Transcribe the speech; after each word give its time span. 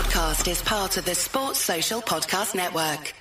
podcast 0.00 0.50
is 0.50 0.62
part 0.62 0.96
of 0.96 1.04
the 1.04 1.14
Sports 1.14 1.58
Social 1.58 2.00
Podcast 2.00 2.54
Network. 2.54 3.12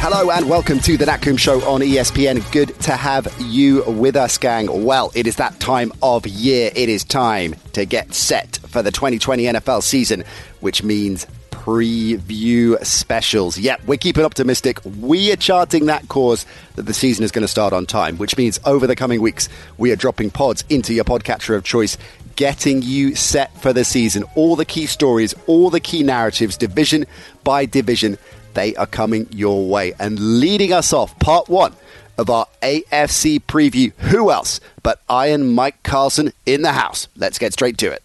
Hello 0.00 0.30
and 0.30 0.48
welcome 0.48 0.78
to 0.78 0.96
the 0.96 1.04
Nat 1.04 1.38
Show 1.38 1.60
on 1.70 1.82
ESPN. 1.82 2.50
Good 2.50 2.68
to 2.80 2.92
have 2.92 3.28
you 3.40 3.84
with 3.84 4.16
us, 4.16 4.38
gang. 4.38 4.84
Well, 4.86 5.12
it 5.14 5.26
is 5.26 5.36
that 5.36 5.60
time 5.60 5.92
of 6.02 6.26
year. 6.26 6.70
It 6.74 6.88
is 6.88 7.04
time 7.04 7.56
to 7.74 7.84
get 7.84 8.14
set 8.14 8.58
for 8.68 8.80
the 8.80 8.90
2020 8.90 9.42
NFL 9.42 9.82
season, 9.82 10.24
which 10.60 10.82
means 10.82 11.26
preview 11.70 12.84
specials. 12.84 13.56
Yep, 13.56 13.84
we're 13.86 13.96
keeping 13.96 14.24
optimistic. 14.24 14.80
We 14.84 15.30
are 15.32 15.36
charting 15.36 15.86
that 15.86 16.08
course 16.08 16.44
that 16.74 16.82
the 16.82 16.92
season 16.92 17.24
is 17.24 17.30
going 17.30 17.44
to 17.44 17.48
start 17.48 17.72
on 17.72 17.86
time, 17.86 18.18
which 18.18 18.36
means 18.36 18.58
over 18.64 18.88
the 18.88 18.96
coming 18.96 19.20
weeks, 19.20 19.48
we 19.78 19.92
are 19.92 19.96
dropping 19.96 20.32
pods 20.32 20.64
into 20.68 20.92
your 20.92 21.04
podcatcher 21.04 21.54
of 21.54 21.62
choice, 21.62 21.96
getting 22.34 22.82
you 22.82 23.14
set 23.14 23.56
for 23.62 23.72
the 23.72 23.84
season. 23.84 24.24
All 24.34 24.56
the 24.56 24.64
key 24.64 24.86
stories, 24.86 25.32
all 25.46 25.70
the 25.70 25.78
key 25.78 26.02
narratives, 26.02 26.56
division 26.56 27.06
by 27.44 27.66
division, 27.66 28.18
they 28.54 28.74
are 28.74 28.86
coming 28.86 29.28
your 29.30 29.68
way. 29.68 29.92
And 30.00 30.40
leading 30.40 30.72
us 30.72 30.92
off, 30.92 31.16
part 31.20 31.48
one 31.48 31.76
of 32.18 32.30
our 32.30 32.46
AFC 32.62 33.40
preview. 33.44 33.92
Who 34.10 34.32
else 34.32 34.58
but 34.82 35.00
Iron 35.08 35.54
Mike 35.54 35.84
Carlson 35.84 36.32
in 36.46 36.62
the 36.62 36.72
house? 36.72 37.06
Let's 37.14 37.38
get 37.38 37.52
straight 37.52 37.78
to 37.78 37.92
it. 37.92 38.02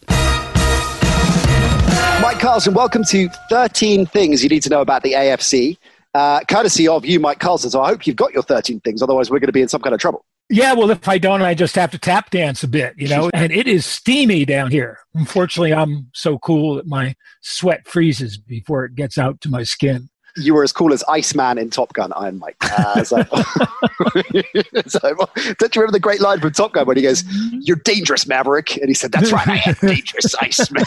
Mike 2.36 2.42
Carlson, 2.42 2.74
welcome 2.74 3.06
to 3.06 3.30
13 3.50 4.08
Things 4.08 4.44
You 4.44 4.50
Need 4.50 4.62
to 4.64 4.70
Know 4.70 4.82
About 4.82 5.04
the 5.04 5.14
AFC. 5.14 5.78
Uh, 6.14 6.42
courtesy 6.42 6.86
of 6.86 7.06
you, 7.06 7.18
Mike 7.18 7.40
Carlson. 7.40 7.70
So 7.70 7.82
I 7.82 7.88
hope 7.88 8.06
you've 8.06 8.18
got 8.18 8.34
your 8.34 8.44
13 8.44 8.82
things, 8.82 9.02
otherwise, 9.02 9.32
we're 9.32 9.40
going 9.40 9.48
to 9.48 9.54
be 9.54 9.62
in 9.62 9.70
some 9.70 9.82
kind 9.82 9.94
of 9.94 10.02
trouble. 10.02 10.26
Yeah, 10.50 10.74
well, 10.74 10.92
if 10.92 11.08
I 11.08 11.18
don't, 11.18 11.42
I 11.42 11.54
just 11.54 11.76
have 11.76 11.92
to 11.92 11.98
tap 11.98 12.32
dance 12.32 12.62
a 12.62 12.68
bit, 12.68 12.94
you 12.98 13.08
know, 13.08 13.30
and 13.34 13.54
it 13.54 13.68
is 13.68 13.86
steamy 13.86 14.44
down 14.44 14.70
here. 14.70 15.00
Unfortunately, 15.14 15.74
I'm 15.74 16.10
so 16.14 16.38
cool 16.38 16.76
that 16.76 16.86
my 16.86 17.16
sweat 17.40 17.88
freezes 17.88 18.38
before 18.38 18.84
it 18.84 18.96
gets 18.96 19.18
out 19.18 19.40
to 19.40 19.50
my 19.50 19.64
skin 19.64 20.10
you 20.38 20.54
were 20.54 20.64
as 20.64 20.72
cool 20.72 20.94
as 20.94 21.04
Iceman 21.08 21.58
in 21.58 21.70
Top 21.70 21.94
Gun, 21.94 22.12
Iron 22.14 22.40
Mike. 22.40 22.58
Uh, 22.62 23.04
so, 23.04 23.18
so, 24.88 25.16
don't 25.60 25.76
you 25.76 25.82
remember 25.82 25.92
the 25.92 26.00
great 26.02 26.22
line 26.22 26.40
from 26.40 26.52
Top 26.52 26.74
Gun 26.74 26.86
when 26.86 26.98
he 26.98 27.04
goes, 27.04 27.24
"You're 27.52 27.78
dangerous, 27.78 28.28
Maverick," 28.28 28.78
and 28.78 28.88
he 28.88 28.94
said, 28.94 29.12
"That's 29.12 29.32
right, 29.32 29.48
I 29.48 29.62
am 29.66 29.76
dangerous, 29.82 30.36
Iceman." 30.42 30.84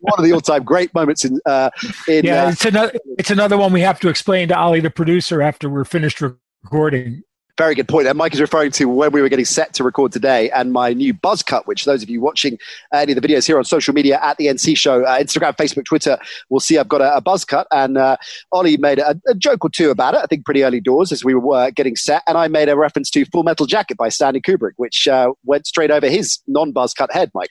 one 0.00 0.18
of 0.18 0.24
the 0.24 0.32
all-time 0.32 0.64
great 0.64 0.94
moments 0.94 1.24
in. 1.24 1.40
Uh, 1.46 1.70
in 2.08 2.24
yeah, 2.24 2.44
uh, 2.44 2.50
it's 2.50 2.64
another. 2.64 2.92
It's 3.18 3.30
another 3.30 3.56
one 3.56 3.72
we 3.72 3.80
have 3.80 4.00
to 4.00 4.08
explain 4.08 4.48
to 4.48 4.58
Ollie, 4.58 4.80
the 4.80 4.90
producer, 4.90 5.42
after 5.42 5.68
we're 5.68 5.84
finished 5.84 6.20
recording. 6.20 7.22
Very 7.58 7.74
good 7.74 7.88
point. 7.88 8.06
And 8.06 8.16
Mike 8.16 8.34
is 8.34 8.40
referring 8.40 8.70
to 8.72 8.86
when 8.86 9.12
we 9.12 9.20
were 9.20 9.28
getting 9.28 9.44
set 9.44 9.74
to 9.74 9.84
record 9.84 10.12
today 10.12 10.50
and 10.50 10.72
my 10.72 10.92
new 10.92 11.12
buzz 11.12 11.42
cut, 11.42 11.66
which 11.66 11.84
those 11.84 12.02
of 12.02 12.10
you 12.10 12.20
watching 12.20 12.58
any 12.92 13.12
of 13.12 13.20
the 13.20 13.26
videos 13.26 13.46
here 13.46 13.58
on 13.58 13.64
social 13.64 13.94
media 13.94 14.18
at 14.22 14.36
the 14.36 14.46
NC 14.46 14.76
show, 14.76 15.04
uh, 15.04 15.18
Instagram, 15.18 15.56
Facebook, 15.56 15.84
Twitter, 15.84 16.18
will 16.48 16.60
see 16.60 16.78
I've 16.78 16.88
got 16.88 17.00
a, 17.00 17.16
a 17.16 17.20
buzz 17.20 17.44
cut. 17.44 17.66
And 17.70 17.98
uh, 17.98 18.16
Ollie 18.52 18.76
made 18.76 18.98
a, 18.98 19.20
a, 19.28 19.34
joke 19.34 19.64
or 19.64 19.70
two 19.70 19.90
about 19.90 20.14
it, 20.14 20.20
I 20.22 20.26
think 20.26 20.44
pretty 20.44 20.64
early 20.64 20.80
doors 20.80 21.12
as 21.12 21.24
we 21.24 21.34
were 21.34 21.70
getting 21.70 21.96
set. 21.96 22.22
And 22.26 22.36
I 22.36 22.48
made 22.48 22.68
a 22.68 22.76
reference 22.76 23.10
to 23.10 23.24
Full 23.26 23.42
Metal 23.42 23.66
Jacket 23.66 23.96
by 23.96 24.08
Stanley 24.08 24.40
Kubrick, 24.40 24.72
which 24.76 25.06
uh, 25.08 25.32
went 25.44 25.66
straight 25.66 25.90
over 25.90 26.08
his 26.08 26.38
non 26.46 26.72
buzz 26.72 26.94
cut 26.94 27.12
head, 27.12 27.30
Mike 27.34 27.50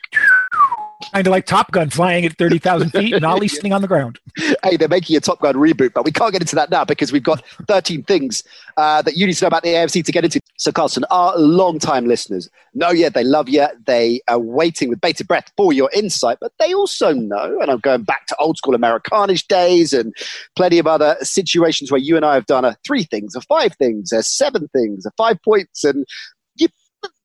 kind 1.11 1.27
of 1.27 1.31
like 1.31 1.45
Top 1.45 1.71
Gun 1.71 1.89
flying 1.89 2.25
at 2.25 2.37
30,000 2.37 2.91
feet 2.91 3.13
and 3.13 3.25
Ollie 3.25 3.47
sitting 3.49 3.73
on 3.73 3.81
the 3.81 3.87
ground. 3.87 4.19
Hey, 4.63 4.77
they're 4.77 4.87
making 4.87 5.15
a 5.15 5.19
Top 5.19 5.39
Gun 5.39 5.55
reboot, 5.55 5.93
but 5.93 6.05
we 6.05 6.11
can't 6.11 6.31
get 6.31 6.41
into 6.41 6.55
that 6.55 6.69
now 6.69 6.85
because 6.85 7.11
we've 7.11 7.23
got 7.23 7.45
13 7.67 8.03
things 8.03 8.43
uh, 8.77 9.01
that 9.01 9.17
you 9.17 9.25
need 9.25 9.33
to 9.33 9.43
know 9.43 9.47
about 9.47 9.63
the 9.63 9.69
AFC 9.69 10.03
to 10.05 10.11
get 10.11 10.23
into. 10.23 10.39
So, 10.57 10.71
Carlson, 10.71 11.05
our 11.09 11.37
long-time 11.37 12.05
listeners 12.05 12.49
know 12.73 12.91
you, 12.91 13.09
they 13.09 13.23
love 13.23 13.49
you, 13.49 13.67
they 13.85 14.21
are 14.27 14.39
waiting 14.39 14.89
with 14.89 15.01
bated 15.01 15.27
breath 15.27 15.51
for 15.57 15.73
your 15.73 15.89
insight, 15.93 16.37
but 16.41 16.51
they 16.59 16.73
also 16.73 17.13
know, 17.13 17.59
and 17.61 17.71
I'm 17.71 17.79
going 17.79 18.03
back 18.03 18.27
to 18.27 18.35
old 18.37 18.57
school 18.57 18.75
Americanish 18.75 19.47
days 19.47 19.93
and 19.93 20.13
plenty 20.55 20.79
of 20.79 20.87
other 20.87 21.17
situations 21.21 21.91
where 21.91 21.99
you 21.99 22.15
and 22.15 22.25
I 22.25 22.35
have 22.35 22.45
done 22.45 22.65
a 22.65 22.77
three 22.85 23.03
things, 23.03 23.35
a 23.35 23.41
five 23.41 23.75
things, 23.75 24.11
a 24.11 24.23
seven 24.23 24.67
things, 24.69 25.05
a 25.05 25.11
five 25.17 25.41
points, 25.43 25.83
and 25.83 26.05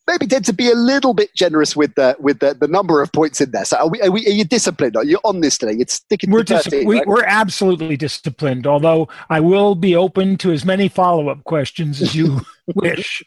maybe 0.07 0.27
tend 0.27 0.45
to 0.45 0.53
be 0.53 0.71
a 0.71 0.75
little 0.75 1.15
bit 1.15 1.35
generous 1.35 1.75
with 1.75 1.95
the 1.95 2.17
with 2.19 2.41
the, 2.41 2.55
the 2.55 2.69
number 2.69 3.03
of 3.03 3.13
points 3.13 3.41
in 3.41 3.51
there. 3.51 3.65
So 3.65 3.77
are, 3.79 3.89
we, 3.89 4.01
are, 4.03 4.11
we, 4.11 4.27
are 4.27 4.31
you 4.31 4.45
disciplined? 4.45 4.97
Are 4.97 5.05
you 5.05 5.19
on 5.25 5.41
this 5.41 5.59
today? 5.59 5.75
It's 5.79 5.95
sticking. 5.95 6.31
We're 6.31 6.45
to 6.45 6.59
13, 6.59 6.87
we, 6.87 7.01
are 7.01 7.25
absolutely 7.25 7.97
disciplined. 7.97 8.67
Although 8.67 9.09
I 9.31 9.41
will 9.41 9.75
be 9.75 9.97
open 9.97 10.37
to 10.39 10.53
as 10.53 10.65
many 10.65 10.89
follow 10.89 11.29
up 11.29 11.45
questions 11.45 12.03
as 12.03 12.15
you 12.15 12.41
wish 12.75 13.23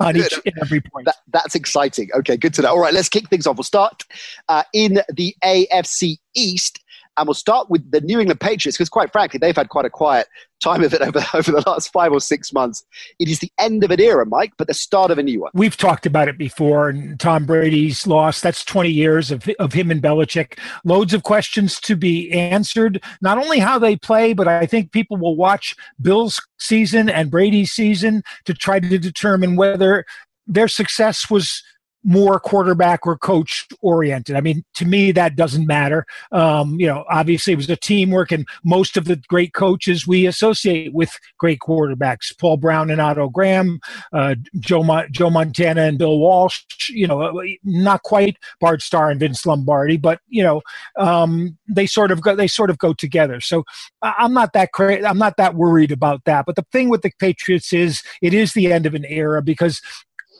on 0.00 0.16
each 0.16 0.40
and 0.44 0.54
every 0.60 0.80
point. 0.80 1.06
That, 1.06 1.16
that's 1.28 1.54
exciting. 1.54 2.10
Okay, 2.14 2.36
good 2.36 2.54
to 2.54 2.62
know. 2.62 2.70
All 2.70 2.80
right, 2.80 2.94
let's 2.94 3.08
kick 3.08 3.28
things 3.28 3.46
off. 3.46 3.56
We'll 3.56 3.64
start 3.64 4.04
uh, 4.48 4.64
in 4.72 5.00
the 5.12 5.34
AFC 5.42 6.18
East. 6.34 6.80
And 7.16 7.26
we'll 7.26 7.34
start 7.34 7.70
with 7.70 7.90
the 7.90 8.00
New 8.00 8.18
England 8.18 8.40
Patriots 8.40 8.76
because, 8.76 8.88
quite 8.88 9.12
frankly, 9.12 9.38
they've 9.38 9.56
had 9.56 9.68
quite 9.68 9.84
a 9.84 9.90
quiet 9.90 10.26
time 10.62 10.82
of 10.82 10.92
it 10.92 11.00
over, 11.00 11.24
over 11.34 11.52
the 11.52 11.62
last 11.66 11.92
five 11.92 12.12
or 12.12 12.20
six 12.20 12.52
months. 12.52 12.84
It 13.18 13.28
is 13.28 13.38
the 13.38 13.52
end 13.58 13.84
of 13.84 13.90
an 13.90 14.00
era, 14.00 14.26
Mike, 14.26 14.52
but 14.56 14.66
the 14.66 14.74
start 14.74 15.10
of 15.10 15.18
a 15.18 15.22
new 15.22 15.40
one. 15.40 15.50
We've 15.54 15.76
talked 15.76 16.06
about 16.06 16.28
it 16.28 16.38
before, 16.38 16.88
and 16.88 17.18
Tom 17.18 17.46
Brady's 17.46 18.06
loss. 18.06 18.40
That's 18.40 18.64
20 18.64 18.90
years 18.90 19.30
of, 19.30 19.48
of 19.58 19.72
him 19.72 19.90
and 19.90 20.02
Belichick. 20.02 20.58
Loads 20.84 21.14
of 21.14 21.22
questions 21.22 21.80
to 21.80 21.96
be 21.96 22.30
answered. 22.32 23.02
Not 23.20 23.38
only 23.38 23.58
how 23.58 23.78
they 23.78 23.96
play, 23.96 24.32
but 24.32 24.48
I 24.48 24.66
think 24.66 24.92
people 24.92 25.16
will 25.16 25.36
watch 25.36 25.74
Bill's 26.00 26.40
season 26.58 27.08
and 27.08 27.30
Brady's 27.30 27.72
season 27.72 28.22
to 28.44 28.54
try 28.54 28.80
to 28.80 28.98
determine 28.98 29.56
whether 29.56 30.04
their 30.46 30.68
success 30.68 31.30
was– 31.30 31.62
more 32.04 32.38
quarterback 32.38 33.06
or 33.06 33.16
coach 33.16 33.66
oriented. 33.80 34.36
I 34.36 34.40
mean, 34.40 34.64
to 34.74 34.84
me, 34.84 35.10
that 35.12 35.36
doesn't 35.36 35.66
matter. 35.66 36.04
Um, 36.32 36.78
you 36.78 36.86
know, 36.86 37.04
obviously 37.08 37.54
it 37.54 37.56
was 37.56 37.70
a 37.70 37.76
teamwork, 37.76 38.30
and 38.30 38.46
most 38.62 38.96
of 38.96 39.06
the 39.06 39.16
great 39.28 39.54
coaches 39.54 40.06
we 40.06 40.26
associate 40.26 40.92
with 40.92 41.18
great 41.38 41.60
quarterbacks: 41.60 42.36
Paul 42.38 42.58
Brown 42.58 42.90
and 42.90 43.00
Otto 43.00 43.28
Graham, 43.28 43.80
uh, 44.12 44.34
Joe 44.60 44.82
Mo- 44.82 45.06
Joe 45.10 45.30
Montana 45.30 45.82
and 45.82 45.98
Bill 45.98 46.18
Walsh. 46.18 46.62
You 46.90 47.06
know, 47.06 47.42
not 47.64 48.02
quite 48.02 48.36
Bart 48.60 48.82
Starr 48.82 49.10
and 49.10 49.18
Vince 49.18 49.46
Lombardi, 49.46 49.96
but 49.96 50.20
you 50.28 50.42
know, 50.42 50.60
um, 50.98 51.56
they 51.68 51.86
sort 51.86 52.10
of 52.10 52.20
go 52.20 52.36
they 52.36 52.48
sort 52.48 52.70
of 52.70 52.78
go 52.78 52.92
together. 52.92 53.40
So 53.40 53.64
I'm 54.02 54.34
not 54.34 54.52
that 54.52 54.72
cra- 54.72 55.06
I'm 55.08 55.18
not 55.18 55.38
that 55.38 55.54
worried 55.54 55.92
about 55.92 56.24
that. 56.24 56.44
But 56.46 56.56
the 56.56 56.66
thing 56.70 56.90
with 56.90 57.02
the 57.02 57.12
Patriots 57.18 57.72
is 57.72 58.02
it 58.20 58.34
is 58.34 58.52
the 58.52 58.72
end 58.72 58.86
of 58.86 58.94
an 58.94 59.04
era 59.06 59.42
because 59.42 59.80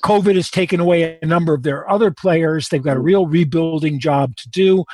COVID 0.04 0.34
has 0.34 0.50
taken 0.50 0.80
away 0.80 1.18
a 1.20 1.26
number 1.26 1.54
of 1.54 1.62
their 1.62 1.90
other 1.90 2.10
players. 2.10 2.68
They've 2.68 2.82
got 2.82 2.96
a 2.96 3.00
real 3.00 3.26
rebuilding 3.26 3.98
job 3.98 4.36
to 4.36 4.48
do. 4.50 4.84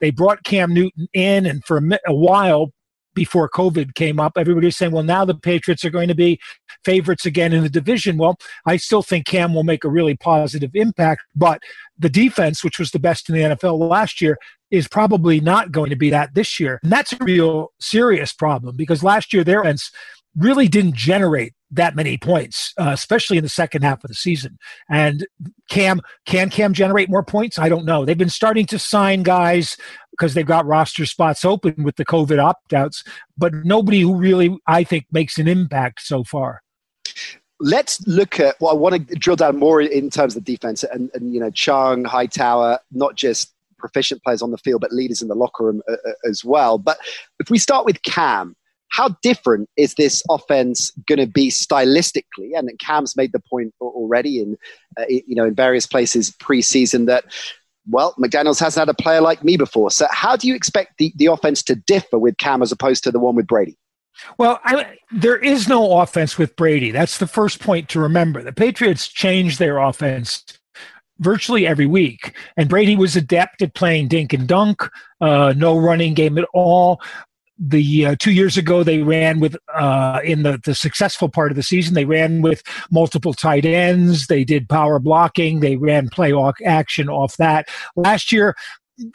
They 0.00 0.10
brought 0.10 0.42
Cam 0.44 0.72
Newton 0.72 1.06
in, 1.12 1.44
and 1.44 1.62
for 1.64 1.76
a, 1.76 2.14
while, 2.14 2.70
before 3.14 3.48
COVID 3.48 3.94
came 3.94 4.18
up, 4.18 4.32
everybody 4.36 4.66
was 4.66 4.76
saying, 4.76 4.92
well, 4.92 5.04
now 5.04 5.24
the 5.24 5.34
Patriots 5.34 5.84
are 5.84 5.90
going 5.90 6.08
to 6.08 6.14
be 6.14 6.40
favorites 6.84 7.26
again 7.26 7.52
in 7.52 7.62
the 7.62 7.68
division. 7.68 8.16
Well, 8.16 8.36
I 8.66 8.76
still 8.78 9.02
think 9.02 9.26
Cam 9.26 9.54
will 9.54 9.64
make 9.64 9.84
a 9.84 9.90
really 9.90 10.16
positive 10.16 10.70
impact, 10.74 11.22
but 11.36 11.60
the 11.98 12.08
defense, 12.08 12.64
which 12.64 12.78
was 12.78 12.90
the 12.90 12.98
best 12.98 13.28
in 13.28 13.34
the 13.34 13.42
NFL 13.42 13.78
last 13.78 14.20
year, 14.20 14.38
is 14.70 14.88
probably 14.88 15.40
not 15.40 15.70
going 15.70 15.90
to 15.90 15.96
be 15.96 16.10
that 16.10 16.34
this 16.34 16.58
year. 16.58 16.80
And 16.82 16.90
that's 16.90 17.12
a 17.12 17.18
real 17.20 17.72
serious 17.80 18.32
problem 18.32 18.76
because 18.76 19.04
last 19.04 19.32
year 19.32 19.44
their 19.44 19.62
defense 19.62 19.92
really 20.36 20.68
didn't 20.68 20.94
generate 20.94 21.52
that 21.74 21.96
many 21.96 22.16
points, 22.16 22.72
uh, 22.78 22.90
especially 22.92 23.36
in 23.36 23.42
the 23.42 23.48
second 23.48 23.82
half 23.82 24.02
of 24.04 24.08
the 24.08 24.14
season. 24.14 24.58
And 24.88 25.26
Cam, 25.68 26.00
can 26.26 26.50
Cam 26.50 26.72
generate 26.72 27.10
more 27.10 27.24
points? 27.24 27.58
I 27.58 27.68
don't 27.68 27.84
know. 27.84 28.04
They've 28.04 28.16
been 28.18 28.28
starting 28.28 28.66
to 28.66 28.78
sign 28.78 29.22
guys 29.22 29.76
because 30.10 30.34
they've 30.34 30.46
got 30.46 30.66
roster 30.66 31.06
spots 31.06 31.44
open 31.44 31.82
with 31.82 31.96
the 31.96 32.04
COVID 32.04 32.42
opt 32.42 32.72
outs, 32.72 33.02
but 33.36 33.52
nobody 33.52 34.00
who 34.00 34.14
really, 34.14 34.56
I 34.66 34.84
think, 34.84 35.06
makes 35.10 35.38
an 35.38 35.48
impact 35.48 36.02
so 36.02 36.22
far. 36.22 36.62
Let's 37.60 38.04
look 38.06 38.38
at. 38.38 38.60
Well, 38.60 38.72
I 38.72 38.74
want 38.74 39.08
to 39.08 39.14
drill 39.16 39.36
down 39.36 39.56
more 39.56 39.80
in 39.80 40.10
terms 40.10 40.36
of 40.36 40.44
defense 40.44 40.84
and, 40.84 41.10
and 41.14 41.32
you 41.32 41.40
know 41.40 41.50
Chung, 41.50 42.04
Hightower, 42.04 42.78
not 42.92 43.16
just 43.16 43.52
proficient 43.78 44.22
players 44.22 44.42
on 44.42 44.50
the 44.50 44.58
field, 44.58 44.80
but 44.80 44.92
leaders 44.92 45.22
in 45.22 45.28
the 45.28 45.34
locker 45.34 45.64
room 45.64 45.82
uh, 45.88 45.92
uh 45.92 46.12
as 46.28 46.44
well. 46.44 46.78
But 46.78 46.98
if 47.38 47.50
we 47.50 47.58
start 47.58 47.84
with 47.84 48.02
Cam, 48.02 48.56
how 48.94 49.08
different 49.22 49.68
is 49.76 49.94
this 49.94 50.22
offense 50.30 50.92
going 51.08 51.18
to 51.18 51.26
be 51.26 51.50
stylistically? 51.50 52.52
And 52.54 52.70
Cam's 52.78 53.16
made 53.16 53.32
the 53.32 53.40
point 53.40 53.74
already 53.80 54.38
in, 54.38 54.56
uh, 54.96 55.04
you 55.08 55.34
know, 55.34 55.46
in 55.46 55.54
various 55.54 55.84
places 55.84 56.30
preseason 56.30 57.06
that, 57.06 57.24
well, 57.90 58.14
McDaniels 58.20 58.60
hasn't 58.60 58.80
had 58.80 58.88
a 58.88 59.02
player 59.02 59.20
like 59.20 59.42
me 59.42 59.56
before. 59.56 59.90
So 59.90 60.06
how 60.12 60.36
do 60.36 60.46
you 60.46 60.54
expect 60.54 60.98
the, 60.98 61.12
the 61.16 61.26
offense 61.26 61.60
to 61.64 61.74
differ 61.74 62.20
with 62.20 62.38
Cam 62.38 62.62
as 62.62 62.70
opposed 62.70 63.02
to 63.02 63.10
the 63.10 63.18
one 63.18 63.34
with 63.34 63.48
Brady? 63.48 63.76
Well, 64.38 64.60
I, 64.62 64.96
there 65.10 65.38
is 65.38 65.68
no 65.68 65.98
offense 65.98 66.38
with 66.38 66.54
Brady. 66.54 66.92
That's 66.92 67.18
the 67.18 67.26
first 67.26 67.58
point 67.58 67.88
to 67.88 68.00
remember. 68.00 68.44
The 68.44 68.52
Patriots 68.52 69.08
changed 69.08 69.58
their 69.58 69.78
offense 69.78 70.44
virtually 71.18 71.66
every 71.66 71.86
week. 71.86 72.32
And 72.56 72.68
Brady 72.68 72.94
was 72.94 73.16
adept 73.16 73.60
at 73.60 73.74
playing 73.74 74.06
dink 74.06 74.32
and 74.32 74.46
dunk, 74.46 74.88
uh, 75.20 75.52
no 75.56 75.76
running 75.76 76.14
game 76.14 76.38
at 76.38 76.46
all 76.54 77.00
the 77.58 78.06
uh, 78.06 78.16
two 78.18 78.32
years 78.32 78.56
ago 78.56 78.82
they 78.82 79.02
ran 79.02 79.40
with 79.40 79.56
uh, 79.74 80.20
in 80.24 80.42
the 80.42 80.60
the 80.64 80.74
successful 80.74 81.28
part 81.28 81.52
of 81.52 81.56
the 81.56 81.62
season 81.62 81.94
they 81.94 82.04
ran 82.04 82.42
with 82.42 82.62
multiple 82.90 83.32
tight 83.32 83.64
ends. 83.64 84.26
They 84.26 84.44
did 84.44 84.68
power 84.68 84.98
blocking. 84.98 85.60
They 85.60 85.76
ran 85.76 86.08
play 86.08 86.32
action 86.64 87.08
off 87.08 87.36
that. 87.36 87.68
Last 87.96 88.32
year 88.32 88.54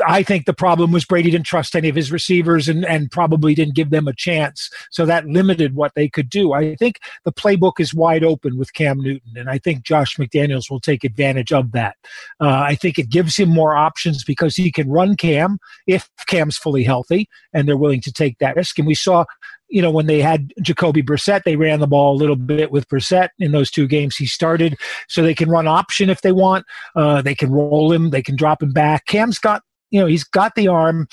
I 0.06 0.24
think 0.24 0.46
the 0.46 0.54
problem 0.54 0.92
was 0.92 1.06
Brady 1.06 1.32
didn't 1.32 1.46
trust 1.46 1.76
any 1.76 1.88
of 1.88 1.96
his 1.96 2.12
receivers 2.12 2.68
and, 2.68 2.86
and 2.86 3.10
probably 3.10 3.56
didn't 3.56 3.76
give 3.76 3.92
them 3.92 4.08
a 4.08 4.14
chance. 4.14 4.70
So 4.92 5.06
that 5.06 5.26
limited 5.26 5.74
what 5.74 5.94
they 5.96 6.10
could 6.10 6.30
do. 6.30 6.54
I 6.54 6.76
think 6.76 7.00
the 7.24 7.32
playbook 7.32 7.80
is 7.80 7.94
wide 7.94 8.24
open 8.24 8.58
with 8.58 8.74
Cam 8.74 9.00
Newton, 9.00 9.38
and 9.38 9.50
I 9.50 9.58
think 9.58 9.84
Josh 9.84 10.18
McDaniels 10.18 10.70
will 10.70 10.82
take 10.82 11.04
advantage 11.04 11.54
of 11.54 11.72
that. 11.72 11.96
Uh, 12.42 12.50
I 12.50 12.76
think 12.76 13.00
it 13.00 13.10
gives 13.10 13.38
him 13.38 13.50
more 13.50 13.76
options 13.76 14.24
because 14.24 14.56
he 14.56 14.72
can 14.72 14.90
run 14.90 15.16
Cam 15.16 15.60
if 15.88 16.10
Cam's 16.28 16.58
fully 16.58 16.84
healthy, 16.84 17.30
and 17.54 17.68
they're 17.68 17.78
willing 17.78 18.02
to 18.02 18.12
take 18.12 18.38
that 18.40 18.56
risk. 18.56 18.78
And 18.80 18.88
we 18.88 18.96
saw 18.96 19.26
you 19.70 19.82
know, 19.82 19.92
when 19.92 20.08
they 20.08 20.20
had 20.20 20.52
Jacoby 20.62 21.04
Brissett, 21.04 21.44
they 21.44 21.56
ran 21.56 21.80
the 21.80 21.88
ball 21.88 22.16
a 22.16 22.18
little 22.18 22.36
bit 22.36 22.72
with 22.72 22.88
Brissett 22.90 23.30
in 23.38 23.52
those 23.52 23.70
two 23.70 23.88
games 23.88 24.16
he 24.16 24.26
started. 24.26 24.76
So 25.08 25.22
they 25.22 25.36
can 25.36 25.50
run 25.50 25.68
option 25.68 26.10
if 26.10 26.22
they 26.22 26.32
want. 26.32 26.66
Uh, 26.96 27.22
they 27.22 27.36
can 27.36 27.52
roll 27.52 27.92
him. 27.92 28.10
They 28.10 28.24
can 28.24 28.36
drop 28.36 28.64
him 28.64 28.72
back. 28.72 29.06
Cam's 29.06 29.38
got 29.38 29.62
you 29.92 30.00
know, 30.00 30.08
he's 30.08 30.24
got 30.24 30.56
the 30.56 30.68
arm. 30.68 31.08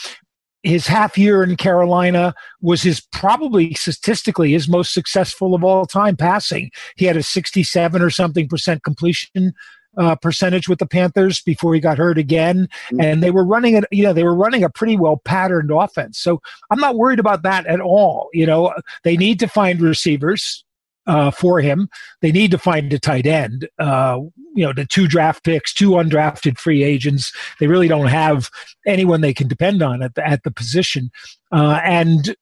His 0.63 0.89
half 0.89 1.17
year 1.17 1.45
in 1.45 1.57
Carolina 1.57 2.35
was 2.61 2.83
his 2.83 3.01
probably 3.13 3.75
statistically 3.75 4.51
his 4.51 4.69
most 4.69 4.93
successful 4.93 5.55
of 5.55 5.63
all 5.63 5.87
time 5.87 6.17
passing. 6.17 6.71
He 6.97 7.05
had 7.05 7.17
a 7.17 7.23
67 7.23 8.03
or 8.03 8.11
something 8.11 8.49
percent 8.49 8.83
completion 8.83 9.55
uh, 9.97 10.15
percentage 10.17 10.69
with 10.69 10.79
the 10.79 10.87
Panthers 10.87 11.41
before 11.41 11.75
he 11.75 11.81
got 11.81 11.99
hurt 11.99 12.19
again, 12.19 12.69
mm-hmm. 12.87 13.01
and 13.01 13.23
they 13.23 13.31
were 13.31 13.45
running 13.45 13.75
it. 13.75 13.85
You 13.91 14.05
know, 14.05 14.13
they 14.13 14.25
were 14.25 14.35
running 14.35 14.65
a 14.65 14.71
pretty 14.71 14.97
well 14.97 15.19
patterned 15.19 15.71
offense. 15.71 16.19
So 16.19 16.41
I'm 16.71 16.81
not 16.81 16.97
worried 16.97 17.19
about 17.19 17.43
that 17.43 17.67
at 17.67 17.81
all. 17.81 18.29
You 18.33 18.47
know, 18.47 18.75
they 19.05 19.17
need 19.17 19.39
to 19.41 19.49
find 19.49 19.81
receivers 19.81 20.65
uh, 21.07 21.31
for 21.31 21.61
him. 21.61 21.89
They 22.23 22.33
need 22.33 22.51
to 22.51 22.59
find 22.59 22.93
a 22.93 22.99
tight 22.99 23.27
end. 23.27 23.69
Uh, 23.79 24.21
you 24.55 24.65
know, 24.65 24.73
the 24.73 24.87
two 24.87 25.07
draft 25.07 25.45
picks, 25.45 25.73
two 25.73 25.91
undrafted 25.91 26.59
free 26.59 26.83
agents. 26.83 27.33
They 27.61 27.67
really 27.67 27.89
don't 27.89 28.09
have 28.09 28.51
anyone 28.87 29.21
they 29.21 29.35
can 29.35 29.49
depend 29.49 29.83
on 29.83 30.03
at 30.03 30.15
the, 30.15 30.27
at 30.27 30.43
the 30.43 30.51
position. 30.51 31.11
Uh, 31.53 31.81
and 31.85 32.35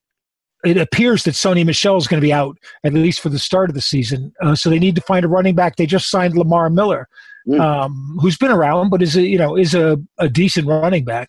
it 0.64 0.78
appears 0.78 1.24
that 1.24 1.32
Sony 1.32 1.64
Michel 1.64 1.96
is 1.96 2.06
going 2.06 2.20
to 2.20 2.26
be 2.26 2.32
out 2.32 2.56
at 2.84 2.94
least 2.94 3.20
for 3.20 3.28
the 3.28 3.38
start 3.38 3.68
of 3.68 3.74
the 3.74 3.82
season. 3.82 4.32
Uh, 4.40 4.54
so 4.54 4.70
they 4.70 4.78
need 4.78 4.94
to 4.94 5.02
find 5.02 5.24
a 5.24 5.28
running 5.28 5.54
back. 5.54 5.76
They 5.76 5.86
just 5.86 6.10
signed 6.10 6.36
Lamar 6.36 6.70
Miller, 6.70 7.08
mm. 7.46 7.60
um, 7.60 8.18
who's 8.20 8.38
been 8.38 8.50
around, 8.50 8.88
but 8.90 9.02
is 9.02 9.16
a 9.16 9.22
you 9.22 9.38
know 9.38 9.56
is 9.56 9.74
a, 9.74 9.98
a 10.18 10.28
decent 10.28 10.66
running 10.66 11.04
back. 11.04 11.28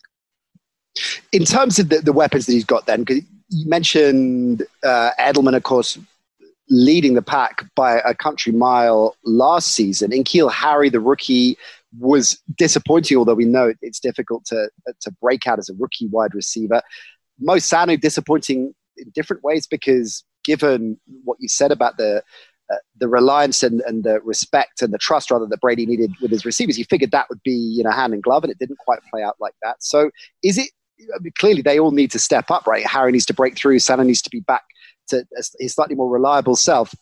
In 1.34 1.44
terms 1.44 1.78
of 1.78 1.90
the, 1.90 2.00
the 2.00 2.14
weapons 2.14 2.46
that 2.46 2.54
he's 2.54 2.64
got, 2.64 2.86
then 2.86 3.04
because 3.04 3.24
you 3.50 3.68
mentioned 3.68 4.64
uh, 4.84 5.12
Edelman, 5.20 5.56
of 5.56 5.64
course, 5.64 5.98
leading 6.70 7.14
the 7.14 7.22
pack 7.22 7.64
by 7.76 8.00
a 8.00 8.14
country 8.14 8.52
mile 8.52 9.16
last 9.24 9.70
season. 9.70 10.12
N'Keal 10.12 10.52
Harry, 10.52 10.90
the 10.90 11.00
rookie, 11.00 11.58
was 11.98 12.42
disappointing, 12.58 13.18
although 13.18 13.36
we 13.36 13.46
know 13.46 13.74
it's 13.82 14.00
difficult 14.00 14.46
to, 14.46 14.70
to 15.02 15.12
break 15.22 15.48
out 15.48 15.60
as 15.60 15.70
a 15.70 15.74
rookie 15.80 16.08
wide 16.08 16.34
receiver. 16.34 16.82
Mo 17.40 17.56
Sanu, 17.56 18.00
disappointing 18.00 18.74
in 18.98 19.12
different 19.14 19.44
ways 19.44 19.68
because 19.68 20.24
given 20.44 21.00
what 21.24 21.38
you 21.40 21.48
said 21.48 21.72
about 21.72 21.98
the 21.98 22.24
uh, 22.72 22.78
the 22.98 23.08
reliance 23.08 23.62
and, 23.62 23.82
and 23.82 24.04
the 24.04 24.20
respect 24.22 24.82
and 24.82 24.92
the 24.92 24.98
trust 24.98 25.30
rather 25.30 25.46
that 25.46 25.62
Brady 25.62 25.86
needed 25.86 26.12
with 26.20 26.32
his 26.32 26.46
receivers, 26.46 26.80
you 26.80 26.86
figured 26.86 27.12
that 27.12 27.30
would 27.30 27.44
be 27.44 27.52
you 27.52 27.84
know 27.84 27.92
hand 27.92 28.14
in 28.14 28.22
glove, 28.22 28.44
and 28.44 28.52
it 28.52 28.58
didn't 28.58 28.80
quite 28.80 29.00
play 29.12 29.22
out 29.22 29.36
like 29.40 29.54
that. 29.62 29.76
So 29.84 30.10
is 30.42 30.58
it 30.58 30.70
I 31.00 31.20
mean, 31.20 31.34
clearly 31.38 31.62
they 31.62 31.80
all 31.80 31.92
need 31.92 32.10
to 32.12 32.20
step 32.20 32.50
up, 32.50 32.66
right? 32.66 32.86
Harry 32.86 33.12
needs 33.12 33.26
to 33.28 33.34
break 33.34 33.56
through, 33.56 33.78
Sanu 33.78 34.06
needs 34.06 34.22
to 34.24 34.30
be 34.30 34.40
back 34.40 34.64
to 35.08 35.26
his 35.60 35.74
slightly 35.74 35.96
more 35.96 36.10
reliable 36.10 36.56
self. 36.56 36.94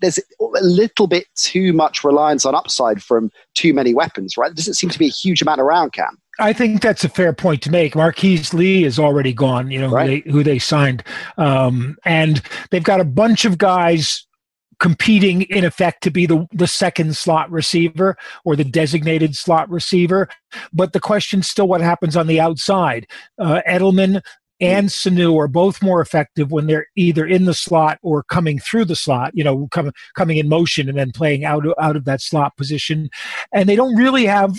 There's 0.00 0.18
a 0.18 0.22
little 0.62 1.06
bit 1.06 1.26
too 1.34 1.72
much 1.72 2.04
reliance 2.04 2.46
on 2.46 2.54
upside 2.54 3.02
from 3.02 3.30
too 3.54 3.74
many 3.74 3.92
weapons, 3.92 4.36
right? 4.38 4.48
There 4.48 4.54
doesn't 4.54 4.74
seem 4.74 4.90
to 4.90 4.98
be 4.98 5.06
a 5.06 5.10
huge 5.10 5.42
amount 5.42 5.60
around, 5.60 5.92
Cam. 5.92 6.18
I 6.40 6.52
think 6.52 6.80
that's 6.80 7.04
a 7.04 7.08
fair 7.08 7.32
point 7.32 7.62
to 7.62 7.70
make. 7.70 7.94
Marquise 7.94 8.54
Lee 8.54 8.84
is 8.84 8.98
already 8.98 9.32
gone, 9.32 9.70
you 9.70 9.80
know, 9.80 9.90
right. 9.90 10.08
who, 10.08 10.22
they, 10.22 10.30
who 10.30 10.42
they 10.42 10.58
signed. 10.58 11.04
Um, 11.36 11.96
and 12.04 12.42
they've 12.70 12.82
got 12.82 13.00
a 13.00 13.04
bunch 13.04 13.44
of 13.44 13.58
guys 13.58 14.26
competing 14.80 15.42
in 15.42 15.64
effect 15.64 16.02
to 16.02 16.10
be 16.10 16.26
the, 16.26 16.46
the 16.52 16.66
second 16.66 17.16
slot 17.16 17.50
receiver 17.50 18.16
or 18.44 18.56
the 18.56 18.64
designated 18.64 19.36
slot 19.36 19.70
receiver. 19.70 20.28
But 20.72 20.92
the 20.92 21.00
question's 21.00 21.48
still 21.48 21.68
what 21.68 21.80
happens 21.80 22.16
on 22.16 22.26
the 22.26 22.40
outside. 22.40 23.06
Uh, 23.38 23.60
Edelman 23.68 24.20
and 24.60 24.88
Sanu 24.88 25.38
are 25.38 25.48
both 25.48 25.82
more 25.82 26.00
effective 26.00 26.50
when 26.50 26.66
they're 26.66 26.86
either 26.96 27.26
in 27.26 27.44
the 27.44 27.54
slot 27.54 27.98
or 28.02 28.22
coming 28.22 28.58
through 28.58 28.84
the 28.84 28.96
slot, 28.96 29.32
you 29.34 29.44
know, 29.44 29.68
coming 29.70 29.92
coming 30.14 30.38
in 30.38 30.48
motion 30.48 30.88
and 30.88 30.98
then 30.98 31.12
playing 31.12 31.44
out 31.44 31.64
out 31.80 31.96
of 31.96 32.04
that 32.04 32.20
slot 32.20 32.56
position. 32.56 33.10
And 33.52 33.68
they 33.68 33.76
don't 33.76 33.96
really 33.96 34.26
have 34.26 34.56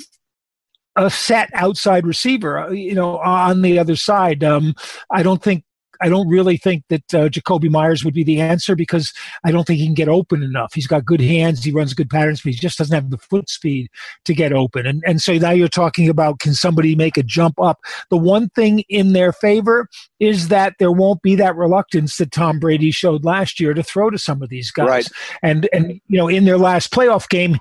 a 0.95 1.09
set 1.09 1.49
outside 1.53 2.07
receiver, 2.07 2.57
uh, 2.57 2.71
you 2.71 2.95
know, 2.95 3.17
on 3.17 3.61
the 3.61 3.77
other 3.77 3.97
side. 3.97 4.43
Um, 4.43 4.75
I 5.11 5.23
don't 5.23 5.43
think 5.43 5.64
I 6.01 6.09
don't 6.09 6.27
really 6.27 6.57
think 6.57 6.83
that 6.89 7.13
uh, 7.13 7.29
Jakobi 7.29 7.69
Meyers 7.69 8.03
would 8.03 8.13
be 8.13 8.23
the 8.23 8.41
answer 8.41 8.75
because 8.75 9.13
I 9.43 9.51
don't 9.51 9.65
think 9.65 9.79
he 9.79 9.85
can 9.85 9.93
get 9.93 10.09
open 10.09 10.43
enough. 10.43 10.73
He's 10.73 10.87
got 10.87 11.05
good 11.05 11.21
hands, 11.21 11.63
he 11.63 11.71
runs 11.71 11.93
good 11.93 12.09
patterns, 12.09 12.41
but 12.41 12.53
he 12.53 12.59
just 12.59 12.77
doesn't 12.77 12.93
have 12.93 13.09
the 13.09 13.17
foot 13.17 13.49
speed 13.49 13.89
to 14.25 14.33
get 14.33 14.53
open. 14.53 14.85
And 14.85 15.03
and 15.05 15.21
so 15.21 15.33
now 15.33 15.51
you're 15.51 15.67
talking 15.67 16.09
about 16.09 16.39
can 16.39 16.53
somebody 16.53 16.95
make 16.95 17.17
a 17.17 17.23
jump 17.23 17.59
up? 17.59 17.79
The 18.09 18.17
one 18.17 18.49
thing 18.49 18.83
in 18.89 19.13
their 19.13 19.31
favor 19.31 19.87
is 20.19 20.47
that 20.49 20.75
there 20.79 20.91
won't 20.91 21.21
be 21.21 21.35
that 21.35 21.55
reluctance 21.55 22.17
that 22.17 22.31
Tom 22.31 22.59
Brady 22.59 22.91
showed 22.91 23.25
last 23.25 23.59
year 23.59 23.73
to 23.73 23.83
throw 23.83 24.09
to 24.09 24.17
some 24.17 24.41
of 24.41 24.49
these 24.49 24.71
guys. 24.71 24.87
Right. 24.87 25.09
And 25.41 25.69
and 25.73 26.01
you 26.07 26.17
know 26.17 26.27
in 26.27 26.45
their 26.45 26.57
last 26.57 26.91
playoff 26.91 27.29
game, 27.29 27.57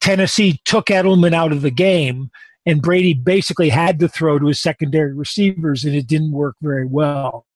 Tennessee 0.00 0.60
took 0.64 0.86
Edelman 0.86 1.34
out 1.34 1.52
of 1.52 1.62
the 1.62 1.70
game 1.70 2.30
and 2.66 2.82
Brady 2.82 3.14
basically 3.14 3.68
had 3.68 3.98
to 4.00 4.08
throw 4.08 4.38
to 4.38 4.46
his 4.46 4.60
secondary 4.60 5.12
receivers, 5.12 5.84
and 5.84 5.94
it 5.94 6.06
didn't 6.06 6.32
work 6.32 6.56
very 6.62 6.86
well. 6.86 7.46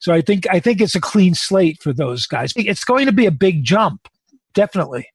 So 0.00 0.12
I 0.12 0.20
think 0.20 0.46
I 0.50 0.60
think 0.60 0.80
it's 0.80 0.94
a 0.94 1.00
clean 1.00 1.34
slate 1.34 1.82
for 1.82 1.92
those 1.92 2.26
guys. 2.26 2.52
It's 2.56 2.84
going 2.84 3.06
to 3.06 3.12
be 3.12 3.26
a 3.26 3.30
big 3.30 3.64
jump, 3.64 4.08
definitely. 4.54 5.08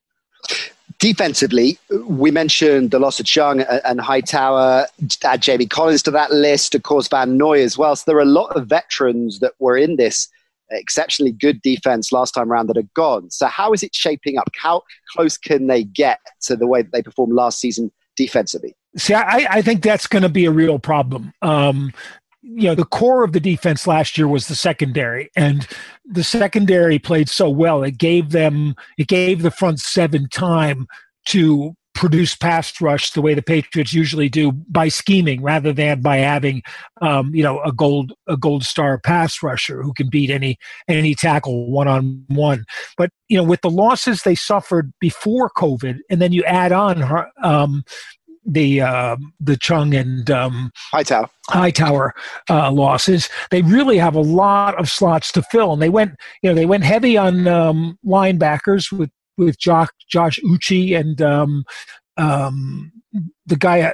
Defensively, 1.00 1.80
we 2.06 2.30
mentioned 2.30 2.92
the 2.92 3.00
loss 3.00 3.20
of 3.20 3.26
Chung 3.26 3.62
and 3.62 4.00
Hightower. 4.00 4.86
Add 5.24 5.42
Jamie 5.42 5.66
Collins 5.66 6.04
to 6.04 6.12
that 6.12 6.32
list, 6.32 6.76
of 6.76 6.84
course, 6.84 7.08
Van 7.08 7.38
Noy 7.38 7.64
as 7.64 7.76
well. 7.76 7.96
So 7.96 8.04
there 8.06 8.18
are 8.18 8.22
a 8.22 8.26
lot 8.26 8.56
of 8.56 8.68
veterans 8.68 9.40
that 9.40 9.54
were 9.60 9.78
in 9.78 9.96
this 9.96 10.30
exceptionally 10.70 11.32
good 11.32 11.62
defense 11.62 12.12
last 12.12 12.32
time 12.32 12.52
around 12.52 12.68
that 12.68 12.78
are 12.78 12.88
gone. 12.94 13.30
So 13.32 13.48
how 13.48 13.74
is 13.74 13.84
it 13.84 13.96
shaping 13.96 14.38
up? 14.38 14.50
How 14.56 14.84
close 15.14 15.38
can 15.38 15.68
they 15.68 15.84
get 15.84 16.20
to 16.42 16.56
the 16.56 16.68
way 16.68 16.82
that 16.82 16.92
they 16.92 17.02
performed 17.02 17.34
last 17.34 17.60
season 17.60 17.92
defensively? 18.16 18.76
See, 18.98 19.14
I, 19.14 19.48
I 19.50 19.62
think 19.62 19.84
that's 19.84 20.06
going 20.06 20.24
to 20.24 20.30
be 20.30 20.46
a 20.46 20.52
real 20.52 20.78
problem. 20.78 21.34
Um, 21.42 21.94
you 22.42 22.64
know 22.64 22.76
the 22.76 22.86
core 22.86 23.24
of 23.24 23.34
the 23.34 23.40
defense 23.40 23.86
last 23.86 24.18
year 24.18 24.28
was 24.28 24.48
the 24.48 24.56
secondary 24.56 25.30
and 25.36 25.68
the 26.06 26.24
secondary 26.24 26.98
played 26.98 27.30
so 27.30 27.50
well 27.50 27.84
it 27.84 27.98
gave 27.98 28.32
them 28.32 28.76
it 28.98 29.08
gave 29.08 29.42
the 29.42 29.52
front 29.52 29.80
seven 29.80 30.28
time 30.30 30.88
to 31.26 31.76
produce 31.94 32.36
pass 32.36 32.80
rush 32.80 33.12
the 33.12 33.22
way 33.22 33.34
the 33.34 33.42
patriots 33.42 33.94
usually 33.94 34.30
do 34.30 34.52
by 34.52 34.88
scheming 34.88 35.42
rather 35.42 35.74
than 35.74 36.02
by 36.02 36.18
having 36.18 36.62
um, 37.02 37.34
you 37.36 37.44
know 37.44 37.62
a 37.62 37.72
gold 37.72 38.14
a 38.28 38.38
gold 38.38 38.64
star 38.64 38.98
pass 38.98 39.44
rusher 39.44 39.84
who 39.84 39.94
can 39.94 40.10
beat 40.10 40.30
any 40.30 40.58
any 40.88 41.14
tackle 41.14 41.70
one 41.70 41.88
on 41.88 42.24
one 42.28 42.64
but 42.98 43.10
you 43.28 43.38
know 43.38 43.44
with 43.44 43.62
the 43.62 43.70
losses 43.70 44.24
they 44.24 44.36
suffered 44.36 44.92
before 45.00 45.50
covid 45.58 46.00
and 46.10 46.22
then 46.22 46.32
you 46.32 46.44
add 46.46 46.72
on 46.72 47.28
um, 47.44 47.84
the 48.46 48.82
uh, 48.82 49.18
the 49.40 49.58
Chung 49.58 49.94
and 49.94 50.30
um, 50.30 50.72
Hightower 50.92 51.30
Hightower 51.50 52.14
uh, 52.50 52.72
losses. 52.72 53.30
They 53.50 53.62
really 53.62 53.98
have 53.98 54.16
a 54.16 54.22
lot 54.22 54.80
of 54.80 54.90
slots 54.90 55.32
to 55.34 55.42
fill, 55.44 55.74
and 55.74 55.82
they 55.82 55.90
went 55.90 56.16
you 56.42 56.50
know 56.50 56.56
they 56.56 56.66
went 56.66 56.84
heavy 56.84 57.18
on 57.18 57.48
um, 57.48 57.98
linebackers 58.06 58.92
with 58.92 59.12
with 59.38 59.60
Josh 59.60 59.90
Josh 60.10 60.40
Uche 60.46 60.98
and 60.98 61.22
um, 61.22 61.64
um, 62.18 62.92
the 63.46 63.58
guy 63.58 63.94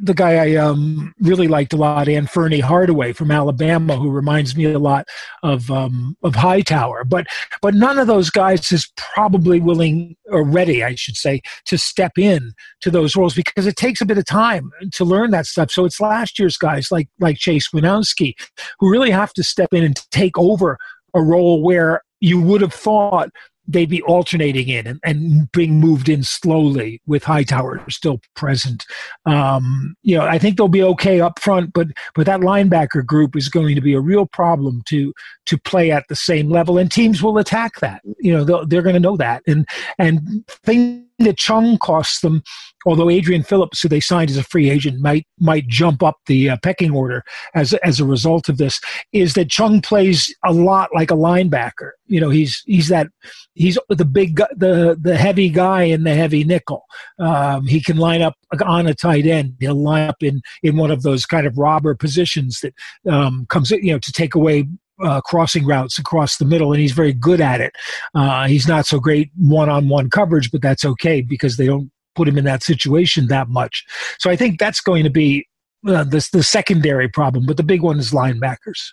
the 0.00 0.14
guy 0.14 0.34
I 0.34 0.54
um, 0.56 1.14
really 1.20 1.48
liked 1.48 1.72
a 1.72 1.76
lot, 1.76 2.06
Anfernee 2.06 2.60
Hardaway 2.60 3.12
from 3.12 3.30
Alabama, 3.30 3.96
who 3.96 4.10
reminds 4.10 4.56
me 4.56 4.66
a 4.66 4.78
lot 4.78 5.06
of 5.42 5.70
um, 5.70 6.16
of 6.22 6.36
Hightower. 6.36 7.04
But 7.04 7.26
but 7.60 7.74
none 7.74 7.98
of 7.98 8.06
those 8.06 8.30
guys 8.30 8.70
is 8.70 8.90
probably 8.96 9.60
willing 9.60 10.16
or 10.26 10.44
ready, 10.44 10.84
I 10.84 10.94
should 10.94 11.16
say, 11.16 11.42
to 11.66 11.76
step 11.76 12.18
in 12.18 12.52
to 12.82 12.90
those 12.90 13.16
roles 13.16 13.34
because 13.34 13.66
it 13.66 13.76
takes 13.76 14.00
a 14.00 14.06
bit 14.06 14.18
of 14.18 14.26
time 14.26 14.70
to 14.92 15.04
learn 15.04 15.32
that 15.32 15.46
stuff. 15.46 15.70
So 15.70 15.84
it's 15.84 16.00
last 16.00 16.38
year's 16.38 16.56
guys 16.56 16.92
like 16.92 17.08
like 17.18 17.38
Chase 17.38 17.68
Winovich 17.74 18.34
who 18.78 18.90
really 18.90 19.10
have 19.10 19.32
to 19.34 19.42
step 19.42 19.72
in 19.72 19.82
and 19.82 19.96
take 20.10 20.38
over 20.38 20.78
a 21.14 21.22
role 21.22 21.62
where 21.62 22.02
you 22.20 22.40
would 22.40 22.60
have 22.60 22.72
thought 22.72 23.30
they'd 23.66 23.88
be 23.88 24.02
alternating 24.02 24.68
in 24.68 24.86
and, 24.86 25.00
and 25.04 25.50
being 25.52 25.80
moved 25.80 26.08
in 26.08 26.22
slowly 26.22 27.00
with 27.06 27.24
Hightower 27.24 27.82
still 27.88 28.20
present. 28.34 28.84
Um, 29.26 29.96
you 30.02 30.16
know, 30.16 30.24
I 30.24 30.38
think 30.38 30.56
they'll 30.56 30.68
be 30.68 30.82
okay 30.82 31.20
up 31.20 31.38
front, 31.38 31.72
but 31.72 31.88
but 32.14 32.26
that 32.26 32.40
linebacker 32.40 33.04
group 33.04 33.36
is 33.36 33.48
going 33.48 33.74
to 33.74 33.80
be 33.80 33.94
a 33.94 34.00
real 34.00 34.26
problem 34.26 34.82
to 34.86 35.12
to 35.46 35.58
play 35.58 35.90
at 35.90 36.04
the 36.08 36.16
same 36.16 36.50
level, 36.50 36.78
and 36.78 36.90
teams 36.90 37.22
will 37.22 37.38
attack 37.38 37.80
that. 37.80 38.02
You 38.18 38.36
know, 38.36 38.64
they're 38.64 38.82
going 38.82 38.94
to 38.94 39.00
know 39.00 39.16
that, 39.16 39.42
and 39.46 39.66
and 39.98 40.46
things 40.48 41.04
that 41.18 41.36
Chung 41.36 41.78
costs 41.78 42.20
them, 42.20 42.42
although 42.86 43.10
Adrian 43.10 43.42
Phillips, 43.42 43.80
who 43.80 43.88
they 43.88 44.00
signed 44.00 44.30
as 44.30 44.36
a 44.36 44.42
free 44.42 44.70
agent, 44.70 45.00
might 45.00 45.26
might 45.38 45.66
jump 45.68 46.02
up 46.02 46.16
the 46.26 46.50
uh, 46.50 46.56
pecking 46.62 46.90
order 46.90 47.22
as 47.54 47.74
as 47.74 48.00
a 48.00 48.04
result 48.04 48.48
of 48.48 48.58
this, 48.58 48.80
is 49.12 49.34
that 49.34 49.50
Chung 49.50 49.80
plays 49.80 50.34
a 50.44 50.52
lot 50.52 50.90
like 50.94 51.10
a 51.10 51.16
linebacker. 51.16 51.90
You 52.06 52.20
know, 52.20 52.30
he's 52.30 52.62
he's 52.66 52.88
that 52.88 53.08
he's 53.54 53.78
the 53.88 54.04
big 54.04 54.36
the 54.56 54.98
the 55.00 55.16
heavy 55.16 55.48
guy 55.48 55.84
in 55.84 56.04
the 56.04 56.14
heavy 56.14 56.44
nickel. 56.44 56.84
Um, 57.18 57.66
he 57.66 57.80
can 57.80 57.96
line 57.96 58.22
up 58.22 58.34
on 58.64 58.86
a 58.86 58.94
tight 58.94 59.26
end. 59.26 59.54
He'll 59.60 59.74
line 59.74 60.08
up 60.08 60.22
in 60.22 60.42
in 60.62 60.76
one 60.76 60.90
of 60.90 61.02
those 61.02 61.26
kind 61.26 61.46
of 61.46 61.58
robber 61.58 61.94
positions 61.94 62.60
that 62.60 62.74
um, 63.10 63.46
comes 63.48 63.70
you 63.70 63.92
know 63.92 63.98
to 63.98 64.12
take 64.12 64.34
away 64.34 64.66
uh, 65.02 65.20
crossing 65.22 65.66
routes 65.66 65.98
across 65.98 66.36
the 66.36 66.44
middle, 66.44 66.72
and 66.72 66.80
he's 66.80 66.92
very 66.92 67.12
good 67.12 67.40
at 67.40 67.60
it. 67.60 67.74
Uh, 68.14 68.46
he's 68.46 68.68
not 68.68 68.86
so 68.86 68.98
great 69.00 69.30
one-on-one 69.36 70.10
coverage, 70.10 70.50
but 70.50 70.62
that's 70.62 70.84
okay 70.84 71.20
because 71.20 71.56
they 71.56 71.66
don't 71.66 71.90
put 72.14 72.28
him 72.28 72.38
in 72.38 72.44
that 72.44 72.62
situation 72.62 73.26
that 73.28 73.48
much. 73.48 73.84
So 74.18 74.30
I 74.30 74.36
think 74.36 74.58
that's 74.58 74.80
going 74.80 75.04
to 75.04 75.10
be 75.10 75.46
uh, 75.86 76.04
the 76.04 76.26
the 76.32 76.42
secondary 76.42 77.08
problem, 77.08 77.46
but 77.46 77.56
the 77.56 77.62
big 77.62 77.82
one 77.82 77.98
is 77.98 78.12
linebackers. 78.12 78.92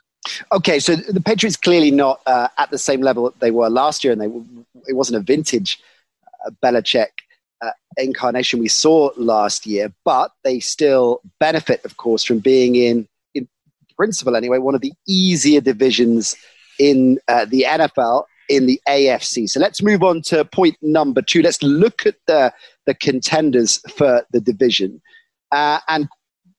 Okay, 0.52 0.80
so 0.80 0.96
the 0.96 1.22
Patriots 1.22 1.58
clearly 1.58 1.92
not 1.92 2.22
uh, 2.26 2.48
at 2.58 2.70
the 2.70 2.78
same 2.78 3.02
level 3.02 3.24
that 3.26 3.40
they 3.40 3.52
were 3.52 3.70
last 3.70 4.04
year, 4.04 4.14
and 4.14 4.22
they 4.22 4.28
it 4.88 4.96
wasn't 4.96 5.18
a 5.18 5.22
vintage 5.22 5.80
uh, 6.46 6.52
Belichick 6.64 7.08
uh, 7.62 7.72
incarnation 7.98 8.60
we 8.60 8.68
saw 8.68 9.12
last 9.18 9.66
year, 9.66 9.92
but 10.04 10.32
they 10.44 10.60
still 10.60 11.22
benefit, 11.40 11.84
of 11.86 11.98
course, 11.98 12.24
from 12.24 12.40
being 12.40 12.76
in 12.76 13.08
principle 14.02 14.36
anyway, 14.36 14.58
one 14.58 14.74
of 14.74 14.82
the 14.82 14.94
easier 15.08 15.62
divisions 15.62 16.36
in 16.80 17.20
uh, 17.28 17.46
the 17.46 17.68
NFL 17.70 18.24
in 18.50 18.66
the 18.66 18.82
AFC. 18.90 19.48
So 19.48 19.60
let's 19.60 19.84
move 19.84 20.02
on 20.02 20.24
to 20.24 20.44
point 20.44 20.76
number 20.82 21.22
two. 21.22 21.44
Let's 21.44 21.62
look 21.62 22.08
at 22.08 22.16
the, 22.26 22.52
the 22.88 22.96
contenders 22.96 23.80
for 23.96 24.26
the 24.32 24.42
division. 24.42 25.04
Uh, 25.52 25.82
and 25.88 26.10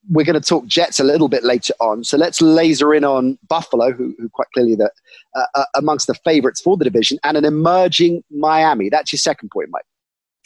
we're 0.08 0.24
going 0.24 0.40
to 0.40 0.48
talk 0.48 0.66
Jets 0.66 1.00
a 1.00 1.04
little 1.04 1.26
bit 1.28 1.42
later 1.42 1.74
on. 1.80 2.04
So 2.04 2.16
let's 2.16 2.40
laser 2.40 2.94
in 2.94 3.02
on 3.02 3.36
Buffalo, 3.48 3.90
who, 3.90 4.14
who 4.20 4.28
quite 4.28 4.46
clearly 4.54 4.76
the, 4.76 4.92
uh, 5.34 5.46
uh 5.56 5.64
amongst 5.74 6.06
the 6.06 6.14
favorites 6.14 6.60
for 6.60 6.76
the 6.76 6.84
division, 6.84 7.18
and 7.24 7.36
an 7.36 7.44
emerging 7.44 8.22
Miami. 8.30 8.88
That's 8.88 9.12
your 9.12 9.18
second 9.18 9.50
point, 9.50 9.68
Mike. 9.72 9.82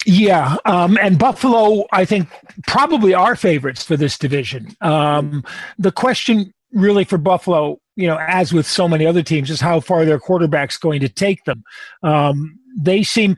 Yeah, 0.07 0.57
um, 0.65 0.97
and 1.03 1.19
Buffalo, 1.19 1.85
I 1.93 2.07
think, 2.07 2.29
probably 2.67 3.13
are 3.13 3.37
favorites 3.37 3.83
for 3.83 3.99
this 3.99 4.17
division. 4.17 4.77
Um, 4.81 5.45
the 5.79 5.91
question 5.91 6.55
really 6.77 7.05
for 7.05 7.19
Buffalo, 7.19 7.81
you 7.97 8.07
know, 8.07 8.19
as 8.29 8.53
with 8.53 8.67
so 8.67 8.87
many 8.87 9.07
other 9.07 9.23
teams, 9.23 9.51
is 9.51 9.61
how 9.61 9.81
far 9.81 10.05
their 10.05 10.21
quarterback's 10.21 10.77
going 10.77 11.01
to 11.01 11.09
take 11.09 11.43
them. 11.45 11.65
Um, 12.03 12.59
they 12.77 13.03
seem, 13.03 13.37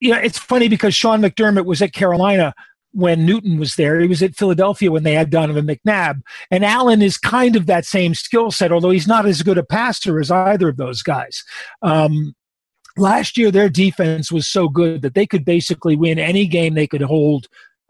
you 0.00 0.10
know, 0.10 0.18
it's 0.18 0.38
funny 0.38 0.68
because 0.68 0.94
Sean 0.94 1.20
McDermott 1.20 1.66
was 1.66 1.82
at 1.82 1.92
Carolina 1.92 2.54
when 2.92 3.26
Newton 3.26 3.58
was 3.58 3.74
there. 3.76 4.00
He 4.00 4.08
was 4.08 4.22
at 4.22 4.34
Philadelphia 4.34 4.90
when 4.90 5.02
they 5.02 5.12
had 5.12 5.28
Donovan 5.28 5.66
McNabb. 5.66 6.22
And 6.50 6.64
Allen 6.64 7.02
is 7.02 7.18
kind 7.18 7.54
of 7.54 7.66
that 7.66 7.84
same 7.84 8.14
skill 8.14 8.50
set, 8.50 8.72
although 8.72 8.90
he's 8.90 9.08
not 9.08 9.26
as 9.26 9.42
good 9.42 9.58
a 9.58 9.64
passer 9.64 10.18
as 10.18 10.30
either 10.30 10.68
of 10.68 10.78
those 10.78 11.02
guys. 11.02 11.44
Um, 11.82 12.34
last 12.96 13.36
year, 13.36 13.50
their 13.50 13.68
defense 13.68 14.32
was 14.32 14.48
so 14.48 14.68
good 14.68 15.02
that 15.02 15.14
they 15.14 15.26
could 15.26 15.44
basically 15.44 15.96
win 15.96 16.18
any 16.18 16.46
game 16.46 16.74
they 16.74 16.86
could 16.86 17.02
hold 17.02 17.46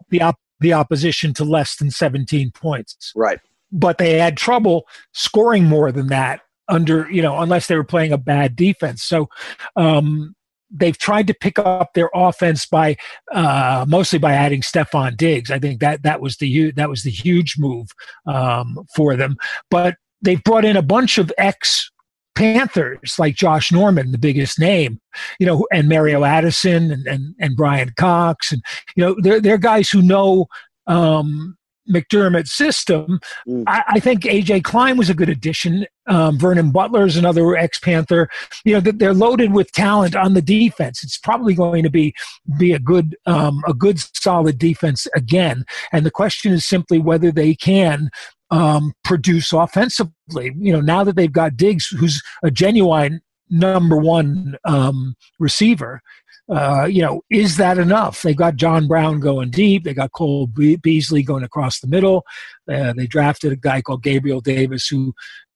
the 0.09 0.21
op- 0.21 0.39
the 0.59 0.73
opposition 0.73 1.33
to 1.35 1.43
less 1.43 1.75
than 1.75 1.91
17 1.91 2.51
points. 2.51 3.13
Right 3.15 3.39
but 3.75 3.97
they 3.97 4.17
had 4.17 4.37
trouble 4.37 4.85
scoring 5.13 5.65
more 5.65 5.91
than 5.91 6.07
that 6.07 6.41
under 6.67 7.09
you 7.11 7.21
know 7.21 7.39
unless 7.39 7.67
they 7.67 7.75
were 7.75 7.83
playing 7.83 8.11
a 8.11 8.17
bad 8.17 8.55
defense 8.55 9.03
so 9.03 9.29
um, 9.75 10.35
they've 10.71 10.97
tried 10.97 11.27
to 11.27 11.33
pick 11.33 11.59
up 11.59 11.93
their 11.93 12.09
offense 12.13 12.65
by 12.65 12.95
uh, 13.33 13.85
mostly 13.87 14.19
by 14.19 14.33
adding 14.33 14.61
Stefon 14.61 15.15
Diggs. 15.15 15.51
I 15.51 15.59
think 15.59 15.79
that 15.79 16.03
that 16.03 16.21
was 16.21 16.37
the 16.37 16.71
that 16.71 16.89
was 16.89 17.03
the 17.03 17.11
huge 17.11 17.55
move 17.57 17.87
um, 18.25 18.85
for 18.95 19.15
them. 19.15 19.37
But 19.69 19.95
they've 20.21 20.43
brought 20.43 20.65
in 20.65 20.77
a 20.77 20.81
bunch 20.81 21.17
of 21.17 21.31
ex 21.37 21.89
Panthers 22.35 23.15
like 23.17 23.35
Josh 23.35 23.71
Norman, 23.71 24.11
the 24.11 24.17
biggest 24.17 24.59
name, 24.59 24.99
you 25.39 25.45
know, 25.45 25.65
and 25.71 25.87
Mario 25.87 26.25
Addison 26.25 26.91
and 26.91 27.07
and, 27.07 27.33
and 27.39 27.55
Bryan 27.55 27.93
Cox, 27.97 28.51
and 28.51 28.61
you 28.95 29.05
know 29.05 29.15
they're 29.19 29.39
they're 29.39 29.57
guys 29.57 29.89
who 29.89 30.01
know 30.01 30.47
um, 30.87 31.57
McDermott's 31.89 32.51
system. 32.51 33.19
Mm. 33.47 33.63
I, 33.67 33.83
I, 33.87 33.99
think 33.99 34.21
AJ 34.21 34.63
Klein 34.63 34.97
was 34.97 35.09
a 35.09 35.13
good 35.13 35.29
addition. 35.29 35.85
Um, 36.07 36.37
Vernon 36.37 36.71
Butler 36.71 37.05
is 37.05 37.17
another 37.17 37.55
ex 37.55 37.79
Panther. 37.79 38.29
You 38.63 38.73
know, 38.73 38.79
they're 38.79 39.13
loaded 39.13 39.53
with 39.53 39.71
talent 39.71 40.15
on 40.15 40.33
the 40.33 40.41
defense. 40.41 41.03
It's 41.03 41.17
probably 41.17 41.53
going 41.53 41.83
to 41.83 41.89
be 41.89 42.13
be 42.57 42.73
a 42.73 42.79
good 42.79 43.15
um, 43.25 43.63
a 43.67 43.73
good 43.73 43.99
solid 44.15 44.57
defense 44.57 45.07
again. 45.15 45.65
And 45.91 46.05
the 46.05 46.11
question 46.11 46.51
is 46.51 46.65
simply 46.65 46.99
whether 46.99 47.31
they 47.31 47.55
can 47.55 48.09
um, 48.51 48.93
produce 49.03 49.51
offensively. 49.53 50.53
You 50.57 50.73
know, 50.73 50.81
now 50.81 51.03
that 51.03 51.15
they've 51.15 51.31
got 51.31 51.57
Diggs, 51.57 51.87
who's 51.87 52.21
a 52.43 52.51
genuine 52.51 53.21
number 53.49 53.97
one 53.97 54.57
um, 54.65 55.15
receiver, 55.39 56.01
uh, 56.47 56.85
you 56.85 57.01
know, 57.01 57.21
is 57.29 57.57
that 57.57 57.77
enough? 57.77 58.21
They've 58.21 58.35
got 58.35 58.55
John 58.55 58.87
Brown 58.87 59.19
going 59.19 59.49
deep. 59.49 59.83
They 59.83 59.93
got 59.93 60.11
Cole 60.11 60.47
Be- 60.47 60.75
Beasley 60.75 61.23
going 61.23 61.43
across 61.43 61.79
the 61.79 61.87
middle. 61.87 62.23
Uh, 62.71 62.93
they 62.93 63.07
drafted 63.07 63.51
a 63.51 63.55
guy 63.55 63.81
called 63.81 64.03
Gabriel 64.03 64.41
Davis 64.41 64.87
who 64.87 65.13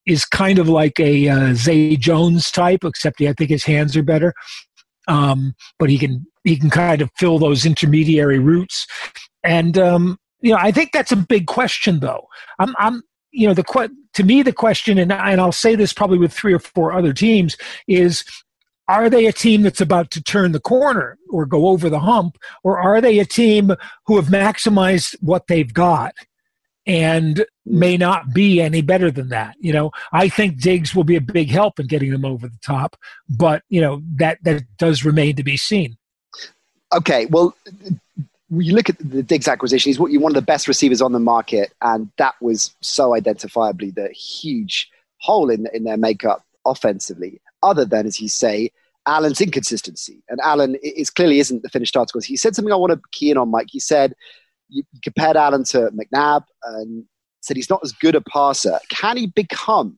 is 0.08 0.25
kind 0.25 0.58
of 0.58 0.67
like 0.67 1.00
a 1.00 1.27
uh, 1.27 1.53
Zay 1.53 1.96
Jones 1.96 2.50
type, 2.50 2.84
except 2.84 3.19
he, 3.19 3.27
I 3.27 3.34
think 3.34 3.51
his 3.51 3.63
hands 3.63 3.96
are 3.96 4.03
better. 4.03 4.34
Um, 5.08 5.53
but 5.77 5.89
he 5.89 5.98
can 5.98 6.25
he 6.43 6.58
can 6.58 6.69
kind 6.69 7.01
of 7.01 7.10
fill 7.17 7.39
those 7.39 7.65
intermediary 7.65 8.39
routes, 8.39 8.88
and 9.43 9.77
um, 9.77 10.17
you 10.41 10.51
know 10.51 10.60
I 10.60 10.72
think 10.72 10.91
that's 10.91 11.12
a 11.12 11.15
big 11.15 11.48
question 11.48 12.00
though. 12.00 12.27
I'm 12.60 12.75
I'm 12.77 13.01
you 13.31 13.48
know 13.48 13.53
the 13.53 13.89
to 14.13 14.24
me 14.24 14.41
the 14.41 14.53
question 14.53 14.98
and 14.98 15.12
and 15.12 15.41
I'll 15.41 15.51
say 15.51 15.75
this 15.75 15.93
probably 15.93 16.17
with 16.17 16.34
three 16.34 16.53
or 16.53 16.60
four 16.60 16.93
other 16.93 17.13
teams 17.13 17.58
is 17.88 18.24
are 18.89 19.08
they 19.08 19.27
a 19.27 19.31
team 19.31 19.62
that's 19.62 19.79
about 19.79 20.10
to 20.12 20.24
turn 20.24 20.51
the 20.51 20.60
corner 20.60 21.19
or 21.29 21.46
go 21.46 21.67
over 21.67 21.91
the 21.91 22.00
hump, 22.00 22.39
or 22.63 22.79
are 22.79 23.00
they 23.00 23.19
a 23.19 23.25
team 23.25 23.72
who 24.08 24.15
have 24.15 24.25
maximized 24.25 25.15
what 25.22 25.46
they've 25.46 25.72
got 25.72 26.15
and 26.88 27.46
may 27.67 27.98
not 27.98 28.34
be 28.34 28.60
any 28.60 28.81
better 28.81 29.12
than 29.12 29.29
that? 29.29 29.55
You 29.60 29.74
know, 29.74 29.91
I 30.12 30.27
think 30.27 30.60
Diggs 30.60 30.96
will 30.96 31.03
be 31.03 31.15
a 31.15 31.22
big 31.22 31.51
help 31.51 31.79
in 31.79 31.86
getting 31.86 32.10
them 32.10 32.25
over 32.25 32.48
the 32.48 32.58
top, 32.65 32.98
but 33.29 33.62
you 33.69 33.79
know 33.79 34.01
that 34.15 34.39
that 34.43 34.63
does 34.79 35.05
remain 35.05 35.36
to 35.36 35.43
be 35.43 35.55
seen. 35.55 35.96
Okay, 36.91 37.27
well, 37.27 37.55
you 38.50 38.74
look 38.74 38.89
at 38.89 38.98
the 38.98 39.22
Diggs 39.22 39.48
acquisition; 39.48 39.88
he's 39.91 40.00
one 40.00 40.31
of 40.31 40.36
the 40.36 40.41
best 40.41 40.67
receivers 40.67 41.00
on 41.00 41.12
the 41.12 41.19
market, 41.19 41.72
and 41.84 42.10
that 42.17 42.34
was 42.41 42.75
so 42.81 43.12
identifiably 43.12 43.93
the 43.93 44.10
huge 44.10 44.89
hole 45.19 45.51
in 45.51 45.67
in 45.75 45.84
their 45.84 45.98
makeup 45.98 46.43
offensively 46.65 47.39
other 47.63 47.85
than, 47.85 48.05
as 48.05 48.19
you 48.19 48.29
say, 48.29 48.71
Allen's 49.07 49.41
inconsistency. 49.41 50.23
And 50.29 50.39
Allen 50.41 50.75
is 50.83 51.09
clearly 51.09 51.39
isn't 51.39 51.63
the 51.63 51.69
finished 51.69 51.97
article. 51.97 52.21
He 52.21 52.37
said 52.37 52.55
something 52.55 52.71
I 52.71 52.77
want 52.77 52.93
to 52.93 53.01
key 53.11 53.31
in 53.31 53.37
on, 53.37 53.49
Mike. 53.49 53.67
He 53.71 53.79
said 53.79 54.13
you 54.69 54.83
compared 55.03 55.35
Allen 55.35 55.63
to 55.65 55.89
McNabb 55.91 56.43
and 56.63 57.05
said 57.41 57.57
he's 57.57 57.69
not 57.69 57.81
as 57.83 57.91
good 57.93 58.15
a 58.15 58.21
passer. 58.21 58.79
Can 58.89 59.17
he 59.17 59.27
become 59.27 59.97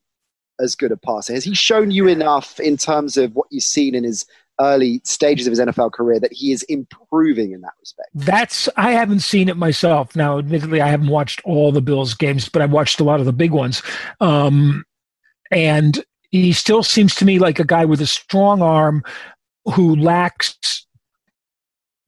as 0.59 0.75
good 0.75 0.91
a 0.91 0.97
passer? 0.97 1.33
Has 1.33 1.43
he 1.43 1.53
shown 1.53 1.91
you 1.91 2.07
enough 2.07 2.59
in 2.59 2.77
terms 2.77 3.17
of 3.17 3.33
what 3.35 3.47
you've 3.51 3.63
seen 3.63 3.95
in 3.95 4.03
his 4.03 4.25
early 4.59 5.01
stages 5.03 5.47
of 5.47 5.51
his 5.51 5.59
NFL 5.59 5.91
career 5.91 6.19
that 6.19 6.31
he 6.31 6.51
is 6.51 6.63
improving 6.63 7.51
in 7.51 7.61
that 7.61 7.73
respect? 7.79 8.09
That's 8.13 8.69
I 8.77 8.91
haven't 8.91 9.21
seen 9.21 9.49
it 9.49 9.57
myself. 9.57 10.15
Now, 10.15 10.37
admittedly, 10.37 10.81
I 10.81 10.87
haven't 10.87 11.09
watched 11.09 11.41
all 11.43 11.71
the 11.71 11.81
Bills 11.81 12.13
games, 12.13 12.47
but 12.47 12.61
I've 12.61 12.71
watched 12.71 12.99
a 12.99 13.03
lot 13.03 13.19
of 13.19 13.25
the 13.25 13.33
big 13.33 13.51
ones. 13.51 13.81
Um, 14.19 14.85
and 15.49 16.03
he 16.31 16.53
still 16.53 16.83
seems 16.83 17.15
to 17.15 17.25
me 17.25 17.39
like 17.39 17.59
a 17.59 17.65
guy 17.65 17.85
with 17.85 18.01
a 18.01 18.07
strong 18.07 18.61
arm 18.61 19.03
who 19.65 19.95
lacks 19.95 20.85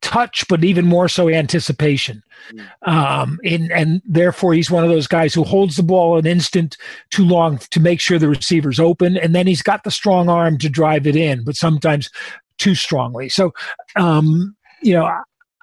touch, 0.02 0.46
but 0.50 0.64
even 0.64 0.86
more 0.86 1.08
so 1.08 1.30
anticipation. 1.30 2.22
Mm. 2.54 2.90
Um, 2.90 3.40
and, 3.44 3.72
and 3.72 4.02
therefore, 4.06 4.54
he's 4.54 4.72
one 4.72 4.84
of 4.84 4.90
those 4.90 5.08
guys 5.08 5.34
who 5.34 5.44
holds 5.44 5.76
the 5.76 5.84
ball 5.84 6.18
an 6.18 6.26
instant 6.26 6.78
too 7.10 7.26
long 7.26 7.58
to 7.72 7.80
make 7.80 8.00
sure 8.00 8.20
the 8.20 8.28
receiver's 8.28 8.80
open. 8.80 9.18
And 9.18 9.34
then 9.34 9.48
he's 9.48 9.62
got 9.62 9.84
the 9.84 9.92
strong 9.92 10.30
arm 10.30 10.58
to 10.60 10.70
drive 10.70 11.08
it 11.08 11.16
in, 11.16 11.44
but 11.44 11.56
sometimes 11.56 12.10
too 12.58 12.76
strongly. 12.76 13.30
So, 13.30 13.54
um, 13.96 14.56
you 14.82 14.94
know, 14.94 15.10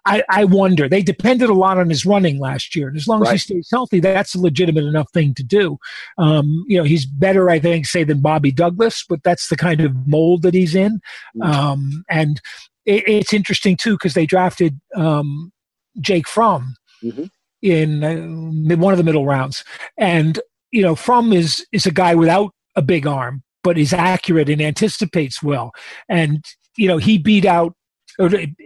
I, 0.06 0.22
I, 0.28 0.44
wonder. 0.44 0.88
They 0.88 1.02
depended 1.02 1.50
a 1.50 1.54
lot 1.54 1.78
on 1.78 1.88
his 1.88 2.06
running 2.06 2.38
last 2.38 2.74
year, 2.74 2.88
and 2.88 2.96
as 2.96 3.06
long 3.06 3.20
right. 3.20 3.34
as 3.34 3.42
he 3.42 3.54
stays 3.54 3.68
healthy, 3.70 4.00
that's 4.00 4.34
a 4.34 4.40
legitimate 4.40 4.84
enough 4.84 5.10
thing 5.12 5.34
to 5.34 5.42
do. 5.42 5.78
Um, 6.18 6.64
you 6.68 6.78
know, 6.78 6.84
he's 6.84 7.06
better, 7.06 7.50
I 7.50 7.58
think, 7.58 7.86
say 7.86 8.04
than 8.04 8.20
Bobby 8.20 8.50
Douglas, 8.50 9.04
but 9.08 9.22
that's 9.22 9.48
the 9.48 9.56
kind 9.56 9.80
of 9.80 9.94
mold 10.06 10.42
that 10.42 10.54
he's 10.54 10.74
in. 10.74 11.00
Mm-hmm. 11.36 11.42
Um, 11.42 12.04
and 12.08 12.40
it, 12.86 13.06
it's 13.06 13.32
interesting 13.32 13.76
too 13.76 13.94
because 13.94 14.14
they 14.14 14.26
drafted 14.26 14.80
um, 14.96 15.52
Jake 16.00 16.28
Fromm 16.28 16.76
mm-hmm. 17.02 17.24
in 17.62 18.04
uh, 18.04 18.76
one 18.76 18.92
of 18.92 18.98
the 18.98 19.04
middle 19.04 19.26
rounds, 19.26 19.64
and 19.98 20.40
you 20.70 20.82
know, 20.82 20.94
Fromm 20.94 21.32
is 21.32 21.66
is 21.72 21.86
a 21.86 21.92
guy 21.92 22.14
without 22.14 22.52
a 22.76 22.82
big 22.82 23.06
arm, 23.06 23.42
but 23.62 23.78
is 23.78 23.92
accurate 23.92 24.48
and 24.48 24.62
anticipates 24.62 25.42
well, 25.42 25.72
and 26.08 26.44
you 26.76 26.88
know, 26.88 26.96
he 26.96 27.18
beat 27.18 27.44
out 27.44 27.74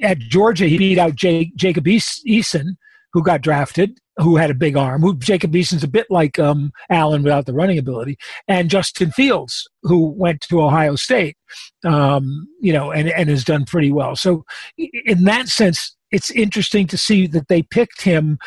at 0.02 0.18
Georgia, 0.18 0.66
he 0.66 0.78
beat 0.78 0.98
out 0.98 1.14
Jake, 1.14 1.54
Jacob 1.56 1.84
Eason, 1.84 2.76
who 3.12 3.22
got 3.22 3.40
drafted, 3.40 3.98
who 4.16 4.36
had 4.36 4.50
a 4.50 4.54
big 4.54 4.76
arm. 4.76 5.00
Who 5.02 5.16
Jacob 5.16 5.54
Eason's 5.54 5.84
a 5.84 5.88
bit 5.88 6.06
like 6.10 6.38
um, 6.38 6.72
Allen 6.90 7.22
without 7.22 7.46
the 7.46 7.54
running 7.54 7.78
ability, 7.78 8.16
and 8.48 8.70
Justin 8.70 9.10
Fields, 9.10 9.68
who 9.82 10.10
went 10.10 10.40
to 10.42 10.62
Ohio 10.62 10.96
State, 10.96 11.36
um, 11.84 12.46
you 12.60 12.72
know, 12.72 12.90
and 12.90 13.08
and 13.08 13.28
has 13.28 13.44
done 13.44 13.64
pretty 13.64 13.92
well. 13.92 14.16
So, 14.16 14.44
in 14.76 15.24
that 15.24 15.48
sense, 15.48 15.96
it's 16.10 16.30
interesting 16.30 16.86
to 16.88 16.98
see 16.98 17.26
that 17.28 17.48
they 17.48 17.62
picked 17.62 18.02
him 18.02 18.38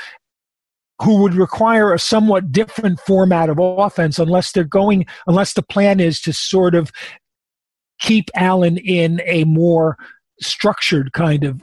who 1.02 1.22
would 1.22 1.36
require 1.36 1.94
a 1.94 2.00
somewhat 2.00 2.52
different 2.52 3.00
format 3.00 3.50
of 3.50 3.60
offense 3.60 4.18
unless 4.18 4.52
they're 4.52 4.64
going 4.64 5.06
unless 5.28 5.54
the 5.54 5.62
plan 5.62 6.00
is 6.00 6.20
to 6.22 6.34
sort 6.34 6.74
of 6.74 6.92
keep 8.00 8.30
Allen 8.36 8.78
in 8.78 9.22
a 9.26 9.44
more 9.44 9.98
structured 10.42 11.14
kind 11.14 11.44
of 11.44 11.62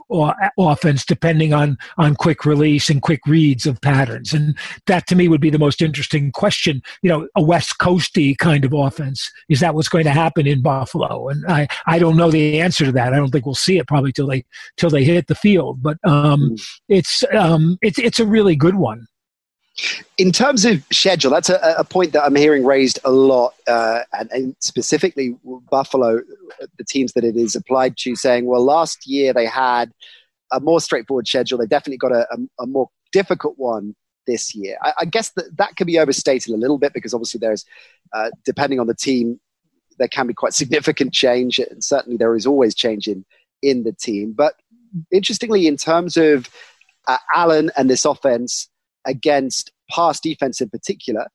offense 0.57 1.05
depending 1.05 1.53
on 1.53 1.77
on 1.97 2.15
quick 2.15 2.45
release 2.45 2.89
and 2.89 3.01
quick 3.01 3.21
reads 3.25 3.65
of 3.65 3.79
patterns. 3.81 4.33
And 4.33 4.57
that 4.87 5.07
to 5.07 5.15
me 5.15 5.27
would 5.27 5.41
be 5.41 5.49
the 5.49 5.59
most 5.59 5.81
interesting 5.81 6.31
question 6.31 6.81
you 7.01 7.09
know 7.09 7.27
a 7.35 7.41
west 7.41 7.77
coasty 7.79 8.37
kind 8.37 8.65
of 8.65 8.73
offense. 8.73 9.31
Is 9.49 9.59
that 9.59 9.75
what's 9.75 9.89
going 9.89 10.05
to 10.05 10.11
happen 10.11 10.47
in 10.47 10.61
buffalo? 10.61 11.29
And 11.29 11.45
i 11.47 11.67
i 11.85 11.99
don't 11.99 12.17
know 12.17 12.31
the 12.31 12.61
answer 12.61 12.85
to 12.85 12.91
that. 12.93 13.13
I 13.13 13.17
don't 13.17 13.31
think 13.31 13.45
we'll 13.45 13.55
see 13.55 13.77
it 13.77 13.87
probably 13.87 14.11
till 14.11 14.27
they 14.27 14.45
till 14.77 14.89
they 14.89 15.03
hit 15.03 15.27
the 15.27 15.35
field. 15.35 15.81
But 15.81 15.97
um 16.03 16.51
mm. 16.51 16.67
it's 16.89 17.23
um 17.33 17.77
it's 17.81 17.99
it's 17.99 18.19
a 18.19 18.25
really 18.25 18.55
good 18.55 18.75
one 18.75 19.07
in 20.17 20.31
terms 20.31 20.65
of 20.65 20.83
schedule, 20.91 21.31
that's 21.31 21.49
a, 21.49 21.75
a, 21.77 21.83
point 21.83 22.13
that 22.13 22.23
I'm 22.23 22.35
hearing 22.35 22.65
raised 22.65 22.99
a 23.03 23.11
lot, 23.11 23.53
uh, 23.67 24.01
and, 24.13 24.31
and, 24.31 24.55
specifically 24.59 25.35
Buffalo, 25.69 26.21
the 26.77 26.83
teams 26.85 27.13
that 27.13 27.25
it 27.25 27.35
is 27.35 27.55
applied 27.55 27.97
to, 27.97 28.15
saying, 28.15 28.45
well, 28.45 28.63
last 28.63 29.05
year 29.05 29.33
they 29.33 29.45
had 29.45 29.91
a 30.51 30.59
more 30.59 30.79
straightforward 30.79 31.27
schedule. 31.27 31.57
They 31.57 31.65
definitely 31.65 31.97
got 31.97 32.13
a, 32.13 32.25
a, 32.31 32.63
a 32.63 32.67
more 32.67 32.89
difficult 33.11 33.55
one 33.57 33.95
this 34.27 34.55
year. 34.55 34.77
I, 34.81 34.93
I, 34.99 35.05
guess 35.05 35.31
that 35.31 35.57
that 35.57 35.75
can 35.75 35.87
be 35.87 35.99
overstated 35.99 36.53
a 36.53 36.57
little 36.57 36.77
bit 36.77 36.93
because 36.93 37.13
obviously 37.13 37.39
there's, 37.39 37.65
uh, 38.13 38.29
depending 38.45 38.79
on 38.79 38.87
the 38.87 38.95
team, 38.95 39.39
there 39.97 40.07
can 40.07 40.27
be 40.27 40.33
quite 40.33 40.53
significant 40.61 41.13
change, 41.13 41.59
and 41.59 41.83
certainly 41.83 42.17
there 42.17 42.35
is 42.35 42.45
always 42.45 42.75
change 42.75 43.07
in, 43.07 43.25
in 43.61 43.83
the 43.83 43.91
team. 43.91 44.31
But 44.31 44.55
interestingly, 45.11 45.67
in 45.67 45.75
terms 45.75 46.15
of 46.15 46.49
uh, 47.07 47.17
Allen 47.35 47.71
and 47.77 47.89
this 47.89 48.05
offense, 48.05 48.69
against 49.05 49.71
pass 49.89 50.19
defense 50.19 50.61
in 50.61 50.69
particular. 50.69 51.27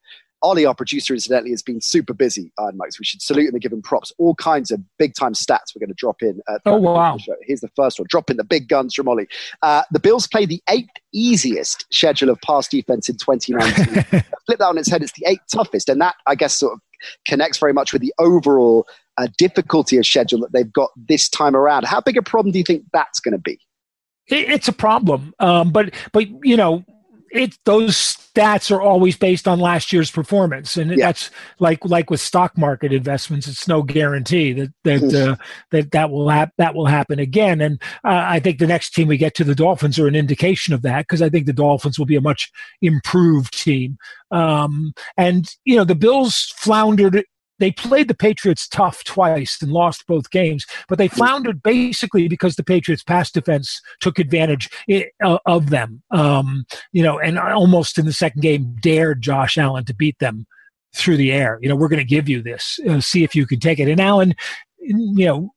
Ollie, 0.43 0.65
our 0.65 0.73
producer, 0.73 1.13
incidentally, 1.13 1.51
has 1.51 1.61
been 1.61 1.81
super 1.81 2.13
busy, 2.13 2.51
Iron 2.57 2.75
Mike. 2.75 2.89
We 2.99 3.05
should 3.05 3.21
salute 3.21 3.49
him 3.49 3.53
and 3.53 3.61
give 3.61 3.71
him 3.71 3.81
props. 3.81 4.11
All 4.17 4.33
kinds 4.35 4.71
of 4.71 4.81
big 4.97 5.13
time 5.13 5.33
stats 5.33 5.75
we're 5.75 5.81
going 5.81 5.89
to 5.89 5.95
drop 5.95 6.23
in. 6.23 6.41
oh, 6.65 6.77
wow. 6.77 7.17
The 7.17 7.35
Here's 7.43 7.61
the 7.61 7.69
first 7.75 7.99
one 7.99 8.07
dropping 8.09 8.37
the 8.37 8.43
big 8.43 8.67
guns 8.67 8.95
from 8.95 9.07
Ollie. 9.07 9.27
Uh, 9.61 9.83
the 9.91 9.99
Bills 9.99 10.27
play 10.27 10.45
the 10.45 10.61
eighth 10.67 10.89
easiest 11.13 11.85
schedule 11.93 12.29
of 12.29 12.41
pass 12.41 12.67
defense 12.67 13.07
in 13.07 13.17
2019. 13.17 14.03
Flip 14.45 14.59
that 14.59 14.65
on 14.65 14.77
its 14.79 14.89
head, 14.89 15.03
it's 15.03 15.13
the 15.13 15.27
eighth 15.27 15.43
toughest. 15.53 15.89
And 15.89 16.01
that, 16.01 16.15
I 16.25 16.33
guess, 16.33 16.55
sort 16.55 16.73
of 16.73 16.79
connects 17.27 17.59
very 17.59 17.73
much 17.73 17.93
with 17.93 18.01
the 18.01 18.13
overall 18.17 18.87
uh, 19.17 19.27
difficulty 19.37 19.97
of 19.97 20.05
schedule 20.05 20.39
that 20.39 20.53
they've 20.53 20.71
got 20.73 20.89
this 20.95 21.29
time 21.29 21.55
around. 21.55 21.85
How 21.85 22.01
big 22.01 22.17
a 22.17 22.23
problem 22.23 22.51
do 22.51 22.57
you 22.57 22.65
think 22.65 22.85
that's 22.93 23.19
going 23.19 23.33
to 23.33 23.37
be? 23.37 23.59
It's 24.27 24.67
a 24.67 24.73
problem, 24.73 25.33
um, 25.39 25.71
but 25.71 25.93
but 26.13 26.25
you 26.45 26.55
know 26.55 26.85
it 27.31 27.57
those 27.65 27.95
stats 27.95 28.71
are 28.71 28.81
always 28.81 29.17
based 29.17 29.47
on 29.47 29.59
last 29.59 29.93
year's 29.93 30.11
performance, 30.11 30.77
and 30.77 30.91
yeah. 30.91 31.07
that's 31.07 31.29
like 31.59 31.83
like 31.85 32.09
with 32.09 32.19
stock 32.19 32.57
market 32.57 32.91
investments. 32.91 33.47
It's 33.47 33.67
no 33.67 33.83
guarantee 33.83 34.53
that 34.53 34.73
that 34.83 35.01
mm-hmm. 35.01 35.31
uh, 35.31 35.35
that 35.71 35.91
that 35.91 36.11
will 36.11 36.29
hap- 36.29 36.53
that 36.57 36.75
will 36.75 36.85
happen 36.85 37.19
again. 37.19 37.61
And 37.61 37.81
uh, 38.03 38.23
I 38.25 38.39
think 38.39 38.59
the 38.59 38.67
next 38.67 38.91
team 38.91 39.07
we 39.07 39.17
get 39.17 39.35
to, 39.35 39.43
the 39.43 39.55
Dolphins, 39.55 39.97
are 39.97 40.07
an 40.07 40.15
indication 40.15 40.73
of 40.73 40.81
that 40.81 41.07
because 41.07 41.21
I 41.21 41.29
think 41.29 41.45
the 41.45 41.53
Dolphins 41.53 41.97
will 41.97 42.05
be 42.05 42.15
a 42.15 42.21
much 42.21 42.51
improved 42.81 43.57
team. 43.57 43.97
Um, 44.31 44.93
and 45.17 45.49
you 45.65 45.75
know 45.75 45.85
the 45.85 45.95
Bills 45.95 46.53
floundered 46.57 47.23
they 47.61 47.71
played 47.71 48.07
the 48.07 48.15
Patriots 48.15 48.67
tough 48.67 49.03
twice 49.03 49.61
and 49.61 49.71
lost 49.71 50.07
both 50.07 50.31
games, 50.31 50.65
but 50.89 50.97
they 50.97 51.07
floundered 51.07 51.61
basically 51.61 52.27
because 52.27 52.55
the 52.55 52.63
Patriots' 52.63 53.03
pass 53.03 53.31
defense 53.31 53.81
took 53.99 54.19
advantage 54.19 54.69
uh, 55.23 55.37
of 55.45 55.69
them. 55.69 56.01
Um, 56.11 56.65
you 56.91 57.03
know, 57.03 57.19
and 57.19 57.37
almost 57.37 57.97
in 57.97 58.05
the 58.05 58.13
second 58.13 58.41
game 58.41 58.75
dared 58.81 59.21
Josh 59.21 59.57
Allen 59.57 59.85
to 59.85 59.93
beat 59.93 60.17
them 60.19 60.47
through 60.93 61.17
the 61.17 61.31
air. 61.31 61.59
You 61.61 61.69
know, 61.69 61.75
we're 61.75 61.87
going 61.87 61.99
to 61.99 62.05
give 62.05 62.27
you 62.27 62.41
this. 62.41 62.79
Uh, 62.89 62.99
see 62.99 63.23
if 63.23 63.35
you 63.35 63.45
can 63.45 63.59
take 63.59 63.79
it. 63.79 63.87
And 63.87 64.01
Allen, 64.01 64.35
you 64.79 65.25
know, 65.25 65.53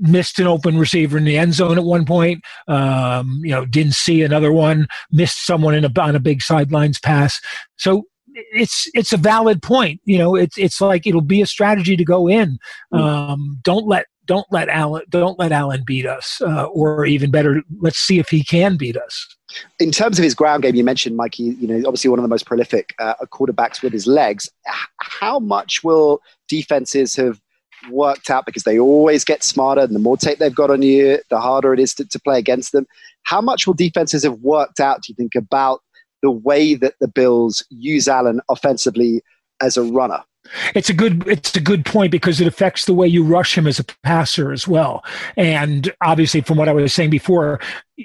missed 0.00 0.38
an 0.38 0.46
open 0.46 0.78
receiver 0.78 1.16
in 1.18 1.24
the 1.24 1.38
end 1.38 1.54
zone 1.54 1.78
at 1.78 1.84
one 1.84 2.04
point. 2.04 2.42
Um, 2.66 3.40
you 3.42 3.50
know, 3.50 3.64
didn't 3.64 3.94
see 3.94 4.22
another 4.22 4.52
one. 4.52 4.86
Missed 5.12 5.46
someone 5.46 5.74
in 5.74 5.84
a, 5.84 6.00
on 6.00 6.16
a 6.16 6.20
big 6.20 6.42
sidelines 6.42 6.98
pass. 6.98 7.40
So 7.76 8.04
it's 8.34 8.90
it's 8.94 9.12
a 9.12 9.16
valid 9.16 9.62
point. 9.62 10.00
You 10.04 10.18
know, 10.18 10.34
it's 10.34 10.58
it's 10.58 10.80
like 10.80 11.06
it'll 11.06 11.20
be 11.20 11.42
a 11.42 11.46
strategy 11.46 11.96
to 11.96 12.04
go 12.04 12.28
in. 12.28 12.58
Mm. 12.92 13.00
Um, 13.00 13.58
don't 13.62 13.86
let 13.86 14.06
don't 14.26 14.46
let 14.50 14.68
Allen 14.68 15.02
don't 15.08 15.38
let 15.38 15.52
Allen 15.52 15.82
beat 15.86 16.06
us, 16.06 16.40
uh, 16.40 16.64
or 16.64 17.04
even 17.06 17.30
better, 17.30 17.62
let's 17.80 17.98
see 17.98 18.18
if 18.18 18.28
he 18.28 18.42
can 18.42 18.76
beat 18.76 18.96
us. 18.96 19.36
In 19.78 19.90
terms 19.90 20.18
of 20.18 20.24
his 20.24 20.34
ground 20.34 20.62
game, 20.62 20.74
you 20.74 20.84
mentioned 20.84 21.16
Mikey. 21.16 21.42
You 21.42 21.68
know, 21.68 21.76
obviously 21.86 22.10
one 22.10 22.18
of 22.18 22.22
the 22.22 22.28
most 22.28 22.46
prolific 22.46 22.94
uh, 22.98 23.14
quarterbacks 23.32 23.82
with 23.82 23.92
his 23.92 24.06
legs. 24.06 24.48
How 24.98 25.38
much 25.38 25.84
will 25.84 26.20
defenses 26.48 27.14
have 27.16 27.40
worked 27.90 28.30
out 28.30 28.46
because 28.46 28.62
they 28.62 28.78
always 28.78 29.24
get 29.24 29.44
smarter, 29.44 29.82
and 29.82 29.94
the 29.94 30.00
more 30.00 30.16
tape 30.16 30.38
they've 30.38 30.54
got 30.54 30.70
on 30.70 30.82
you, 30.82 31.18
the 31.30 31.40
harder 31.40 31.74
it 31.74 31.80
is 31.80 31.94
to, 31.94 32.04
to 32.06 32.20
play 32.20 32.38
against 32.38 32.72
them. 32.72 32.86
How 33.24 33.40
much 33.40 33.66
will 33.66 33.74
defenses 33.74 34.22
have 34.24 34.38
worked 34.40 34.80
out? 34.80 35.02
Do 35.02 35.12
you 35.12 35.14
think 35.16 35.34
about 35.34 35.80
the 36.24 36.30
way 36.30 36.74
that 36.74 36.94
the 37.00 37.06
Bills 37.06 37.62
use 37.68 38.08
Allen 38.08 38.40
offensively 38.48 39.22
as 39.60 39.76
a 39.76 39.82
runner. 39.82 40.24
It's 40.74 40.88
a 40.88 40.94
good 40.94 41.26
it's 41.28 41.54
a 41.54 41.60
good 41.60 41.84
point 41.84 42.10
because 42.10 42.40
it 42.40 42.46
affects 42.46 42.86
the 42.86 42.94
way 42.94 43.06
you 43.06 43.22
rush 43.24 43.56
him 43.56 43.66
as 43.66 43.78
a 43.78 43.84
passer 44.02 44.52
as 44.52 44.66
well. 44.66 45.04
And 45.36 45.92
obviously 46.02 46.40
from 46.40 46.56
what 46.56 46.68
I 46.68 46.72
was 46.72 46.92
saying 46.92 47.10
before, 47.10 47.60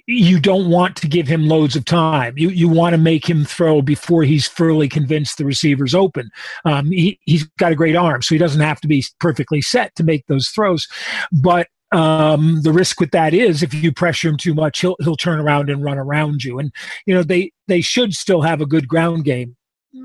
you 0.05 0.39
don't 0.39 0.69
want 0.69 0.95
to 0.97 1.07
give 1.07 1.27
him 1.27 1.47
loads 1.47 1.75
of 1.75 1.85
time. 1.85 2.37
You 2.37 2.49
you 2.49 2.69
want 2.69 2.93
to 2.93 2.97
make 2.97 3.29
him 3.29 3.45
throw 3.45 3.81
before 3.81 4.23
he's 4.23 4.47
fully 4.47 4.87
convinced 4.87 5.37
the 5.37 5.45
receiver's 5.45 5.95
open. 5.95 6.29
Um, 6.65 6.91
he, 6.91 7.19
he's 7.23 7.43
got 7.57 7.71
a 7.71 7.75
great 7.75 7.95
arm, 7.95 8.21
so 8.21 8.35
he 8.35 8.39
doesn't 8.39 8.61
have 8.61 8.81
to 8.81 8.87
be 8.87 9.03
perfectly 9.19 9.61
set 9.61 9.95
to 9.95 10.03
make 10.03 10.25
those 10.27 10.49
throws. 10.49 10.87
But 11.31 11.67
um, 11.91 12.61
the 12.61 12.71
risk 12.71 12.99
with 12.99 13.11
that 13.11 13.33
is 13.33 13.63
if 13.63 13.73
you 13.73 13.91
pressure 13.91 14.29
him 14.29 14.37
too 14.37 14.53
much, 14.53 14.81
he'll 14.81 14.95
he'll 14.99 15.15
turn 15.15 15.39
around 15.39 15.69
and 15.69 15.83
run 15.83 15.97
around 15.97 16.43
you. 16.43 16.59
And 16.59 16.71
you 17.05 17.13
know 17.13 17.23
they 17.23 17.51
they 17.67 17.81
should 17.81 18.13
still 18.13 18.41
have 18.41 18.61
a 18.61 18.65
good 18.65 18.87
ground 18.87 19.25
game 19.25 19.55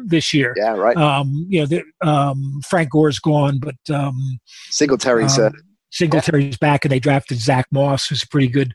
this 0.06 0.32
year. 0.32 0.54
Yeah, 0.56 0.76
right. 0.76 0.96
Um, 0.96 1.46
you 1.48 1.60
know, 1.60 1.66
the, 1.66 1.82
um, 2.08 2.60
Frank 2.66 2.90
Gore's 2.90 3.18
gone, 3.18 3.58
but 3.58 3.76
um, 3.94 4.38
Singletary's 4.70 5.38
uh, 5.38 5.50
Singletary's 5.90 6.54
yeah. 6.54 6.56
back, 6.60 6.84
and 6.84 6.92
they 6.92 7.00
drafted 7.00 7.38
Zach 7.38 7.66
Moss, 7.70 8.06
who's 8.06 8.22
a 8.22 8.28
pretty 8.28 8.48
good 8.48 8.72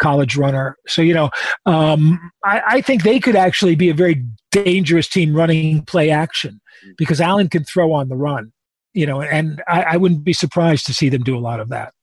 college 0.00 0.36
runner. 0.36 0.76
So 0.86 1.02
you 1.02 1.14
know, 1.14 1.30
um, 1.66 2.18
I, 2.44 2.62
I 2.66 2.80
think 2.80 3.02
they 3.02 3.20
could 3.20 3.36
actually 3.36 3.74
be 3.74 3.90
a 3.90 3.94
very 3.94 4.24
dangerous 4.50 5.08
team 5.08 5.34
running 5.34 5.84
play 5.84 6.10
action 6.10 6.60
because 6.96 7.20
Allen 7.20 7.48
can 7.48 7.64
throw 7.64 7.92
on 7.92 8.08
the 8.08 8.16
run. 8.16 8.52
You 8.94 9.06
know, 9.06 9.22
and 9.22 9.62
I, 9.66 9.82
I 9.82 9.96
wouldn't 9.96 10.22
be 10.22 10.34
surprised 10.34 10.84
to 10.86 10.94
see 10.94 11.08
them 11.08 11.22
do 11.22 11.36
a 11.36 11.40
lot 11.40 11.60
of 11.60 11.70
that. 11.70 11.94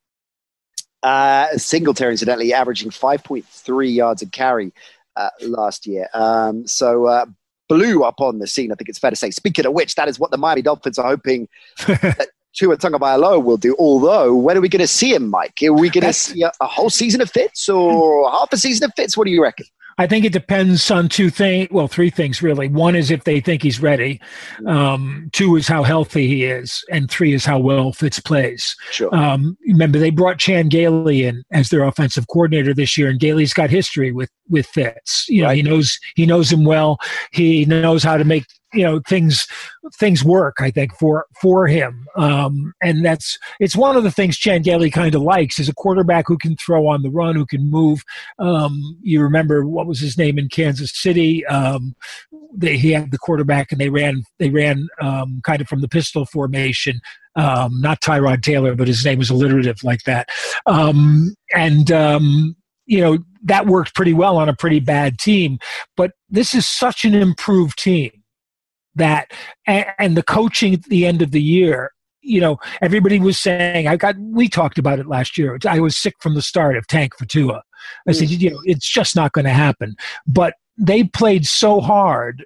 Uh, 1.01 1.57
Singletary, 1.57 2.11
incidentally, 2.11 2.53
averaging 2.53 2.89
5.3 2.91 3.93
yards 3.93 4.21
a 4.21 4.27
carry 4.27 4.73
uh, 5.15 5.29
last 5.41 5.87
year. 5.87 6.07
Um, 6.13 6.67
so 6.67 7.05
uh, 7.05 7.25
blew 7.67 8.03
up 8.03 8.19
on 8.19 8.39
the 8.39 8.47
scene, 8.47 8.71
I 8.71 8.75
think 8.75 8.89
it's 8.89 8.99
fair 8.99 9.11
to 9.11 9.15
say. 9.15 9.31
Speaking 9.31 9.65
of 9.65 9.73
which, 9.73 9.95
that 9.95 10.09
is 10.09 10.19
what 10.19 10.31
the 10.31 10.37
Miami 10.37 10.61
Dolphins 10.61 10.97
are 10.97 11.07
hoping 11.07 11.47
that 11.87 12.29
Tua 12.53 12.77
Tagovailoa 12.77 13.43
will 13.43 13.57
do. 13.57 13.75
Although, 13.79 14.35
when 14.35 14.57
are 14.57 14.61
we 14.61 14.69
going 14.69 14.81
to 14.81 14.87
see 14.87 15.13
him, 15.13 15.29
Mike? 15.29 15.59
Are 15.63 15.73
we 15.73 15.89
going 15.89 16.05
to 16.05 16.13
see 16.13 16.41
a, 16.41 16.51
a, 16.59 16.67
whole 16.67 16.89
season 16.89 17.21
of 17.21 17.29
Fitz 17.29 17.69
or 17.69 18.29
half 18.29 18.51
a 18.51 18.57
season 18.57 18.85
of 18.85 18.91
Fitz? 18.95 19.15
What 19.15 19.25
do 19.25 19.31
you 19.31 19.41
reckon? 19.41 19.67
I 19.99 20.07
think 20.07 20.23
it 20.23 20.31
depends 20.31 20.89
on 20.89 21.09
two 21.09 21.29
things. 21.29 21.67
Well, 21.71 21.89
three 21.89 22.09
things 22.09 22.41
really. 22.41 22.69
One 22.69 22.95
is 22.95 23.11
if 23.11 23.25
they 23.25 23.41
think 23.41 23.61
he's 23.61 23.81
ready. 23.81 24.21
Um, 24.65 25.29
two 25.33 25.57
is 25.57 25.67
how 25.67 25.83
healthy 25.83 26.25
he 26.25 26.45
is, 26.45 26.85
and 26.89 27.11
three 27.11 27.33
is 27.33 27.43
how 27.43 27.59
well 27.59 27.91
Fitz 27.91 28.17
plays. 28.21 28.77
Sure. 28.91 29.13
Um, 29.13 29.57
remember, 29.67 29.99
they 29.99 30.09
brought 30.09 30.39
Chan 30.39 30.69
Gailey 30.69 31.25
in 31.25 31.43
as 31.51 31.67
their 31.67 31.83
offensive 31.83 32.27
coordinator 32.27 32.73
this 32.73 32.97
year, 32.97 33.09
and 33.09 33.19
Gailey's 33.19 33.53
got 33.53 33.69
history 33.69 34.13
with 34.13 34.31
with 34.49 34.67
Fitz. 34.67 35.25
You 35.27 35.43
know, 35.43 35.49
he 35.49 35.61
knows 35.61 35.99
he 36.15 36.25
knows 36.25 36.49
him 36.49 36.63
well. 36.63 36.97
He 37.31 37.65
knows 37.65 38.01
how 38.01 38.15
to 38.15 38.23
make 38.23 38.45
you 38.73 38.83
know 38.83 39.01
things 39.07 39.47
things 39.95 40.23
work 40.23 40.57
i 40.59 40.69
think 40.69 40.93
for 40.97 41.25
for 41.41 41.67
him. 41.67 42.07
Um, 42.15 42.73
and 42.81 43.03
that's 43.05 43.37
it's 43.59 43.75
one 43.75 43.95
of 43.95 44.03
the 44.03 44.11
things 44.11 44.37
chan 44.37 44.61
gailey 44.61 44.89
kind 44.89 45.15
of 45.15 45.21
likes 45.21 45.59
is 45.59 45.69
a 45.69 45.73
quarterback 45.73 46.25
who 46.27 46.37
can 46.37 46.55
throw 46.55 46.87
on 46.87 47.01
the 47.01 47.09
run 47.09 47.35
who 47.35 47.45
can 47.45 47.69
move. 47.69 48.03
Um, 48.39 48.97
you 49.01 49.21
remember 49.21 49.65
what 49.65 49.87
was 49.87 49.99
his 49.99 50.17
name 50.17 50.37
in 50.37 50.49
kansas 50.49 50.91
city? 50.93 51.45
Um, 51.47 51.95
they, 52.53 52.77
he 52.77 52.91
had 52.91 53.11
the 53.11 53.17
quarterback 53.17 53.71
and 53.71 53.79
they 53.79 53.89
ran 53.89 54.23
they 54.37 54.49
ran 54.49 54.87
um, 55.01 55.41
kind 55.43 55.61
of 55.61 55.67
from 55.67 55.81
the 55.81 55.87
pistol 55.87 56.25
formation. 56.25 56.99
Um, 57.35 57.79
not 57.79 58.01
tyrod 58.01 58.41
taylor 58.41 58.75
but 58.75 58.87
his 58.87 59.05
name 59.05 59.19
was 59.19 59.29
alliterative 59.29 59.83
like 59.83 60.03
that. 60.03 60.29
Um, 60.65 61.35
and 61.55 61.89
you 62.85 63.01
know 63.01 63.19
that 63.43 63.67
worked 63.67 63.95
pretty 63.95 64.13
well 64.13 64.37
on 64.37 64.49
a 64.49 64.55
pretty 64.55 64.79
bad 64.79 65.19
team. 65.19 65.59
But 65.95 66.11
this 66.29 66.53
is 66.53 66.67
such 66.67 67.05
an 67.05 67.15
improved 67.15 67.77
team 67.77 68.11
that 68.99 69.31
and, 69.65 69.85
and 69.97 70.17
the 70.17 70.23
coaching 70.23 70.73
at 70.75 70.83
the 70.83 71.05
end 71.05 71.21
of 71.21 71.31
the 71.31 71.41
year 71.41 71.91
you 72.21 72.41
know, 72.41 72.57
everybody 72.81 73.19
was 73.19 73.37
saying, 73.37 73.87
I 73.87 73.95
got, 73.95 74.15
we 74.19 74.49
talked 74.49 74.77
about 74.77 74.99
it 74.99 75.07
last 75.07 75.37
year. 75.37 75.57
I 75.67 75.79
was 75.79 75.97
sick 75.97 76.15
from 76.19 76.35
the 76.35 76.41
start 76.41 76.77
of 76.77 76.85
Tank 76.87 77.17
for 77.17 77.25
Tua. 77.25 77.63
I 78.07 78.11
said, 78.11 78.29
you 78.29 78.51
know, 78.51 78.59
it's 78.65 78.89
just 78.89 79.15
not 79.15 79.31
going 79.31 79.45
to 79.45 79.51
happen. 79.51 79.95
But 80.27 80.55
they 80.77 81.03
played 81.03 81.45
so 81.45 81.81
hard 81.81 82.45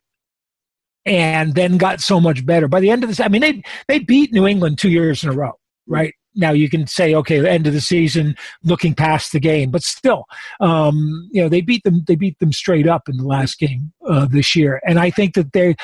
and 1.05 1.55
then 1.55 1.77
got 1.77 2.01
so 2.01 2.19
much 2.19 2.45
better. 2.45 2.67
By 2.67 2.79
the 2.79 2.89
end 2.89 3.03
of 3.03 3.09
this, 3.09 3.19
I 3.19 3.27
mean, 3.27 3.41
they, 3.41 3.63
they 3.87 3.99
beat 3.99 4.31
New 4.31 4.47
England 4.47 4.77
two 4.77 4.89
years 4.89 5.23
in 5.23 5.29
a 5.29 5.33
row, 5.33 5.53
right? 5.87 6.13
Now 6.35 6.51
you 6.51 6.69
can 6.69 6.87
say, 6.87 7.13
okay, 7.13 7.39
the 7.39 7.51
end 7.51 7.67
of 7.67 7.73
the 7.73 7.81
season, 7.81 8.35
looking 8.63 8.95
past 8.95 9.31
the 9.31 9.39
game, 9.39 9.69
but 9.69 9.83
still, 9.83 10.25
um, 10.61 11.29
you 11.31 11.41
know, 11.41 11.49
they 11.49 11.61
beat 11.61 11.83
them. 11.83 12.03
They 12.07 12.15
beat 12.15 12.39
them 12.39 12.51
straight 12.51 12.87
up 12.87 13.07
in 13.07 13.17
the 13.17 13.27
last 13.27 13.59
game 13.59 13.93
uh, 14.09 14.25
this 14.25 14.55
year, 14.55 14.81
and 14.83 14.97
I 14.97 15.11
think 15.11 15.35
that 15.35 15.53
they 15.53 15.75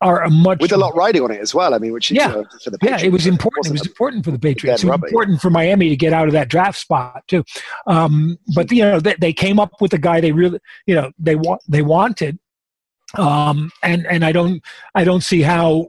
are 0.00 0.22
a 0.22 0.30
much 0.30 0.60
with 0.60 0.72
a 0.72 0.76
lot 0.76 0.94
riding 0.94 1.22
on 1.22 1.30
it 1.30 1.40
as 1.40 1.54
well. 1.54 1.74
I 1.74 1.78
mean, 1.78 1.92
which 1.92 2.10
yeah, 2.10 2.42
for 2.62 2.70
the 2.70 2.78
Patriots, 2.78 3.02
yeah, 3.02 3.08
it 3.08 3.12
was 3.12 3.26
important. 3.26 3.66
It, 3.66 3.70
it 3.70 3.72
was 3.72 3.86
important 3.86 4.24
for 4.24 4.30
the 4.30 4.38
Patriots. 4.38 4.84
It 4.84 4.86
was 4.86 4.94
important 4.94 5.40
for 5.40 5.50
Miami 5.50 5.88
to 5.88 5.96
get 5.96 6.12
out 6.12 6.28
of 6.28 6.32
that 6.32 6.48
draft 6.48 6.78
spot 6.78 7.22
too. 7.26 7.44
Um, 7.86 8.38
but 8.54 8.70
you 8.70 8.82
know, 8.82 9.00
they, 9.00 9.14
they, 9.18 9.32
came 9.32 9.58
up 9.58 9.80
with 9.80 9.92
a 9.92 9.98
guy 9.98 10.20
they 10.20 10.32
really, 10.32 10.60
you 10.86 10.94
know, 10.94 11.10
they 11.18 11.34
want 11.34 11.62
they 11.68 11.82
wanted, 11.82 12.38
um, 13.16 13.70
and 13.82 14.06
and 14.06 14.24
I 14.24 14.32
don't 14.32 14.62
I 14.94 15.04
don't 15.04 15.22
see 15.22 15.42
how 15.42 15.88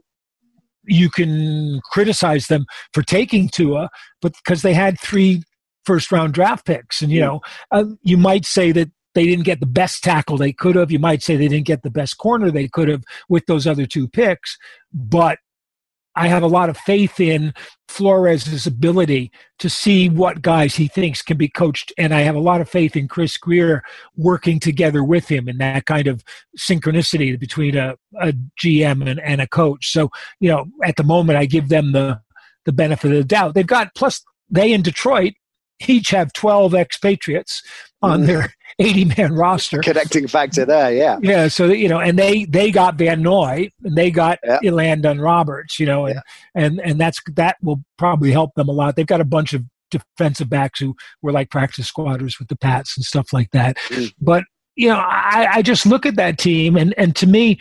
you 0.86 1.10
can 1.10 1.80
criticize 1.92 2.48
them 2.48 2.66
for 2.94 3.04
taking 3.04 3.48
Tua, 3.48 3.90
but 4.22 4.34
because 4.44 4.64
they 4.64 4.74
had 4.74 5.00
three 5.00 5.44
first 5.86 6.12
round 6.12 6.34
draft 6.34 6.66
picks, 6.66 7.02
and 7.02 7.12
you 7.12 7.22
know, 7.22 7.42
uh, 7.72 7.86
you 8.02 8.18
might 8.18 8.46
say 8.46 8.72
that 8.72 8.90
they 9.16 9.26
didn't 9.26 9.46
get 9.46 9.60
the 9.60 9.66
best 9.66 10.04
tackle 10.04 10.38
they 10.38 10.54
could 10.54 10.76
have. 10.76 10.92
You 10.92 11.00
might 11.00 11.24
say 11.24 11.36
they 11.36 11.48
didn't 11.48 11.68
get 11.68 11.84
the 11.84 11.90
best 11.90 12.18
corner 12.18 12.52
they 12.52 12.68
could 12.68 12.88
have 12.88 13.04
with 13.28 13.46
those 13.46 13.66
other 13.66 13.86
two 13.86 14.08
picks, 14.08 14.58
but 14.94 15.40
I 16.16 16.28
have 16.28 16.44
a 16.44 16.48
lot 16.48 16.70
of 16.70 16.78
faith 16.78 17.20
in 17.20 17.54
Flores's 17.88 18.68
ability 18.68 19.32
to 19.60 19.70
see 19.70 20.10
what 20.10 20.42
guys 20.42 20.76
he 20.76 20.88
thinks 20.88 21.22
can 21.22 21.38
be 21.38 21.48
coached. 21.48 21.94
And 21.98 22.14
I 22.14 22.22
have 22.22 22.36
a 22.36 22.42
lot 22.42 22.60
of 22.60 22.70
faith 22.70 22.98
in 22.98 23.08
Chris 23.08 23.38
Grier 23.38 23.84
working 24.18 24.60
together 24.60 25.04
with 25.04 25.30
him 25.30 25.48
in 25.48 25.60
that 25.60 25.86
kind 25.86 26.08
of 26.08 26.24
synchronicity 26.58 27.40
between 27.40 27.78
a, 27.78 27.96
a 28.20 28.34
GM 28.62 29.10
and, 29.10 29.20
and 29.22 29.40
a 29.40 29.48
coach. 29.48 29.92
So, 29.92 30.10
you 30.42 30.50
know, 30.50 30.66
at 30.84 30.98
the 30.98 31.04
moment, 31.04 31.38
I 31.38 31.46
give 31.46 31.70
them 31.70 31.94
the, 31.94 32.20
the 32.66 32.74
benefit 32.74 33.12
of 33.12 33.18
the 33.18 33.24
doubt. 33.24 33.54
They've 33.54 33.66
got, 33.66 33.96
plus, 33.96 34.22
they 34.50 34.74
in 34.74 34.82
Detroit 34.82 35.36
each 35.88 36.10
have 36.10 36.34
12 36.34 36.76
expatriates 36.76 37.64
on 38.02 38.24
mm. 38.24 38.28
their 38.28 38.54
80 38.80 39.06
man 39.18 39.34
roster. 39.34 39.80
Connecting 39.80 40.28
factor 40.28 40.66
there, 40.66 40.94
yeah. 40.94 41.20
Yeah, 41.22 41.48
so 41.48 41.68
you 41.68 41.90
know, 41.90 42.00
and 42.00 42.18
they 42.18 42.46
they 42.46 42.72
got 42.72 42.96
Van 42.96 43.22
Noy 43.22 43.70
and 43.84 43.96
they 43.96 44.10
got 44.10 44.40
yeah. 44.44 44.60
Elandon 44.64 45.22
Roberts, 45.22 45.80
you 45.80 45.86
know, 45.86 46.06
and, 46.06 46.16
yeah. 46.16 46.64
and 46.64 46.80
and 46.82 47.00
that's 47.00 47.20
that 47.36 47.58
will 47.62 47.84
probably 47.98 48.32
help 48.32 48.54
them 48.56 48.70
a 48.70 48.72
lot. 48.72 48.96
They've 48.96 49.06
got 49.06 49.22
a 49.22 49.26
bunch 49.26 49.54
of 49.54 49.64
defensive 49.92 50.50
backs 50.50 50.80
who 50.80 50.96
were 51.22 51.32
like 51.32 51.50
practice 51.50 51.88
squatters 51.88 52.40
with 52.40 52.48
the 52.48 52.56
Pats 52.56 52.96
and 52.96 53.06
stuff 53.06 53.34
like 53.34 53.52
that. 53.52 53.78
Mm. 53.90 54.14
But 54.22 54.44
you 54.76 54.88
know, 54.88 55.00
I, 55.00 55.48
I 55.56 55.62
just 55.62 55.86
look 55.86 56.06
at 56.06 56.16
that 56.16 56.38
team 56.38 56.78
and 56.78 56.94
and 56.98 57.16
to 57.18 57.28
me, 57.28 57.60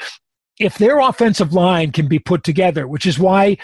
if 0.61 0.79
their 0.79 1.01
offensive 1.01 1.53
line 1.53 1.93
can 1.93 2.09
be 2.09 2.19
put 2.19 2.45
together, 2.45 2.87
which 2.87 3.07
is 3.07 3.19
why 3.19 3.57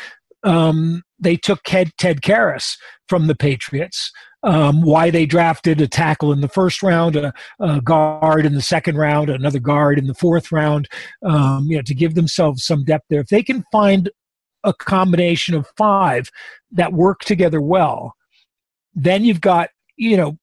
um, 0.45 1.03
they 1.19 1.37
took 1.37 1.62
Ted, 1.64 1.90
Ted 1.99 2.21
Karras 2.21 2.77
from 3.09 3.27
the 3.27 3.35
Patriots 3.35 4.11
um, 4.44 4.83
why 4.83 5.11
they 5.11 5.26
drafted 5.26 5.80
a 5.80 5.88
tackle 5.88 6.33
in 6.33 6.40
the 6.40 6.48
first 6.48 6.83
round, 6.83 7.16
a, 7.16 7.33
a, 7.61 7.80
guard 7.80 8.44
in 8.44 8.54
the 8.54 8.62
second 8.62 8.96
round, 8.96 9.30
another 9.30 9.59
guard 9.59 9.98
in 9.98 10.07
the 10.07 10.14
fourth 10.14 10.52
round, 10.52 10.88
um, 11.24 11.66
you 11.66 11.76
know, 11.76 11.83
to 11.83 11.94
give 11.94 12.14
themselves 12.14 12.64
some 12.64 12.85
depth 12.85 13.07
there. 13.09 13.20
If 13.20 13.28
they 13.28 13.42
can 13.42 13.64
find 13.72 14.11
a 14.62 14.74
combination 14.74 15.54
of 15.54 15.66
five 15.76 16.30
that 16.72 16.92
work 16.92 17.20
together 17.20 17.61
well, 17.61 18.14
then 18.94 19.24
you've 19.24 19.40
got, 19.40 19.70
you 19.96 20.16
know, 20.16 20.38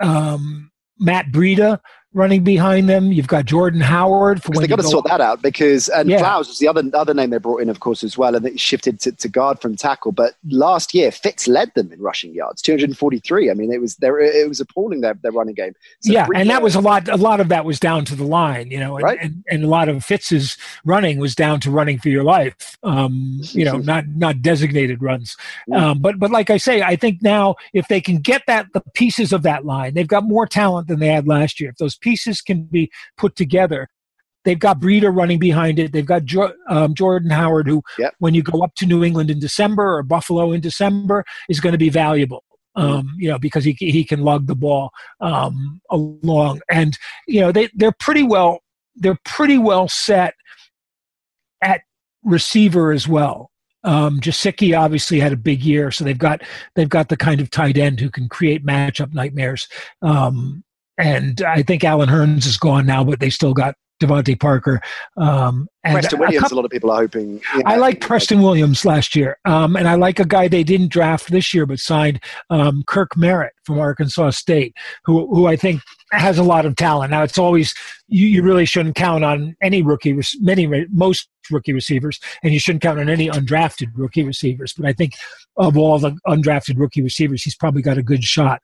um, 0.00 0.70
Matt 0.98 1.26
Breida, 1.26 1.78
running 2.14 2.44
behind 2.44 2.88
them. 2.88 3.12
You've 3.12 3.26
got 3.26 3.46
Jordan 3.46 3.80
Howard 3.80 4.42
for 4.42 4.50
when 4.50 4.60
they 4.60 4.68
got 4.68 4.76
to 4.76 4.82
sort 4.82 5.06
that 5.06 5.20
out 5.20 5.42
because 5.42 5.88
and 5.88 6.08
yeah. 6.08 6.18
Flowers 6.18 6.48
was 6.48 6.58
the 6.58 6.68
other 6.68 6.82
other 6.94 7.14
name 7.14 7.30
they 7.30 7.38
brought 7.38 7.62
in, 7.62 7.68
of 7.68 7.80
course, 7.80 8.04
as 8.04 8.18
well, 8.18 8.34
and 8.34 8.46
it 8.46 8.60
shifted 8.60 9.00
to, 9.00 9.12
to, 9.12 9.28
guard 9.28 9.60
from 9.60 9.76
tackle. 9.76 10.12
But 10.12 10.34
last 10.48 10.94
year, 10.94 11.10
Fitz 11.10 11.48
led 11.48 11.72
them 11.74 11.90
in 11.92 12.00
rushing 12.00 12.34
yards, 12.34 12.60
243. 12.62 13.50
I 13.50 13.54
mean, 13.54 13.72
it 13.72 13.80
was 13.80 13.96
there. 13.96 14.18
It 14.18 14.48
was 14.48 14.60
appalling 14.60 15.00
their, 15.00 15.14
their 15.14 15.32
running 15.32 15.54
game. 15.54 15.74
So 16.00 16.12
yeah, 16.12 16.26
and 16.34 16.50
that 16.50 16.62
was 16.62 16.74
a 16.74 16.80
lot. 16.80 17.08
A 17.08 17.16
lot 17.16 17.40
of 17.40 17.48
that 17.48 17.64
was 17.64 17.80
down 17.80 18.04
to 18.06 18.14
the 18.14 18.24
line, 18.24 18.70
you 18.70 18.78
know, 18.78 18.96
and, 18.96 19.04
right? 19.04 19.18
and, 19.20 19.44
and 19.50 19.64
a 19.64 19.68
lot 19.68 19.88
of 19.88 20.04
Fitz's 20.04 20.56
running 20.84 21.18
was 21.18 21.34
down 21.34 21.60
to 21.60 21.70
running 21.70 21.98
for 21.98 22.08
your 22.08 22.24
life. 22.24 22.76
Um, 22.82 23.40
you 23.52 23.64
know, 23.64 23.76
not 23.78 24.06
not 24.08 24.42
designated 24.42 25.02
runs. 25.02 25.36
Mm. 25.68 25.80
Um, 25.80 25.98
but 26.00 26.18
but 26.18 26.30
like 26.30 26.50
I 26.50 26.58
say, 26.58 26.82
I 26.82 26.96
think 26.96 27.22
now 27.22 27.56
if 27.72 27.88
they 27.88 28.00
can 28.00 28.18
get 28.18 28.42
that 28.46 28.72
the 28.72 28.82
pieces 28.94 29.32
of 29.32 29.42
that 29.42 29.64
line, 29.64 29.94
they've 29.94 30.06
got 30.06 30.24
more 30.24 30.46
talent 30.46 30.88
than 30.88 30.98
they 30.98 31.08
had 31.08 31.26
last 31.26 31.60
year. 31.60 31.70
If 31.70 31.76
those 31.76 31.96
pieces 32.02 32.40
can 32.40 32.64
be 32.64 32.90
put 33.16 33.36
together. 33.36 33.88
They've 34.44 34.58
got 34.58 34.80
Breida 34.80 35.14
running 35.14 35.38
behind 35.38 35.78
it. 35.78 35.92
They've 35.92 36.04
got 36.04 36.24
jo- 36.24 36.52
um, 36.68 36.94
Jordan 36.94 37.30
Howard, 37.30 37.68
who, 37.68 37.82
yep. 37.98 38.14
when 38.18 38.34
you 38.34 38.42
go 38.42 38.62
up 38.62 38.74
to 38.76 38.86
New 38.86 39.04
England 39.04 39.30
in 39.30 39.38
December 39.38 39.96
or 39.96 40.02
Buffalo 40.02 40.52
in 40.52 40.60
December, 40.60 41.24
is 41.48 41.60
going 41.60 41.72
to 41.72 41.78
be 41.78 41.90
valuable. 41.90 42.44
Um, 42.74 43.14
you 43.18 43.28
know, 43.28 43.38
because 43.38 43.64
he 43.64 43.76
he 43.78 44.02
can 44.02 44.22
lug 44.22 44.46
the 44.46 44.54
ball 44.54 44.92
um, 45.20 45.80
along, 45.90 46.62
and 46.70 46.98
you 47.28 47.40
know 47.42 47.52
they 47.52 47.68
they're 47.74 47.92
pretty 47.92 48.22
well 48.22 48.60
they're 48.96 49.18
pretty 49.24 49.58
well 49.58 49.88
set 49.88 50.34
at 51.62 51.82
receiver 52.24 52.92
as 52.92 53.06
well. 53.06 53.50
Um, 53.84 54.20
Gesicki 54.20 54.78
obviously 54.78 55.18
had 55.18 55.32
a 55.32 55.36
big 55.36 55.62
year, 55.62 55.90
so 55.90 56.04
they've 56.04 56.16
got 56.16 56.42
they've 56.74 56.88
got 56.88 57.08
the 57.08 57.16
kind 57.16 57.40
of 57.40 57.50
tight 57.50 57.76
end 57.76 58.00
who 58.00 58.10
can 58.10 58.28
create 58.28 58.64
matchup 58.64 59.12
nightmares. 59.12 59.68
Um, 60.02 60.62
and 61.02 61.42
I 61.42 61.62
think 61.62 61.84
Allen 61.84 62.08
Hurns 62.08 62.46
is 62.46 62.56
gone 62.56 62.86
now, 62.86 63.02
but 63.02 63.20
they 63.20 63.30
still 63.30 63.54
got 63.54 63.74
DeVante 64.00 64.38
Parker. 64.38 64.80
Um, 65.16 65.68
and 65.84 65.94
Preston 65.94 66.18
Williams, 66.20 66.36
a, 66.36 66.40
couple, 66.40 66.54
a, 66.54 66.58
lot 66.58 66.64
of 66.64 66.70
people 66.70 66.90
are 66.90 67.00
hoping. 67.00 67.40
I 67.66 67.76
like 67.76 68.00
Preston 68.00 68.40
Williams 68.40 68.84
last 68.84 69.16
year, 69.16 69.38
um, 69.44 69.76
and 69.76 69.88
I 69.88 69.94
like 69.94 70.20
a 70.20 70.24
guy 70.24 70.48
they 70.48 70.64
didn't 70.64 70.88
draft 70.88 71.30
this 71.30 71.52
year, 71.52 71.66
but 71.66 71.78
signed 71.78 72.20
um, 72.50 72.84
Kirk 72.86 73.16
Merritt 73.16 73.52
from 73.64 73.78
Arkansas 73.78 74.30
State, 74.30 74.76
who 75.04 75.32
who 75.34 75.46
I 75.46 75.56
think 75.56 75.82
has 76.12 76.38
a 76.38 76.42
lot 76.42 76.66
of 76.66 76.76
talent. 76.76 77.10
Now 77.10 77.22
it's 77.22 77.38
always 77.38 77.74
you, 78.06 78.26
you 78.26 78.42
really 78.42 78.64
shouldn't 78.64 78.94
count 78.94 79.24
on 79.24 79.56
any 79.62 79.82
rookie, 79.82 80.18
many 80.40 80.86
most 80.90 81.28
rookie 81.50 81.72
receivers, 81.72 82.20
and 82.44 82.52
you 82.52 82.60
shouldn't 82.60 82.82
count 82.82 83.00
on 83.00 83.08
any 83.08 83.28
undrafted 83.28 83.88
rookie 83.96 84.24
receivers. 84.24 84.72
But 84.72 84.86
I 84.86 84.92
think 84.92 85.14
of 85.56 85.76
all 85.76 85.98
the 85.98 86.16
undrafted 86.28 86.78
rookie 86.78 87.02
receivers, 87.02 87.42
he's 87.42 87.56
probably 87.56 87.82
got 87.82 87.98
a 87.98 88.02
good 88.02 88.22
shot 88.22 88.62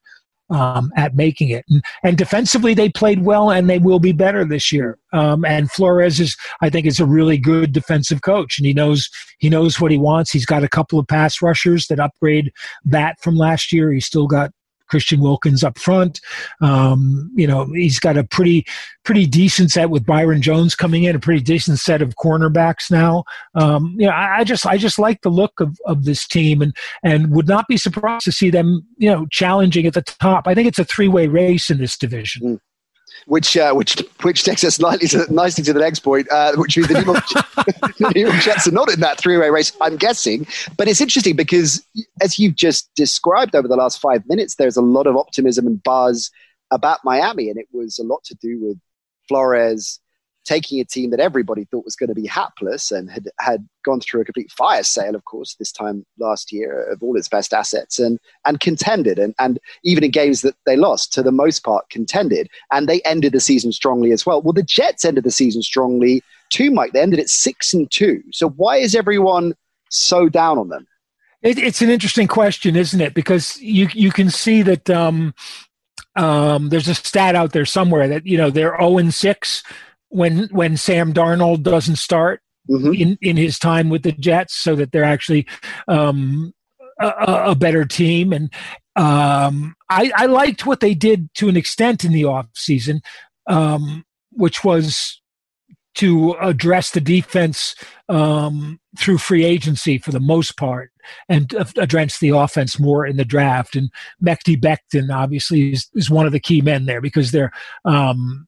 um, 0.50 0.90
at 0.96 1.14
making 1.14 1.50
it. 1.50 1.64
And, 1.68 1.82
and, 2.02 2.18
defensively, 2.18 2.74
they 2.74 2.88
played 2.88 3.24
well, 3.24 3.50
and 3.50 3.68
they 3.68 3.78
will 3.78 3.98
be 3.98 4.12
better 4.12 4.44
this 4.44 4.72
year. 4.72 4.98
Um, 5.12 5.44
and 5.44 5.70
Flores 5.70 6.20
is, 6.20 6.36
I 6.60 6.70
think, 6.70 6.86
is 6.86 7.00
a 7.00 7.06
really 7.06 7.38
good 7.38 7.72
defensive 7.72 8.22
coach, 8.22 8.58
and 8.58 8.66
he 8.66 8.72
knows 8.72 9.08
he 9.38 9.48
knows 9.48 9.80
what 9.80 9.90
he 9.90 9.98
wants. 9.98 10.30
He's 10.30 10.46
got 10.46 10.64
a 10.64 10.68
couple 10.68 10.98
of 10.98 11.06
pass 11.06 11.40
rushers 11.42 11.86
that 11.88 12.00
upgrade 12.00 12.52
that 12.84 13.20
from 13.20 13.36
last 13.36 13.72
year. 13.72 13.92
He's 13.92 14.06
still 14.06 14.26
got 14.26 14.50
Christian 14.88 15.20
Wilkins 15.20 15.62
up 15.62 15.78
front. 15.78 16.20
Um, 16.60 17.30
you 17.34 17.46
know, 17.46 17.66
he's 17.72 17.98
got 17.98 18.16
a 18.16 18.24
pretty 18.24 18.66
pretty 19.04 19.26
decent 19.26 19.70
set 19.70 19.90
with 19.90 20.04
Byron 20.04 20.42
Jones 20.42 20.74
coming 20.74 21.04
in, 21.04 21.16
a 21.16 21.18
pretty 21.18 21.42
decent 21.42 21.78
set 21.78 22.02
of 22.02 22.16
cornerbacks 22.16 22.90
now. 22.90 23.24
Um, 23.54 23.94
you 23.98 24.06
know, 24.06 24.12
I, 24.12 24.40
I, 24.40 24.44
just 24.44 24.66
I 24.66 24.76
just 24.76 24.98
like 24.98 25.22
the 25.22 25.30
look 25.30 25.60
of, 25.60 25.78
of 25.86 26.04
this 26.04 26.26
team 26.26 26.60
and 26.60 26.76
and 27.02 27.30
would 27.30 27.48
not 27.48 27.66
be 27.68 27.76
surprised 27.76 28.24
to 28.24 28.32
see 28.32 28.50
them, 28.50 28.86
you 28.96 29.10
know, 29.10 29.26
challenging 29.30 29.86
at 29.86 29.94
the 29.94 30.02
top. 30.02 30.46
I 30.46 30.54
think 30.54 30.68
it's 30.68 30.78
a 30.78 30.84
three 30.84 31.08
way 31.08 31.26
race 31.26 31.70
in 31.70 31.78
this 31.78 31.96
division. 31.96 32.42
Mm. 32.42 32.60
Which 33.28 33.58
uh, 33.58 33.72
which 33.74 34.02
which 34.22 34.42
takes 34.42 34.64
us 34.64 34.80
nicely 34.80 35.06
to, 35.08 35.32
nicely 35.32 35.62
to 35.62 35.72
the 35.72 35.80
next 35.80 36.00
point, 36.00 36.26
uh, 36.32 36.52
which 36.56 36.76
means 36.76 36.88
the 36.88 36.94
New, 36.94 37.04
York, 37.04 37.24
the 37.98 38.12
New 38.14 38.26
York 38.26 38.40
Jets 38.40 38.66
are 38.66 38.72
not 38.72 38.90
in 38.90 39.00
that 39.00 39.18
three-way 39.18 39.50
race. 39.50 39.70
I'm 39.82 39.96
guessing, 39.96 40.46
but 40.78 40.88
it's 40.88 41.00
interesting 41.00 41.36
because 41.36 41.84
as 42.22 42.38
you've 42.38 42.56
just 42.56 42.90
described 42.94 43.54
over 43.54 43.68
the 43.68 43.76
last 43.76 44.00
five 44.00 44.22
minutes, 44.26 44.54
there's 44.56 44.78
a 44.78 44.82
lot 44.82 45.06
of 45.06 45.16
optimism 45.16 45.66
and 45.66 45.82
buzz 45.82 46.30
about 46.70 47.00
Miami, 47.04 47.50
and 47.50 47.58
it 47.58 47.68
was 47.70 47.98
a 47.98 48.02
lot 48.02 48.24
to 48.24 48.34
do 48.36 48.58
with 48.60 48.78
Flores 49.28 50.00
taking 50.48 50.80
a 50.80 50.84
team 50.84 51.10
that 51.10 51.20
everybody 51.20 51.64
thought 51.66 51.84
was 51.84 51.94
going 51.94 52.08
to 52.08 52.14
be 52.14 52.26
hapless 52.26 52.90
and 52.90 53.10
had, 53.10 53.28
had 53.38 53.68
gone 53.84 54.00
through 54.00 54.22
a 54.22 54.24
complete 54.24 54.50
fire 54.50 54.82
sale, 54.82 55.14
of 55.14 55.26
course, 55.26 55.54
this 55.56 55.70
time 55.70 56.06
last 56.18 56.50
year 56.50 56.90
of 56.90 57.02
all 57.02 57.18
its 57.18 57.28
best 57.28 57.52
assets 57.52 57.98
and, 57.98 58.18
and 58.46 58.58
contended. 58.58 59.18
And, 59.18 59.34
and 59.38 59.58
even 59.84 60.02
in 60.02 60.10
games 60.10 60.40
that 60.40 60.54
they 60.64 60.74
lost, 60.74 61.12
to 61.12 61.22
the 61.22 61.30
most 61.30 61.64
part, 61.64 61.90
contended. 61.90 62.48
And 62.72 62.88
they 62.88 63.02
ended 63.02 63.32
the 63.32 63.40
season 63.40 63.72
strongly 63.72 64.10
as 64.10 64.24
well. 64.24 64.40
Well, 64.40 64.54
the 64.54 64.62
Jets 64.62 65.04
ended 65.04 65.24
the 65.24 65.30
season 65.30 65.60
strongly 65.60 66.22
too, 66.48 66.70
Mike. 66.70 66.92
They 66.92 67.02
ended 67.02 67.20
at 67.20 67.28
six 67.28 67.74
and 67.74 67.90
two. 67.90 68.22
So 68.32 68.48
why 68.48 68.78
is 68.78 68.94
everyone 68.94 69.54
so 69.90 70.30
down 70.30 70.56
on 70.56 70.70
them? 70.70 70.86
It, 71.42 71.58
it's 71.58 71.82
an 71.82 71.90
interesting 71.90 72.26
question, 72.26 72.74
isn't 72.74 73.00
it? 73.00 73.12
Because 73.12 73.60
you 73.60 73.88
you 73.92 74.10
can 74.10 74.28
see 74.28 74.62
that 74.62 74.90
um, 74.90 75.34
um, 76.16 76.70
there's 76.70 76.88
a 76.88 76.94
stat 76.94 77.36
out 77.36 77.52
there 77.52 77.64
somewhere 77.64 78.08
that 78.08 78.26
you 78.26 78.36
know 78.36 78.50
they're 78.50 78.70
zero 78.70 78.78
oh 78.80 78.98
and 78.98 79.14
six 79.14 79.62
when 80.08 80.48
when 80.50 80.76
Sam 80.76 81.12
Darnold 81.12 81.62
doesn't 81.62 81.96
start 81.96 82.40
mm-hmm. 82.68 82.94
in 82.94 83.18
in 83.20 83.36
his 83.36 83.58
time 83.58 83.88
with 83.88 84.02
the 84.02 84.12
Jets, 84.12 84.54
so 84.54 84.74
that 84.76 84.92
they're 84.92 85.04
actually 85.04 85.46
um, 85.86 86.52
a, 87.00 87.50
a, 87.50 87.54
better 87.54 87.84
team. 87.84 88.32
And 88.32 88.52
um, 88.96 89.74
I, 89.88 90.10
I, 90.16 90.26
liked 90.26 90.66
what 90.66 90.80
they 90.80 90.94
did 90.94 91.32
to 91.34 91.48
an 91.48 91.56
extent 91.56 92.04
in 92.04 92.12
the 92.12 92.24
off 92.24 92.46
season, 92.54 93.00
um, 93.46 94.04
which 94.32 94.64
was 94.64 95.20
to 95.94 96.32
address 96.40 96.90
the 96.90 97.00
defense 97.00 97.74
um, 98.08 98.78
through 98.98 99.18
free 99.18 99.44
agency 99.44 99.98
for 99.98 100.12
the 100.12 100.20
most 100.20 100.56
part 100.56 100.90
and 101.28 101.52
address 101.76 102.18
the 102.18 102.30
offense 102.30 102.78
more 102.78 103.06
in 103.06 103.16
the 103.16 103.24
draft. 103.24 103.74
And 103.74 103.90
Mekhi 104.22 104.60
Becton 104.60 105.12
obviously 105.12 105.72
is, 105.72 105.88
is 105.94 106.10
one 106.10 106.26
of 106.26 106.32
the 106.32 106.40
key 106.40 106.60
men 106.60 106.86
there 106.86 107.00
because 107.00 107.32
they're 107.32 107.52
um, 107.84 108.46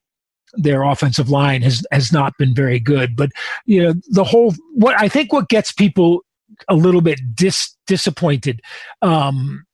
their 0.55 0.83
offensive 0.83 1.31
line 1.31 1.63
has 1.63 1.85
has 1.93 2.13
not 2.13 2.37
been 2.39 2.55
very 2.55 2.79
good. 2.79 3.17
But 3.17 3.31
you 3.67 3.83
know, 3.83 3.95
the 4.09 4.25
whole 4.25 4.55
what 4.75 4.99
I 5.01 5.09
think 5.09 5.33
what 5.33 5.49
gets 5.49 5.73
people 5.73 6.23
a 6.69 6.75
little 6.75 7.01
bit 7.01 7.21
dis, 7.35 7.75
disappointed 7.87 8.61
um, 9.03 9.65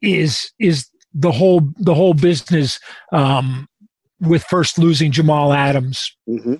is 0.00 0.52
is 0.58 0.88
the 1.14 1.32
whole 1.32 1.62
the 1.76 1.94
whole 1.94 2.14
business 2.14 2.80
um, 3.12 3.68
with 4.20 4.44
first 4.44 4.78
losing 4.78 5.12
Jamal 5.12 5.52
Adams, 5.52 6.14
mm-hmm. 6.28 6.54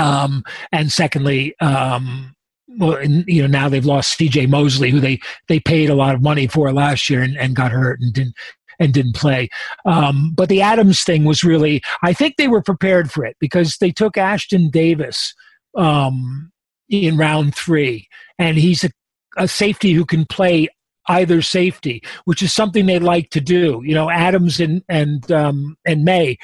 um, 0.00 0.42
and 0.72 0.90
secondly. 0.90 1.54
Um, 1.60 2.34
well, 2.78 2.94
and, 2.94 3.24
you 3.26 3.42
know 3.42 3.48
now 3.48 3.68
they've 3.68 3.84
lost 3.84 4.16
C.J. 4.16 4.46
Mosley, 4.46 4.88
who 4.88 4.98
they 4.98 5.20
they 5.48 5.60
paid 5.60 5.90
a 5.90 5.94
lot 5.94 6.14
of 6.14 6.22
money 6.22 6.46
for 6.46 6.72
last 6.72 7.10
year 7.10 7.20
and, 7.20 7.36
and 7.36 7.54
got 7.54 7.70
hurt 7.70 8.00
and 8.00 8.14
didn't 8.14 8.34
and 8.82 8.92
didn't 8.92 9.16
play. 9.16 9.48
Um, 9.84 10.32
but 10.34 10.48
the 10.48 10.60
Adams 10.60 11.04
thing 11.04 11.24
was 11.24 11.44
really, 11.44 11.82
I 12.02 12.12
think 12.12 12.36
they 12.36 12.48
were 12.48 12.62
prepared 12.62 13.10
for 13.10 13.24
it 13.24 13.36
because 13.38 13.76
they 13.78 13.92
took 13.92 14.14
Ashtyn 14.14 14.70
Davis 14.70 15.34
um, 15.76 16.50
in 16.88 17.16
round 17.16 17.54
three, 17.54 18.08
and 18.38 18.58
he's 18.58 18.84
a, 18.84 18.90
a 19.36 19.48
safety 19.48 19.92
who 19.92 20.04
can 20.04 20.26
play 20.26 20.68
either 21.08 21.42
safety, 21.42 22.02
which 22.24 22.42
is 22.42 22.52
something 22.52 22.86
they 22.86 22.98
like 22.98 23.30
to 23.30 23.40
do. 23.40 23.80
You 23.84 23.94
know, 23.94 24.10
Adams 24.10 24.60
and 24.60 24.82
and 24.88 25.30
um, 25.30 25.76
and 25.86 26.04
Maye 26.04 26.38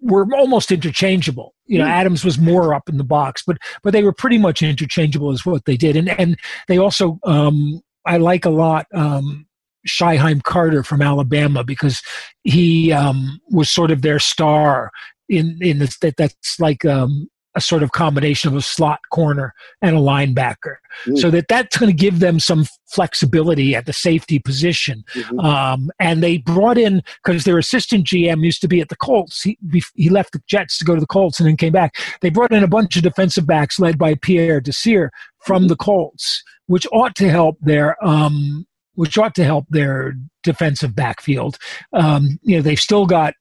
were 0.00 0.26
almost 0.34 0.70
interchangeable. 0.70 1.54
You 1.66 1.78
know, 1.78 1.84
mm. 1.84 1.90
Adams 1.90 2.24
was 2.24 2.38
more 2.38 2.72
up 2.72 2.88
in 2.88 2.98
the 2.98 3.04
box, 3.04 3.42
but 3.46 3.58
but 3.82 3.92
they 3.92 4.04
were 4.04 4.12
pretty 4.12 4.38
much 4.38 4.62
interchangeable 4.62 5.32
as 5.32 5.44
what 5.44 5.64
they 5.64 5.76
did, 5.76 5.96
and 5.96 6.08
and 6.08 6.38
they 6.68 6.78
also 6.78 7.18
um, 7.24 7.80
I 8.04 8.16
like 8.16 8.44
a 8.44 8.50
lot 8.50 8.86
um, 8.94 9.47
Shyheim 9.86 10.42
Carter 10.42 10.82
from 10.82 11.02
Alabama 11.02 11.64
because 11.64 12.02
he 12.44 12.92
um, 12.92 13.40
was 13.50 13.70
sort 13.70 13.90
of 13.90 14.02
their 14.02 14.18
star 14.18 14.90
in 15.28 15.58
in 15.60 15.78
this, 15.78 15.98
that 15.98 16.16
that's 16.16 16.58
like 16.58 16.84
um, 16.84 17.28
a 17.54 17.60
sort 17.60 17.82
of 17.82 17.92
combination 17.92 18.48
of 18.48 18.56
a 18.56 18.62
slot 18.62 19.00
corner 19.10 19.52
and 19.82 19.96
a 19.96 20.00
linebacker, 20.00 20.76
mm. 21.06 21.18
so 21.18 21.30
that 21.30 21.48
that's 21.48 21.76
going 21.76 21.90
to 21.90 21.96
give 21.96 22.20
them 22.20 22.38
some 22.38 22.64
flexibility 22.86 23.74
at 23.74 23.86
the 23.86 23.92
safety 23.92 24.38
position. 24.38 25.02
Mm-hmm. 25.14 25.40
Um, 25.40 25.90
and 25.98 26.22
they 26.22 26.38
brought 26.38 26.78
in 26.78 27.02
because 27.24 27.44
their 27.44 27.58
assistant 27.58 28.06
GM 28.06 28.44
used 28.44 28.60
to 28.62 28.68
be 28.68 28.80
at 28.80 28.88
the 28.88 28.96
Colts. 28.96 29.42
He 29.42 29.58
he 29.94 30.08
left 30.08 30.32
the 30.32 30.42
Jets 30.46 30.78
to 30.78 30.84
go 30.84 30.94
to 30.94 31.00
the 31.00 31.06
Colts 31.06 31.40
and 31.40 31.48
then 31.48 31.56
came 31.56 31.72
back. 31.72 31.96
They 32.20 32.30
brought 32.30 32.52
in 32.52 32.62
a 32.62 32.68
bunch 32.68 32.96
of 32.96 33.02
defensive 33.02 33.46
backs 33.46 33.78
led 33.78 33.98
by 33.98 34.14
Pierre 34.14 34.60
Desir 34.60 35.10
from 35.40 35.62
mm-hmm. 35.62 35.68
the 35.68 35.76
Colts, 35.76 36.42
which 36.66 36.86
ought 36.92 37.14
to 37.16 37.28
help 37.28 37.56
their 37.60 38.02
um, 38.06 38.66
which 38.98 39.16
ought 39.16 39.36
to 39.36 39.44
help 39.44 39.64
their 39.70 40.14
defensive 40.42 40.92
backfield. 40.92 41.56
Um, 41.92 42.40
you 42.42 42.56
know, 42.56 42.62
they've 42.62 42.80
still 42.80 43.06
got 43.06 43.32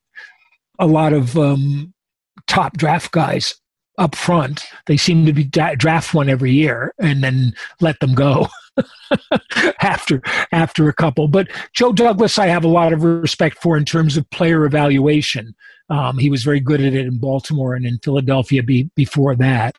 a 0.78 0.86
lot 0.86 1.14
of 1.14 1.36
um, 1.36 1.96
top 2.46 2.78
draft 2.78 3.12
guys 3.12 3.56
up 3.98 4.16
front. 4.16 4.68
They 4.86 4.98
seem 4.98 5.26
to 5.26 5.34
be 5.34 5.44
draft 5.44 6.14
one 6.14 6.30
every 6.30 6.52
year 6.52 6.94
and 7.00 7.24
then 7.24 7.54
let 7.82 8.00
them 8.02 8.14
go 8.14 8.50
after 9.82 10.22
after 10.52 10.90
a 10.90 10.94
couple. 10.94 11.28
But 11.28 11.48
Joe 11.74 11.94
Douglas, 11.94 12.38
I 12.38 12.48
have 12.48 12.64
a 12.64 12.70
lot 12.70 12.94
of 12.94 13.04
respect 13.04 13.62
for 13.62 13.78
in 13.78 13.86
terms 13.86 14.18
of 14.18 14.30
player 14.30 14.66
evaluation. 14.66 15.56
Um, 15.90 16.18
he 16.18 16.30
was 16.30 16.44
very 16.44 16.60
good 16.60 16.82
at 16.82 16.94
it 16.94 17.06
in 17.06 17.18
Baltimore 17.18 17.74
and 17.74 17.86
in 17.86 18.00
Philadelphia 18.04 18.62
be, 18.62 18.90
before 18.96 19.36
that. 19.38 19.78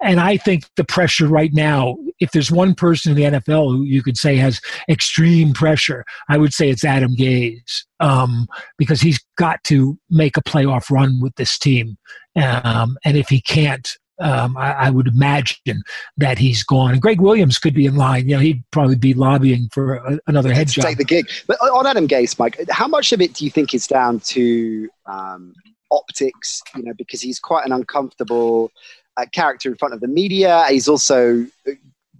And 0.00 0.20
I 0.20 0.36
think 0.36 0.64
the 0.76 0.84
pressure 0.84 1.26
right 1.26 1.52
now, 1.52 1.96
if 2.20 2.30
there's 2.30 2.50
one 2.50 2.74
person 2.74 3.10
in 3.10 3.16
the 3.16 3.38
NFL 3.38 3.76
who 3.76 3.82
you 3.82 4.02
could 4.02 4.16
say 4.16 4.36
has 4.36 4.60
extreme 4.88 5.52
pressure, 5.52 6.04
I 6.28 6.38
would 6.38 6.54
say 6.54 6.70
it's 6.70 6.84
Adam 6.84 7.16
Gase 7.16 7.84
um, 7.98 8.46
because 8.76 9.00
he's 9.00 9.18
got 9.36 9.62
to 9.64 9.98
make 10.10 10.36
a 10.36 10.42
playoff 10.42 10.90
run 10.90 11.20
with 11.20 11.34
this 11.34 11.58
team. 11.58 11.98
Um, 12.36 12.96
and 13.04 13.16
if 13.16 13.28
he 13.28 13.40
can't, 13.40 13.88
um, 14.20 14.56
I, 14.56 14.72
I, 14.72 14.90
would 14.90 15.06
imagine 15.06 15.82
that 16.16 16.38
he's 16.38 16.62
gone. 16.64 16.92
And 16.92 17.00
Gregg 17.00 17.20
Williams 17.20 17.58
could 17.58 17.74
be 17.74 17.86
in 17.86 17.96
line. 17.96 18.28
You 18.28 18.36
know, 18.36 18.42
he'd 18.42 18.64
probably 18.70 18.96
be 18.96 19.14
lobbying 19.14 19.68
for 19.72 19.96
a, 19.96 20.18
another 20.26 20.52
head 20.52 20.68
job. 20.68 20.84
Take 20.84 20.98
the 20.98 21.04
gig. 21.04 21.28
But 21.46 21.58
on 21.60 21.86
Adam 21.86 22.08
Gase, 22.08 22.38
Mike, 22.38 22.58
how 22.70 22.88
much 22.88 23.12
of 23.12 23.20
it 23.20 23.34
do 23.34 23.44
you 23.44 23.50
think 23.50 23.74
is 23.74 23.86
down 23.86 24.20
to 24.20 24.88
um, 25.06 25.54
optics? 25.90 26.62
You 26.74 26.82
know, 26.84 26.94
because 26.94 27.20
he's 27.20 27.38
quite 27.38 27.64
an 27.64 27.72
uncomfortable 27.72 28.72
uh, 29.16 29.26
character 29.32 29.68
in 29.68 29.76
front 29.76 29.94
of 29.94 30.00
the 30.00 30.08
media. 30.08 30.64
He's 30.68 30.88
also 30.88 31.46
uh, 31.68 31.72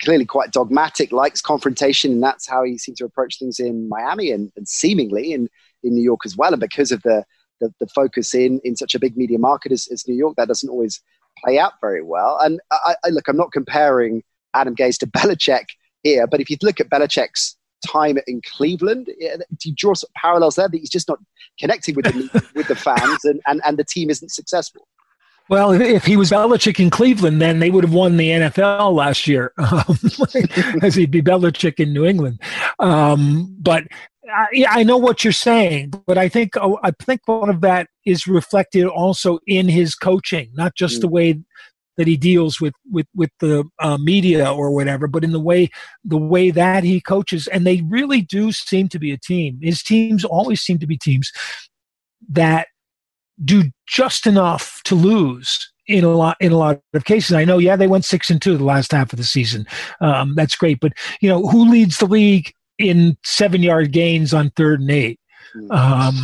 clearly 0.03 0.25
quite 0.25 0.53
dogmatic, 0.53 1.11
likes 1.11 1.43
confrontation, 1.43 2.13
and 2.13 2.23
that's 2.23 2.49
how 2.49 2.63
he 2.63 2.79
seemed 2.79 2.99
to 2.99 3.05
approach 3.05 3.39
things 3.39 3.59
in 3.59 3.89
Miami 3.89 4.31
and, 4.31 4.53
and 4.57 4.69
seemingly 4.69 5.33
in, 5.33 5.49
in 5.83 5.95
New 5.95 6.03
York 6.03 6.21
as 6.25 6.37
well. 6.37 6.53
And 6.53 6.61
because 6.61 6.93
of 6.93 7.03
the 7.03 7.25
the, 7.61 7.75
the 7.81 7.89
focus 7.89 8.35
in 8.35 8.61
in 8.63 8.77
such 8.77 8.95
a 8.95 9.01
big 9.01 9.17
media 9.17 9.37
market 9.37 9.73
as, 9.73 9.89
as 9.89 10.07
New 10.07 10.15
York, 10.15 10.37
that 10.37 10.47
doesn't 10.47 10.69
always 10.69 11.01
play 11.43 11.59
out 11.59 11.75
very 11.81 12.03
well. 12.03 12.39
And 12.41 12.61
I, 12.71 12.95
I, 13.05 13.09
look, 13.11 13.29
I'm 13.29 13.37
not 13.37 13.53
comparing 13.53 14.23
Adam 14.55 14.75
Gase 14.75 14.99
to 14.99 15.07
Belichick 15.07 15.67
here, 16.03 16.27
but 16.27 16.41
if 16.41 16.51
you 16.51 16.57
look 16.63 16.81
at 16.81 16.89
Belichick's 16.89 17.57
time 17.87 18.19
in 18.27 18.41
Cleveland, 18.43 19.07
do 19.07 19.69
you 19.69 19.75
draw 19.75 19.95
some 19.95 20.11
parallels 20.17 20.57
there 20.57 20.69
that 20.69 20.77
he's 20.77 20.91
just 20.91 21.09
not 21.09 21.19
connecting 21.59 21.95
with 21.95 22.07
the 22.07 22.51
with 22.55 22.69
the 22.69 22.77
fans 22.77 23.25
and, 23.25 23.41
and, 23.47 23.61
and 23.65 23.77
the 23.77 23.85
team 23.85 24.11
isn't 24.11 24.31
successful? 24.31 24.87
Well, 25.49 25.73
if 25.73 26.05
he 26.05 26.19
was 26.19 26.31
Belichick 26.31 26.79
in 26.79 26.91
Cleveland, 26.91 27.41
then 27.41 27.59
they 27.59 27.71
would 27.71 27.83
have 27.83 27.93
won 27.93 28.19
the 28.19 28.29
NFL 28.29 28.93
last 28.93 29.27
year, 29.27 29.53
um, 29.59 29.99
as 30.83 30.95
he'd 30.95 31.11
be 31.11 31.23
Belichick 31.23 31.81
in 31.81 31.95
New 31.95 32.05
England. 32.05 32.43
Um, 32.79 33.57
but 33.59 33.85
I, 34.31 34.67
I, 34.69 34.83
know 34.83 34.97
what 34.97 35.25
you're 35.25 35.33
saying, 35.33 35.93
but 36.07 36.19
I 36.19 36.29
think 36.29 36.57
oh, 36.57 36.79
I 36.83 36.91
think 36.91 37.23
one 37.27 37.49
of 37.49 37.61
that 37.63 37.89
is 38.05 38.27
reflected 38.27 38.87
also 38.87 39.39
in 39.47 39.69
his 39.69 39.95
coaching, 39.95 40.51
not 40.55 40.75
just 40.75 40.99
mm. 40.99 41.01
the 41.03 41.09
way 41.09 41.41
that 41.97 42.07
he 42.07 42.17
deals 42.17 42.61
with 42.61 42.75
with 42.91 43.07
with 43.15 43.31
the 43.41 43.65
uh, 43.81 43.99
media 43.99 44.51
or 44.51 44.71
whatever, 44.71 45.07
but 45.07 45.25
in 45.25 45.33
the 45.33 45.41
way 45.41 45.69
the 46.05 46.17
way 46.17 46.51
that 46.51 46.85
he 46.85 47.01
coaches. 47.01 47.47
And 47.49 47.67
they 47.67 47.83
really 47.83 48.23
do 48.23 48.53
seem 48.53 48.89
to 48.89 48.99
be 48.99 49.13
a 49.13 49.19
team. 49.19 49.59
His 49.63 49.83
teams 49.83 50.25
always 50.25 50.61
seem 50.61 50.79
to 50.79 50.87
be 50.87 50.97
teams 50.97 51.31
that 52.31 52.69
do 53.45 53.65
just 53.87 54.27
enough 54.27 54.81
to 54.85 54.95
lose 54.95 55.71
in 55.87 56.05
a 56.05 56.11
lot 56.11 56.37
in 56.41 56.53
a 56.53 56.57
lot 56.57 56.81
of 56.95 57.05
cases. 57.05 57.33
I 57.35 57.45
know, 57.45 57.59
yeah, 57.59 57.77
they 57.77 57.87
went 57.87 58.05
six 58.05 58.31
and 58.31 58.41
two 58.41 58.57
the 58.57 58.65
last 58.65 58.93
half 58.93 59.13
of 59.13 59.17
the 59.17 59.25
season. 59.25 59.67
Um, 60.01 60.35
that's 60.35 60.57
great, 60.57 60.81
but 60.81 60.93
you 61.21 61.29
know, 61.29 61.47
who 61.49 61.69
leads 61.69 61.99
the 61.99 62.07
league 62.07 62.53
in 62.79 63.17
seven 63.25 63.63
yard 63.63 63.93
gains 63.93 64.33
on 64.33 64.51
third 64.51 64.81
and 64.81 64.91
eight. 64.91 65.21
Um, 65.71 66.15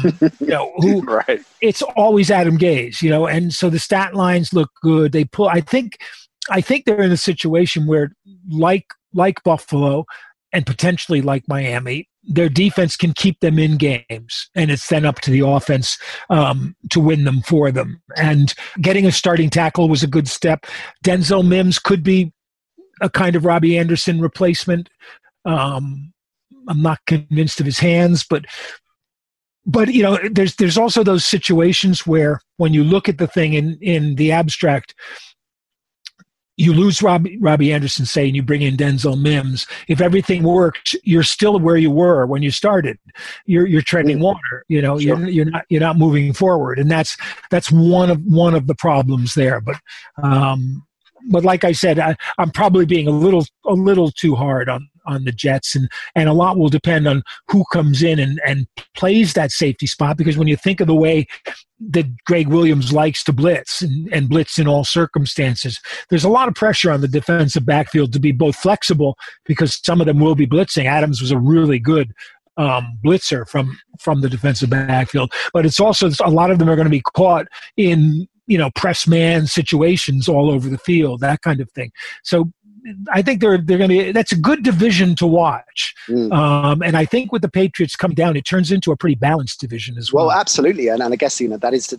you 0.40 0.46
know, 0.46 0.72
who, 0.76 1.02
right. 1.28 1.40
It's 1.60 1.82
always 1.82 2.30
Adam 2.30 2.58
Gase, 2.58 3.02
you 3.02 3.10
know, 3.10 3.26
and 3.26 3.52
so 3.52 3.70
the 3.70 3.78
stat 3.78 4.14
lines 4.14 4.52
look 4.52 4.70
good. 4.82 5.12
They 5.12 5.24
pull. 5.24 5.48
I 5.48 5.60
think, 5.60 5.98
I 6.50 6.60
think 6.60 6.84
they're 6.84 7.00
in 7.00 7.12
a 7.12 7.16
situation 7.16 7.86
where, 7.86 8.12
like 8.48 8.86
like 9.12 9.42
Buffalo, 9.44 10.04
and 10.52 10.66
potentially 10.66 11.20
like 11.20 11.44
Miami, 11.48 12.08
their 12.22 12.48
defense 12.48 12.96
can 12.96 13.12
keep 13.12 13.40
them 13.40 13.58
in 13.58 13.76
games, 13.76 14.48
and 14.54 14.70
it's 14.70 14.88
then 14.88 15.04
up 15.04 15.20
to 15.20 15.30
the 15.30 15.40
offense 15.40 15.98
um, 16.30 16.74
to 16.90 17.00
win 17.00 17.24
them 17.24 17.42
for 17.42 17.70
them. 17.70 18.00
And 18.16 18.54
getting 18.80 19.04
a 19.04 19.12
starting 19.12 19.50
tackle 19.50 19.88
was 19.88 20.02
a 20.02 20.08
good 20.08 20.28
step. 20.28 20.66
Denzel 21.04 21.46
Mims 21.46 21.78
could 21.78 22.02
be 22.02 22.32
a 23.00 23.10
kind 23.10 23.36
of 23.36 23.44
Robbie 23.44 23.76
Anderson 23.76 24.20
replacement. 24.20 24.88
Um, 25.44 26.13
I'm 26.68 26.82
not 26.82 26.98
convinced 27.06 27.60
of 27.60 27.66
his 27.66 27.78
hands, 27.78 28.24
but 28.28 28.44
but 29.66 29.92
you 29.92 30.02
know, 30.02 30.18
there's 30.30 30.56
there's 30.56 30.78
also 30.78 31.02
those 31.02 31.24
situations 31.24 32.06
where 32.06 32.40
when 32.56 32.74
you 32.74 32.84
look 32.84 33.08
at 33.08 33.18
the 33.18 33.26
thing 33.26 33.54
in 33.54 33.78
in 33.80 34.16
the 34.16 34.32
abstract, 34.32 34.94
you 36.56 36.72
lose 36.72 37.02
Robbie, 37.02 37.38
Robbie 37.38 37.72
Anderson, 37.72 38.06
say, 38.06 38.26
and 38.26 38.36
you 38.36 38.42
bring 38.42 38.62
in 38.62 38.76
Denzel 38.76 39.20
Mims. 39.20 39.66
If 39.88 40.00
everything 40.00 40.42
works, 40.42 40.94
you're 41.02 41.22
still 41.22 41.58
where 41.58 41.76
you 41.76 41.90
were 41.90 42.26
when 42.26 42.42
you 42.42 42.50
started. 42.50 42.98
You're 43.46 43.66
you're 43.66 43.82
treading 43.82 44.18
mm. 44.18 44.22
water. 44.22 44.64
You 44.68 44.82
know, 44.82 44.98
sure. 44.98 45.18
you're 45.18 45.28
you're 45.28 45.50
not 45.50 45.64
you're 45.68 45.80
not 45.80 45.98
moving 45.98 46.32
forward, 46.32 46.78
and 46.78 46.90
that's 46.90 47.16
that's 47.50 47.72
one 47.72 48.10
of 48.10 48.20
one 48.22 48.54
of 48.54 48.66
the 48.66 48.74
problems 48.74 49.34
there. 49.34 49.60
But 49.60 49.76
um, 50.22 50.86
but 51.30 51.44
like 51.44 51.64
I 51.64 51.72
said, 51.72 51.98
I, 51.98 52.16
I'm 52.38 52.50
probably 52.50 52.84
being 52.84 53.08
a 53.08 53.12
little 53.12 53.46
a 53.66 53.72
little 53.72 54.10
too 54.10 54.34
hard 54.34 54.68
on 54.68 54.88
on 55.06 55.24
the 55.24 55.32
Jets, 55.32 55.74
and 55.74 55.88
and 56.14 56.28
a 56.28 56.32
lot 56.32 56.58
will 56.58 56.68
depend 56.68 57.06
on 57.06 57.22
who 57.48 57.64
comes 57.72 58.02
in 58.02 58.18
and 58.18 58.40
and 58.46 58.66
plays 58.94 59.32
that 59.34 59.50
safety 59.50 59.86
spot. 59.86 60.16
Because 60.16 60.36
when 60.36 60.48
you 60.48 60.56
think 60.56 60.80
of 60.80 60.86
the 60.86 60.94
way 60.94 61.26
that 61.90 62.06
Gregg 62.24 62.48
Williams 62.48 62.92
likes 62.92 63.22
to 63.24 63.32
blitz 63.32 63.82
and, 63.82 64.12
and 64.12 64.28
blitz 64.28 64.58
in 64.58 64.68
all 64.68 64.84
circumstances, 64.84 65.80
there's 66.08 66.24
a 66.24 66.28
lot 66.28 66.48
of 66.48 66.54
pressure 66.54 66.90
on 66.90 67.00
the 67.00 67.08
defensive 67.08 67.66
backfield 67.66 68.12
to 68.12 68.20
be 68.20 68.32
both 68.32 68.56
flexible 68.56 69.16
because 69.44 69.80
some 69.84 70.00
of 70.00 70.06
them 70.06 70.20
will 70.20 70.34
be 70.34 70.46
blitzing. 70.46 70.86
Adams 70.86 71.20
was 71.20 71.30
a 71.30 71.38
really 71.38 71.78
good 71.78 72.12
um, 72.56 72.98
blitzer 73.04 73.48
from 73.48 73.78
from 74.00 74.20
the 74.20 74.28
defensive 74.28 74.70
backfield, 74.70 75.32
but 75.52 75.66
it's 75.66 75.80
also 75.80 76.10
a 76.22 76.30
lot 76.30 76.50
of 76.50 76.58
them 76.58 76.68
are 76.70 76.76
going 76.76 76.86
to 76.86 76.90
be 76.90 77.02
caught 77.14 77.46
in 77.76 78.28
you 78.46 78.58
know 78.58 78.70
press 78.74 79.06
man 79.06 79.46
situations 79.46 80.28
all 80.28 80.50
over 80.50 80.68
the 80.68 80.78
field, 80.78 81.20
that 81.20 81.42
kind 81.42 81.60
of 81.60 81.70
thing. 81.72 81.90
So 82.22 82.50
I 83.10 83.22
think 83.22 83.40
they're 83.40 83.58
they're 83.58 83.78
going 83.78 83.90
to. 83.90 83.98
Be 83.98 84.12
that's 84.12 84.32
a 84.32 84.36
good 84.36 84.62
division 84.62 85.14
to 85.16 85.26
watch, 85.26 85.94
mm. 86.08 86.32
um, 86.32 86.82
and 86.82 86.96
I 86.96 87.04
think 87.04 87.32
with 87.32 87.42
the 87.42 87.48
Patriots 87.48 87.96
coming 87.96 88.14
down, 88.14 88.36
it 88.36 88.44
turns 88.44 88.70
into 88.70 88.92
a 88.92 88.96
pretty 88.96 89.14
balanced 89.14 89.60
division 89.60 89.96
as 89.96 90.12
well. 90.12 90.26
Well, 90.26 90.38
absolutely, 90.38 90.88
and, 90.88 91.02
and 91.02 91.12
I 91.12 91.16
guess 91.16 91.40
you 91.40 91.48
know 91.48 91.56
that 91.56 91.72
is 91.72 91.94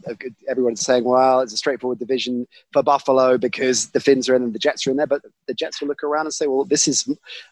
everyone's 0.47 0.81
saying, 0.81 1.03
well, 1.03 1.41
it's 1.41 1.53
a 1.53 1.57
straightforward 1.57 1.99
division 1.99 2.47
for 2.71 2.83
Buffalo 2.83 3.37
because 3.37 3.89
the 3.89 3.99
Fins 3.99 4.29
are 4.29 4.35
in 4.35 4.43
and 4.43 4.53
the 4.53 4.59
Jets 4.59 4.85
are 4.85 4.91
in 4.91 4.97
there, 4.97 5.07
but 5.07 5.21
the 5.47 5.53
Jets 5.53 5.81
will 5.81 5.87
look 5.87 6.03
around 6.03 6.27
and 6.27 6.33
say, 6.33 6.47
well, 6.47 6.65
this 6.65 6.87
is 6.87 7.09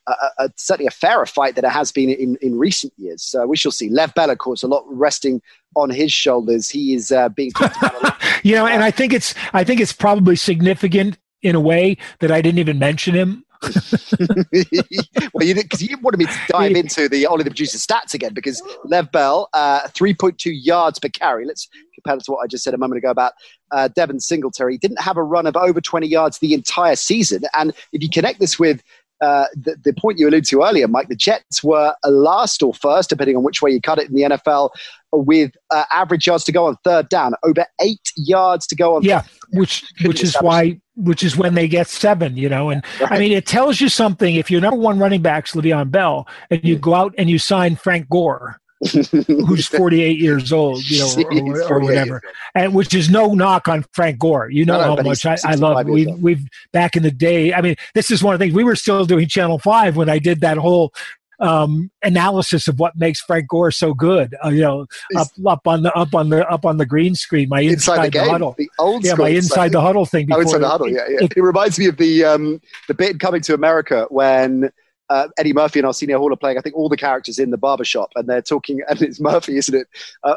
a, 0.08 0.14
a, 0.38 0.50
certainly 0.56 0.88
a 0.88 0.92
fairer 0.92 1.26
fight 1.26 1.56
than 1.56 1.66
it 1.66 1.72
has 1.72 1.92
been 1.92 2.10
in 2.10 2.38
in 2.42 2.58
recent 2.58 2.94
years. 2.98 3.24
So 3.24 3.48
we 3.48 3.58
shall 3.58 3.72
see. 3.72 3.90
Le'Veon 3.90 4.14
Bell, 4.14 4.30
of 4.30 4.38
course, 4.38 4.64
a 4.64 4.68
lot 4.68 4.84
resting 4.88 5.42
on 5.76 5.90
his 5.90 6.14
shoulders. 6.14 6.70
He 6.70 6.94
is 6.94 7.12
uh, 7.12 7.30
being 7.30 7.52
talked 7.52 7.78
about. 7.78 8.16
you 8.44 8.56
know, 8.56 8.68
and 8.68 8.84
I 8.84 8.92
think 8.92 9.14
it's 9.14 9.34
I 9.54 9.64
think 9.64 9.80
it's 9.80 9.94
probably 9.94 10.36
significant 10.36 11.18
in 11.44 11.56
a 11.56 11.60
way 11.60 11.98
that 12.20 12.32
I 12.32 12.42
didn't 12.42 12.60
even 12.60 12.80
mention 12.80 13.14
him. 13.14 13.46
well, 15.34 15.44
you 15.48 15.56
because 15.56 15.82
you 15.82 15.98
wanted 16.00 16.18
me 16.18 16.26
to 16.26 16.40
dive 16.50 16.76
into 16.76 17.08
the 17.08 17.26
only 17.28 17.44
the 17.44 17.50
producer 17.50 17.78
stats 17.78 18.14
again 18.14 18.34
because 18.34 18.62
Le'Veon 18.86 19.12
Bell, 19.12 19.50
uh, 19.54 19.82
3.2 19.88 20.52
yards 20.54 21.00
per 21.00 21.08
carry. 21.08 21.46
Let's 21.46 21.70
compare 21.96 22.18
that 22.18 22.26
to 22.26 22.32
what 22.32 22.40
I 22.44 22.48
just 22.48 22.64
said 22.64 22.74
a 22.74 22.78
moment 22.78 22.98
ago 22.98 23.10
about 23.10 23.34
uh, 23.72 23.88
Devin 23.90 24.20
Singletary. 24.20 24.74
He 24.74 24.78
didn't 24.78 25.02
have 25.02 25.16
a 25.16 25.24
run 25.24 25.48
of 25.48 25.56
over 25.56 25.80
20 25.80 26.08
yards 26.08 26.40
the 26.40 26.54
entire 26.54 26.96
season. 26.98 27.44
And 27.54 27.74
if 27.94 28.02
you 28.02 28.10
connect 28.10 28.40
this 28.40 28.60
with 28.60 28.84
uh, 29.24 29.46
the, 29.56 29.78
the, 29.86 29.94
point 29.94 30.20
you 30.20 30.28
alluded 30.28 30.44
to 30.46 30.64
earlier, 30.64 30.86
Mike, 30.88 31.08
the 31.08 31.16
Jets 31.16 31.64
were 31.64 31.96
last 32.04 32.62
or 32.62 32.74
first, 32.74 33.10
depending 33.10 33.38
on 33.38 33.44
which 33.44 33.62
way 33.62 33.72
you 33.72 33.80
cut 33.80 33.98
it 33.98 34.10
in 34.10 34.16
the 34.16 34.24
NFL, 34.24 34.70
with 35.14 35.56
uh, 35.72 35.86
average 35.94 36.28
yards 36.28 36.44
to 36.44 36.52
go 36.52 36.66
on 36.66 36.76
third 36.84 37.08
down, 37.08 37.34
over 37.44 37.66
eight 37.82 38.12
yards 38.18 38.68
to 38.68 38.76
go 38.76 38.96
on. 38.96 39.04
Yeah, 39.04 39.24
which 39.54 39.86
which 40.04 40.22
is 40.22 40.36
why 40.42 40.80
which 40.96 41.24
is 41.24 41.38
when 41.38 41.54
they 41.54 41.70
get 41.70 41.88
seven, 41.88 42.36
you 42.36 42.50
know. 42.50 42.70
And 42.70 42.84
right. 43.00 43.14
I 43.14 43.20
mean, 43.20 43.32
it 43.32 43.46
tells 43.46 43.80
you 43.80 43.88
something. 43.88 44.36
If 44.36 44.52
your 44.52 44.60
number 44.60 44.80
one 44.80 45.00
running 45.00 45.22
back's 45.22 45.54
Le'Veon 45.54 45.90
Bell, 45.90 46.28
and 46.50 46.62
you 46.64 46.78
go 46.78 46.94
out 46.94 47.16
and 47.18 47.30
you 47.30 47.40
sign 47.40 47.78
Frank 47.78 48.10
Gore, 48.10 48.60
who's 48.86 49.68
48 49.78 50.20
years 50.20 50.52
old, 50.52 50.84
you 50.90 51.00
know, 51.00 51.54
or, 51.54 51.74
or, 51.74 51.80
whatever, 51.80 52.22
and 52.56 52.74
which 52.74 52.94
is 52.94 53.10
no 53.10 53.34
knock 53.34 53.68
on 53.68 53.86
Frank 53.94 54.20
Gore. 54.20 54.50
You 54.50 54.66
know 54.66 54.78
no, 54.78 54.96
how 54.96 55.02
much 55.02 55.26
I, 55.26 55.38
I 55.46 55.56
love. 55.56 55.86
We 55.86 56.06
we've 56.06 56.46
back 56.72 56.96
in 56.96 57.04
the 57.04 57.12
day. 57.12 57.54
I 57.54 57.62
mean, 57.62 57.76
this 57.94 58.12
is 58.12 58.24
one 58.24 58.34
of 58.34 58.40
the 58.40 58.46
things 58.46 58.56
we 58.56 58.64
were 58.64 58.76
still 58.76 59.06
doing 59.06 59.28
Channel 59.28 59.60
Five 59.60 59.96
when 59.96 60.10
I 60.10 60.20
did 60.20 60.42
that 60.42 60.58
whole 60.58 60.94
um, 61.40 61.92
analysis 62.04 62.68
of 62.68 62.80
what 62.80 62.96
makes 62.96 63.22
Frank 63.22 63.48
Gore 63.48 63.72
so 63.72 63.94
good. 63.94 64.36
Uh, 64.44 64.50
you 64.50 64.62
know, 64.62 64.86
up, 65.18 65.28
up 65.46 65.68
on 65.68 65.84
the 65.84 65.94
up 65.94 66.16
on 66.16 66.30
the 66.30 66.48
up 66.50 66.66
on 66.66 66.78
the 66.78 66.86
green 66.86 67.16
screen, 67.16 67.50
my 67.50 67.62
inside, 67.62 67.96
inside 67.96 68.06
the, 68.06 68.12
game, 68.12 68.26
the, 68.26 68.32
huddle, 68.32 68.56
the 68.58 68.70
old 68.80 69.06
yeah, 69.06 69.16
my 69.16 69.30
inside 69.30 69.72
the 69.72 69.82
huddle 69.82 70.06
thing. 70.06 70.28
Oh, 70.32 70.40
inside 70.40 70.60
the 70.60 70.70
huddle, 70.70 70.90
yeah, 70.90 71.06
yeah. 71.10 71.26
It, 71.26 71.34
it 71.36 71.42
reminds 71.42 71.78
me 71.78 71.88
of 71.88 71.98
the 71.98 72.24
um, 72.24 72.62
the 72.88 72.94
bit 72.94 73.20
coming 73.20 73.42
to 73.42 73.54
America 73.54 74.08
when 74.10 74.72
uh, 75.14 75.28
Eddie 75.38 75.54
Murphy 75.54 75.78
and 75.78 75.86
Arsenio 75.86 76.18
Hall 76.18 76.34
are 76.34 76.38
playing, 76.38 76.58
I 76.58 76.62
think, 76.62 76.76
all 76.76 76.90
the 76.90 76.98
characters 76.98 77.38
in 77.38 77.52
the 77.52 77.58
barbershop, 77.58 78.10
and 78.16 78.28
they're 78.28 78.42
talking, 78.42 78.82
and 78.90 79.00
it's 79.00 79.20
Murphy, 79.20 79.58
isn't 79.58 79.76
it? 79.76 79.88
Uh, 80.24 80.36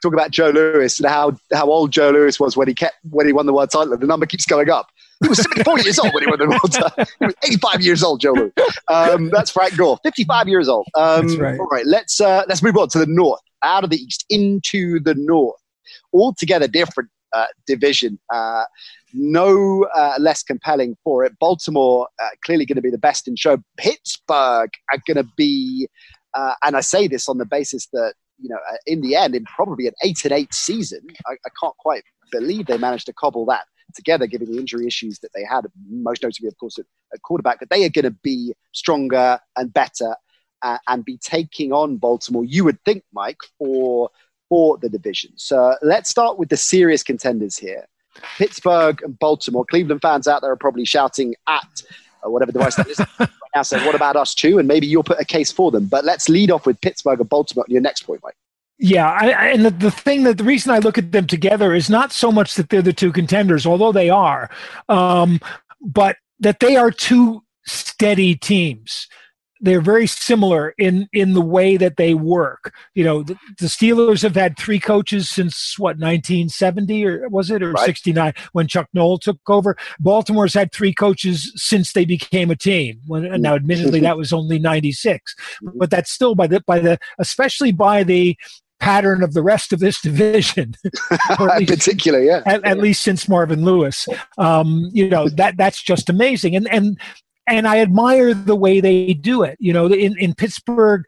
talking 0.00 0.14
about 0.14 0.30
Joe 0.30 0.50
Louis 0.50 0.96
and 1.00 1.08
how, 1.08 1.32
how 1.52 1.66
old 1.66 1.90
Joe 1.90 2.10
Louis 2.10 2.38
was 2.38 2.56
when 2.56 2.68
he 2.68 2.74
kept 2.74 2.94
when 3.10 3.26
he 3.26 3.32
won 3.32 3.46
the 3.46 3.52
world 3.52 3.70
title, 3.72 3.92
and 3.92 4.00
the 4.00 4.06
number 4.06 4.24
keeps 4.24 4.46
going 4.46 4.70
up. 4.70 4.90
He 5.22 5.28
was 5.28 5.42
74 5.42 5.80
years 5.84 5.98
old 5.98 6.14
when 6.14 6.22
he 6.22 6.28
won 6.28 6.38
the 6.38 6.46
world 6.46 6.72
title. 6.72 7.04
He 7.18 7.26
was 7.26 7.34
85 7.42 7.80
years 7.80 8.02
old, 8.04 8.20
Joe 8.20 8.32
Louis. 8.32 8.52
Um, 8.88 9.30
that's 9.30 9.50
Frank 9.50 9.76
Gore, 9.76 9.98
55 10.04 10.46
years 10.46 10.68
old. 10.68 10.86
Um, 10.94 11.26
that's 11.26 11.40
right. 11.40 11.58
All 11.58 11.66
right, 11.66 11.86
let's 11.86 12.20
uh, 12.20 12.44
let's 12.46 12.62
move 12.62 12.76
on 12.76 12.88
to 12.90 13.00
the 13.00 13.06
north, 13.06 13.40
out 13.64 13.82
of 13.82 13.90
the 13.90 13.96
east 13.96 14.24
into 14.30 15.00
the 15.00 15.16
north. 15.16 15.60
Altogether 16.12 16.68
different 16.68 17.10
uh, 17.32 17.46
division. 17.66 18.20
Uh, 18.32 18.62
no 19.12 19.84
uh, 19.94 20.14
less 20.18 20.42
compelling 20.42 20.96
for 21.04 21.24
it. 21.24 21.38
Baltimore 21.38 22.08
uh, 22.22 22.28
clearly 22.44 22.66
going 22.66 22.76
to 22.76 22.82
be 22.82 22.90
the 22.90 22.98
best 22.98 23.28
in 23.28 23.36
show. 23.36 23.58
Pittsburgh 23.76 24.70
are 24.92 25.02
going 25.06 25.16
to 25.16 25.28
be, 25.36 25.88
uh, 26.34 26.54
and 26.62 26.76
I 26.76 26.80
say 26.80 27.08
this 27.08 27.28
on 27.28 27.38
the 27.38 27.46
basis 27.46 27.86
that 27.92 28.14
you 28.38 28.48
know, 28.48 28.58
uh, 28.70 28.76
in 28.86 29.00
the 29.00 29.16
end, 29.16 29.34
in 29.34 29.44
probably 29.44 29.86
an 29.86 29.94
eight 30.04 30.24
and 30.24 30.32
eight 30.32 30.52
season, 30.52 31.00
I, 31.26 31.32
I 31.32 31.50
can't 31.60 31.76
quite 31.78 32.02
believe 32.30 32.66
they 32.66 32.78
managed 32.78 33.06
to 33.06 33.12
cobble 33.12 33.46
that 33.46 33.64
together, 33.94 34.26
given 34.26 34.50
the 34.50 34.58
injury 34.58 34.86
issues 34.86 35.18
that 35.20 35.30
they 35.34 35.44
had, 35.44 35.66
most 35.88 36.22
notably, 36.22 36.48
of 36.48 36.58
course, 36.58 36.78
at, 36.78 36.84
at 37.14 37.22
quarterback. 37.22 37.58
But 37.60 37.70
they 37.70 37.84
are 37.84 37.90
going 37.90 38.04
to 38.04 38.10
be 38.10 38.54
stronger 38.72 39.38
and 39.56 39.72
better 39.72 40.16
uh, 40.62 40.78
and 40.88 41.04
be 41.04 41.18
taking 41.18 41.72
on 41.72 41.96
Baltimore. 41.96 42.44
You 42.44 42.64
would 42.64 42.82
think, 42.84 43.04
Mike, 43.12 43.38
for 43.58 44.10
for 44.48 44.78
the 44.78 44.88
division. 44.88 45.32
So 45.36 45.74
let's 45.82 46.08
start 46.08 46.38
with 46.38 46.50
the 46.50 46.56
serious 46.56 47.02
contenders 47.02 47.56
here. 47.56 47.84
Pittsburgh 48.38 49.02
and 49.02 49.18
Baltimore. 49.18 49.64
Cleveland 49.64 50.02
fans 50.02 50.28
out 50.28 50.42
there 50.42 50.50
are 50.50 50.56
probably 50.56 50.84
shouting 50.84 51.34
at 51.46 51.82
uh, 52.24 52.30
whatever 52.30 52.52
device 52.52 52.76
that 52.76 52.88
is 52.88 52.98
right 53.18 53.28
now, 53.54 53.62
saying, 53.62 53.84
"What 53.84 53.94
about 53.94 54.16
us 54.16 54.34
too?" 54.34 54.58
And 54.58 54.68
maybe 54.68 54.86
you'll 54.86 55.04
put 55.04 55.20
a 55.20 55.24
case 55.24 55.52
for 55.52 55.70
them. 55.70 55.86
But 55.86 56.04
let's 56.04 56.28
lead 56.28 56.50
off 56.50 56.66
with 56.66 56.80
Pittsburgh 56.80 57.20
and 57.20 57.28
Baltimore. 57.28 57.64
Your 57.68 57.80
next 57.80 58.02
point, 58.02 58.20
Mike. 58.22 58.36
Yeah, 58.78 59.10
I, 59.10 59.30
I, 59.30 59.46
and 59.46 59.64
the, 59.64 59.70
the 59.70 59.90
thing 59.90 60.24
that 60.24 60.36
the 60.36 60.44
reason 60.44 60.70
I 60.70 60.78
look 60.78 60.98
at 60.98 61.12
them 61.12 61.26
together 61.26 61.74
is 61.74 61.88
not 61.88 62.12
so 62.12 62.30
much 62.30 62.56
that 62.56 62.68
they're 62.68 62.82
the 62.82 62.92
two 62.92 63.10
contenders, 63.10 63.64
although 63.64 63.92
they 63.92 64.10
are, 64.10 64.50
um, 64.90 65.40
but 65.80 66.16
that 66.40 66.60
they 66.60 66.76
are 66.76 66.90
two 66.90 67.42
steady 67.64 68.34
teams 68.34 69.08
they're 69.60 69.80
very 69.80 70.06
similar 70.06 70.74
in 70.78 71.08
in 71.12 71.32
the 71.32 71.40
way 71.40 71.76
that 71.76 71.96
they 71.96 72.14
work. 72.14 72.74
You 72.94 73.04
know, 73.04 73.22
the, 73.22 73.36
the, 73.58 73.66
Steelers 73.66 74.22
have 74.22 74.34
had 74.34 74.58
three 74.58 74.78
coaches 74.78 75.28
since 75.28 75.78
what 75.78 75.98
1970 75.98 77.06
or 77.06 77.28
was 77.28 77.50
it 77.50 77.62
or 77.62 77.72
right. 77.72 77.86
69 77.86 78.32
when 78.52 78.68
Chuck 78.68 78.88
Noll 78.92 79.18
took 79.18 79.38
over. 79.48 79.76
Baltimore's 80.00 80.54
had 80.54 80.72
three 80.72 80.92
coaches 80.92 81.52
since 81.56 81.92
they 81.92 82.04
became 82.04 82.50
a 82.50 82.56
team. 82.56 83.00
When, 83.06 83.40
now, 83.40 83.54
admittedly, 83.54 84.00
that 84.00 84.16
was 84.16 84.32
only 84.32 84.58
96, 84.58 85.34
mm-hmm. 85.34 85.78
but 85.78 85.90
that's 85.90 86.10
still 86.10 86.34
by 86.34 86.46
the 86.46 86.60
by 86.66 86.78
the 86.78 86.98
especially 87.18 87.72
by 87.72 88.02
the 88.02 88.36
pattern 88.78 89.22
of 89.22 89.32
the 89.32 89.42
rest 89.42 89.72
of 89.72 89.80
this 89.80 90.00
division. 90.02 90.74
In 91.58 91.66
particular, 91.66 92.20
yeah. 92.20 92.42
At, 92.46 92.64
at, 92.64 92.78
least 92.78 93.02
since 93.02 93.28
Marvin 93.28 93.64
Lewis. 93.64 94.06
Um, 94.38 94.90
you 94.92 95.08
know, 95.08 95.28
that 95.30 95.56
that's 95.56 95.82
just 95.82 96.08
amazing. 96.10 96.56
And 96.56 96.68
and 96.70 96.98
and 97.46 97.66
I 97.66 97.78
admire 97.78 98.34
the 98.34 98.56
way 98.56 98.80
they 98.80 99.14
do 99.14 99.42
it. 99.42 99.56
You 99.60 99.72
know, 99.72 99.86
in, 99.86 100.18
in 100.18 100.34
Pittsburgh, 100.34 101.04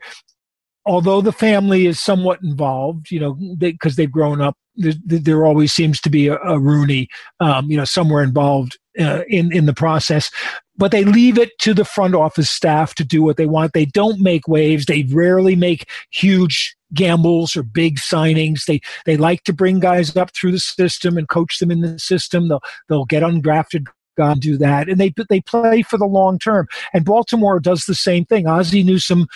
although 0.86 1.20
the 1.20 1.32
family 1.32 1.86
is 1.86 2.00
somewhat 2.00 2.42
involved, 2.42 3.10
you 3.10 3.20
know, 3.20 3.38
because 3.58 3.96
they, 3.96 4.04
have 4.04 4.12
grown 4.12 4.40
up, 4.40 4.56
there, 4.76 4.94
there, 5.04 5.44
always 5.44 5.72
seems 5.72 6.00
to 6.00 6.10
be 6.10 6.28
a, 6.28 6.38
a 6.38 6.58
Rooney, 6.58 7.08
um, 7.40 7.70
you 7.70 7.76
know, 7.76 7.84
somewhere 7.84 8.22
involved 8.22 8.78
uh, 8.98 9.22
in 9.28 9.52
in 9.52 9.66
the 9.66 9.74
process. 9.74 10.30
But 10.76 10.92
they 10.92 11.04
leave 11.04 11.38
it 11.38 11.58
to 11.60 11.74
the 11.74 11.84
front 11.84 12.14
office 12.14 12.50
staff 12.50 12.94
to 12.94 13.04
do 13.04 13.22
what 13.22 13.36
they 13.36 13.46
want. 13.46 13.72
They 13.72 13.86
don't 13.86 14.20
make 14.20 14.46
waves. 14.46 14.86
They 14.86 15.02
rarely 15.10 15.56
make 15.56 15.88
huge 16.12 16.76
gambles 16.94 17.56
or 17.56 17.62
big 17.62 17.98
signings. 17.98 18.64
They 18.64 18.80
they 19.04 19.16
like 19.16 19.44
to 19.44 19.52
bring 19.52 19.80
guys 19.80 20.16
up 20.16 20.30
through 20.34 20.52
the 20.52 20.60
system 20.60 21.18
and 21.18 21.28
coach 21.28 21.58
them 21.58 21.70
in 21.70 21.80
the 21.80 21.98
system. 21.98 22.48
They'll 22.48 22.62
they'll 22.88 23.04
get 23.04 23.22
undrafted 23.22 23.88
and 24.18 24.40
do 24.40 24.56
that, 24.58 24.88
and 24.88 24.98
they 24.98 25.12
they 25.28 25.40
play 25.40 25.82
for 25.82 25.98
the 25.98 26.06
long 26.06 26.38
term. 26.38 26.66
And 26.92 27.04
Baltimore 27.04 27.60
does 27.60 27.84
the 27.84 27.94
same 27.94 28.24
thing. 28.24 28.46
Ozzie 28.46 28.82
Newsome, 28.82 29.26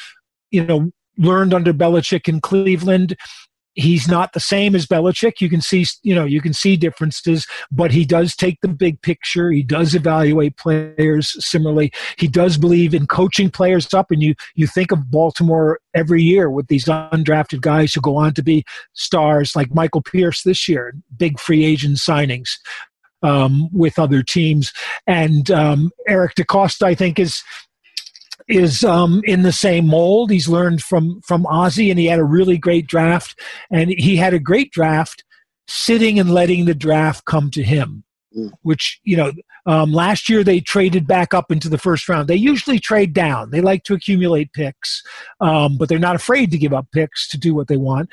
you 0.50 0.64
know, 0.64 0.90
learned 1.18 1.54
under 1.54 1.72
Belichick 1.72 2.28
in 2.28 2.40
Cleveland 2.40 3.16
he's 3.74 4.08
not 4.08 4.32
the 4.32 4.40
same 4.40 4.74
as 4.74 4.86
Belichick. 4.86 5.40
You 5.40 5.48
can 5.48 5.60
see, 5.60 5.86
you 6.02 6.14
know, 6.14 6.24
you 6.24 6.40
can 6.40 6.52
see 6.52 6.76
differences, 6.76 7.46
but 7.70 7.90
he 7.90 8.04
does 8.04 8.34
take 8.34 8.58
the 8.60 8.68
big 8.68 9.00
picture. 9.02 9.50
He 9.50 9.62
does 9.62 9.94
evaluate 9.94 10.56
players 10.56 11.34
similarly. 11.44 11.92
He 12.18 12.28
does 12.28 12.58
believe 12.58 12.94
in 12.94 13.06
coaching 13.06 13.50
players 13.50 13.92
up. 13.94 14.10
And 14.10 14.22
you, 14.22 14.34
you 14.54 14.66
think 14.66 14.92
of 14.92 15.10
Baltimore 15.10 15.78
every 15.94 16.22
year 16.22 16.50
with 16.50 16.68
these 16.68 16.84
undrafted 16.84 17.60
guys 17.60 17.94
who 17.94 18.00
go 18.00 18.16
on 18.16 18.34
to 18.34 18.42
be 18.42 18.64
stars 18.92 19.56
like 19.56 19.74
Michael 19.74 20.02
Pierce 20.02 20.42
this 20.42 20.68
year, 20.68 20.94
big 21.16 21.40
free 21.40 21.64
agent 21.64 21.96
signings. 21.96 22.50
Um, 23.22 23.68
with 23.72 24.00
other 24.00 24.22
teams, 24.22 24.72
and 25.06 25.48
um, 25.50 25.92
Eric 26.08 26.34
DeCosta, 26.34 26.86
I 26.86 26.94
think, 26.96 27.20
is 27.20 27.40
is 28.48 28.84
um, 28.84 29.22
in 29.24 29.42
the 29.42 29.52
same 29.52 29.86
mold. 29.86 30.30
He's 30.30 30.48
learned 30.48 30.82
from 30.82 31.20
from 31.22 31.46
Ozzie, 31.46 31.90
and 31.90 31.98
he 31.98 32.06
had 32.06 32.18
a 32.18 32.24
really 32.24 32.58
great 32.58 32.86
draft. 32.86 33.38
And 33.70 33.90
he 33.90 34.16
had 34.16 34.34
a 34.34 34.38
great 34.38 34.72
draft, 34.72 35.24
sitting 35.68 36.18
and 36.18 36.30
letting 36.30 36.64
the 36.64 36.74
draft 36.74 37.24
come 37.24 37.50
to 37.52 37.62
him. 37.62 38.04
Mm. 38.36 38.50
Which 38.62 39.00
you 39.04 39.16
know, 39.16 39.32
um, 39.66 39.92
last 39.92 40.28
year 40.28 40.42
they 40.42 40.60
traded 40.60 41.06
back 41.06 41.34
up 41.34 41.50
into 41.50 41.68
the 41.68 41.78
first 41.78 42.08
round. 42.08 42.28
They 42.28 42.36
usually 42.36 42.78
trade 42.78 43.12
down. 43.12 43.50
They 43.50 43.60
like 43.60 43.84
to 43.84 43.94
accumulate 43.94 44.52
picks, 44.52 45.02
um, 45.40 45.76
but 45.76 45.88
they're 45.88 45.98
not 45.98 46.16
afraid 46.16 46.50
to 46.50 46.58
give 46.58 46.72
up 46.72 46.86
picks 46.92 47.28
to 47.28 47.38
do 47.38 47.54
what 47.54 47.68
they 47.68 47.76
want. 47.76 48.10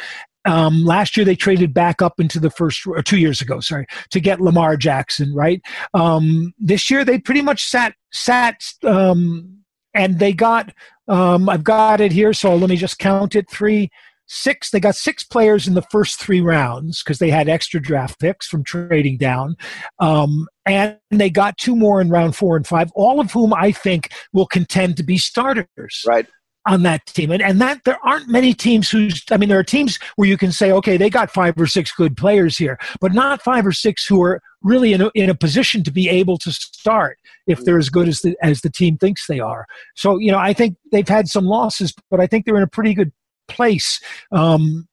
Um, 0.49 0.83
last 0.83 1.15
year 1.15 1.25
they 1.25 1.35
traded 1.35 1.75
back 1.75 2.01
up 2.01 2.19
into 2.19 2.39
the 2.39 2.49
first, 2.49 2.85
or 2.87 3.03
two 3.03 3.19
years 3.19 3.39
ago, 3.39 3.59
sorry, 3.59 3.85
to 4.09 4.19
get 4.19 4.41
Lamar 4.41 4.77
Jackson. 4.77 5.33
Right. 5.35 5.61
Um, 5.93 6.53
this 6.57 6.89
year 6.89 7.05
they 7.05 7.19
pretty 7.19 7.43
much 7.43 7.63
sat 7.65 7.93
sat 8.11 8.63
um, 8.83 9.59
and 9.93 10.17
they 10.17 10.33
got 10.33 10.73
um, 11.07 11.49
I've 11.49 11.63
got 11.63 12.01
it 12.01 12.11
here, 12.11 12.33
so 12.33 12.55
let 12.55 12.69
me 12.69 12.77
just 12.77 12.97
count 12.97 13.35
it 13.35 13.49
three, 13.49 13.89
six. 14.27 14.71
They 14.71 14.79
got 14.79 14.95
six 14.95 15.23
players 15.23 15.67
in 15.67 15.75
the 15.75 15.85
first 15.91 16.19
three 16.19 16.41
rounds 16.41 17.03
because 17.03 17.19
they 17.19 17.29
had 17.29 17.47
extra 17.47 17.79
draft 17.79 18.19
picks 18.19 18.47
from 18.47 18.63
trading 18.63 19.17
down, 19.17 19.55
um, 19.99 20.47
and 20.65 20.97
they 21.11 21.29
got 21.29 21.57
two 21.57 21.75
more 21.75 22.01
in 22.01 22.09
round 22.09 22.35
four 22.35 22.57
and 22.57 22.65
five, 22.65 22.91
all 22.95 23.19
of 23.19 23.31
whom 23.31 23.53
I 23.53 23.71
think 23.71 24.09
will 24.33 24.47
contend 24.47 24.97
to 24.97 25.03
be 25.03 25.19
starters. 25.19 26.03
Right 26.07 26.27
on 26.69 26.83
that 26.83 27.03
team. 27.07 27.31
And, 27.31 27.41
and 27.41 27.59
that 27.59 27.83
there 27.83 27.97
aren't 28.03 28.29
many 28.29 28.53
teams 28.53 28.91
who's, 28.91 29.23
I 29.31 29.37
mean, 29.37 29.49
there 29.49 29.57
are 29.57 29.63
teams 29.63 29.97
where 30.15 30.29
you 30.29 30.37
can 30.37 30.51
say, 30.51 30.71
okay, 30.71 30.97
they 30.97 31.09
got 31.09 31.31
five 31.31 31.59
or 31.59 31.65
six 31.65 31.91
good 31.91 32.15
players 32.15 32.57
here, 32.57 32.77
but 33.01 33.11
not 33.11 33.41
five 33.41 33.65
or 33.65 33.71
six 33.71 34.05
who 34.05 34.21
are 34.21 34.39
really 34.61 34.93
in 34.93 35.01
a, 35.01 35.09
in 35.15 35.31
a 35.31 35.35
position 35.35 35.83
to 35.83 35.91
be 35.91 36.07
able 36.07 36.37
to 36.37 36.51
start 36.51 37.17
if 37.47 37.65
they're 37.65 37.79
as 37.79 37.89
good 37.89 38.07
as 38.07 38.19
the, 38.19 38.37
as 38.43 38.61
the 38.61 38.69
team 38.69 38.97
thinks 38.97 39.25
they 39.25 39.39
are. 39.39 39.65
So, 39.95 40.19
you 40.19 40.31
know, 40.31 40.37
I 40.37 40.53
think 40.53 40.77
they've 40.91 41.07
had 41.07 41.27
some 41.27 41.45
losses, 41.45 41.91
but 42.11 42.19
I 42.19 42.27
think 42.27 42.45
they're 42.45 42.57
in 42.57 42.63
a 42.63 42.67
pretty 42.67 42.93
good 42.93 43.11
place 43.47 43.99
um, 44.31 44.87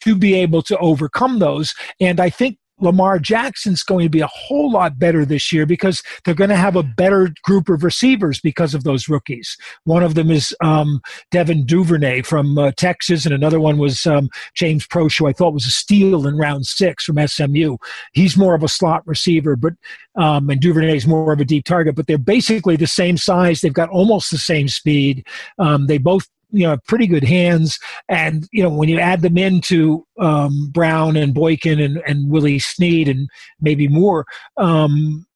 to 0.00 0.14
be 0.16 0.32
able 0.34 0.62
to 0.62 0.78
overcome 0.78 1.38
those. 1.38 1.74
And 2.00 2.18
I 2.18 2.30
think 2.30 2.56
Lamar 2.80 3.18
Jackson's 3.18 3.82
going 3.82 4.04
to 4.04 4.10
be 4.10 4.20
a 4.20 4.26
whole 4.26 4.70
lot 4.70 4.98
better 4.98 5.24
this 5.24 5.52
year 5.52 5.66
because 5.66 6.02
they're 6.24 6.34
going 6.34 6.50
to 6.50 6.56
have 6.56 6.76
a 6.76 6.82
better 6.82 7.30
group 7.44 7.68
of 7.68 7.84
receivers 7.84 8.40
because 8.40 8.74
of 8.74 8.84
those 8.84 9.08
rookies. 9.08 9.56
One 9.84 10.02
of 10.02 10.14
them 10.14 10.30
is 10.30 10.54
um, 10.62 11.00
Devin 11.30 11.66
Duvernay 11.66 12.22
from 12.22 12.58
uh, 12.58 12.72
Texas, 12.76 13.24
and 13.24 13.34
another 13.34 13.60
one 13.60 13.78
was 13.78 14.06
um, 14.06 14.28
James 14.54 14.86
Proche, 14.86 15.18
who 15.18 15.26
I 15.26 15.32
thought 15.32 15.54
was 15.54 15.66
a 15.66 15.70
steal 15.70 16.26
in 16.26 16.36
round 16.36 16.66
six 16.66 17.04
from 17.04 17.26
SMU. 17.26 17.76
He's 18.12 18.36
more 18.36 18.54
of 18.54 18.62
a 18.62 18.68
slot 18.68 19.06
receiver, 19.06 19.56
but 19.56 19.74
um, 20.16 20.50
and 20.50 20.60
Duvernay 20.60 20.96
is 20.96 21.06
more 21.06 21.32
of 21.32 21.40
a 21.40 21.44
deep 21.44 21.64
target. 21.64 21.94
But 21.94 22.06
they're 22.06 22.18
basically 22.18 22.76
the 22.76 22.86
same 22.86 23.16
size. 23.16 23.60
They've 23.60 23.72
got 23.72 23.90
almost 23.90 24.30
the 24.30 24.38
same 24.38 24.68
speed. 24.68 25.26
Um, 25.58 25.86
they 25.86 25.98
both 25.98 26.28
you 26.52 26.66
know 26.66 26.76
pretty 26.86 27.06
good 27.06 27.24
hands 27.24 27.78
and 28.08 28.48
you 28.52 28.62
know 28.62 28.70
when 28.70 28.88
you 28.88 28.98
add 28.98 29.22
them 29.22 29.38
into 29.38 30.04
um, 30.18 30.68
brown 30.72 31.16
and 31.16 31.34
boykin 31.34 31.80
and, 31.80 32.02
and 32.06 32.30
willie 32.30 32.58
snead 32.58 33.08
and 33.08 33.28
maybe 33.60 33.88
more 33.88 34.24
um, 34.56 35.26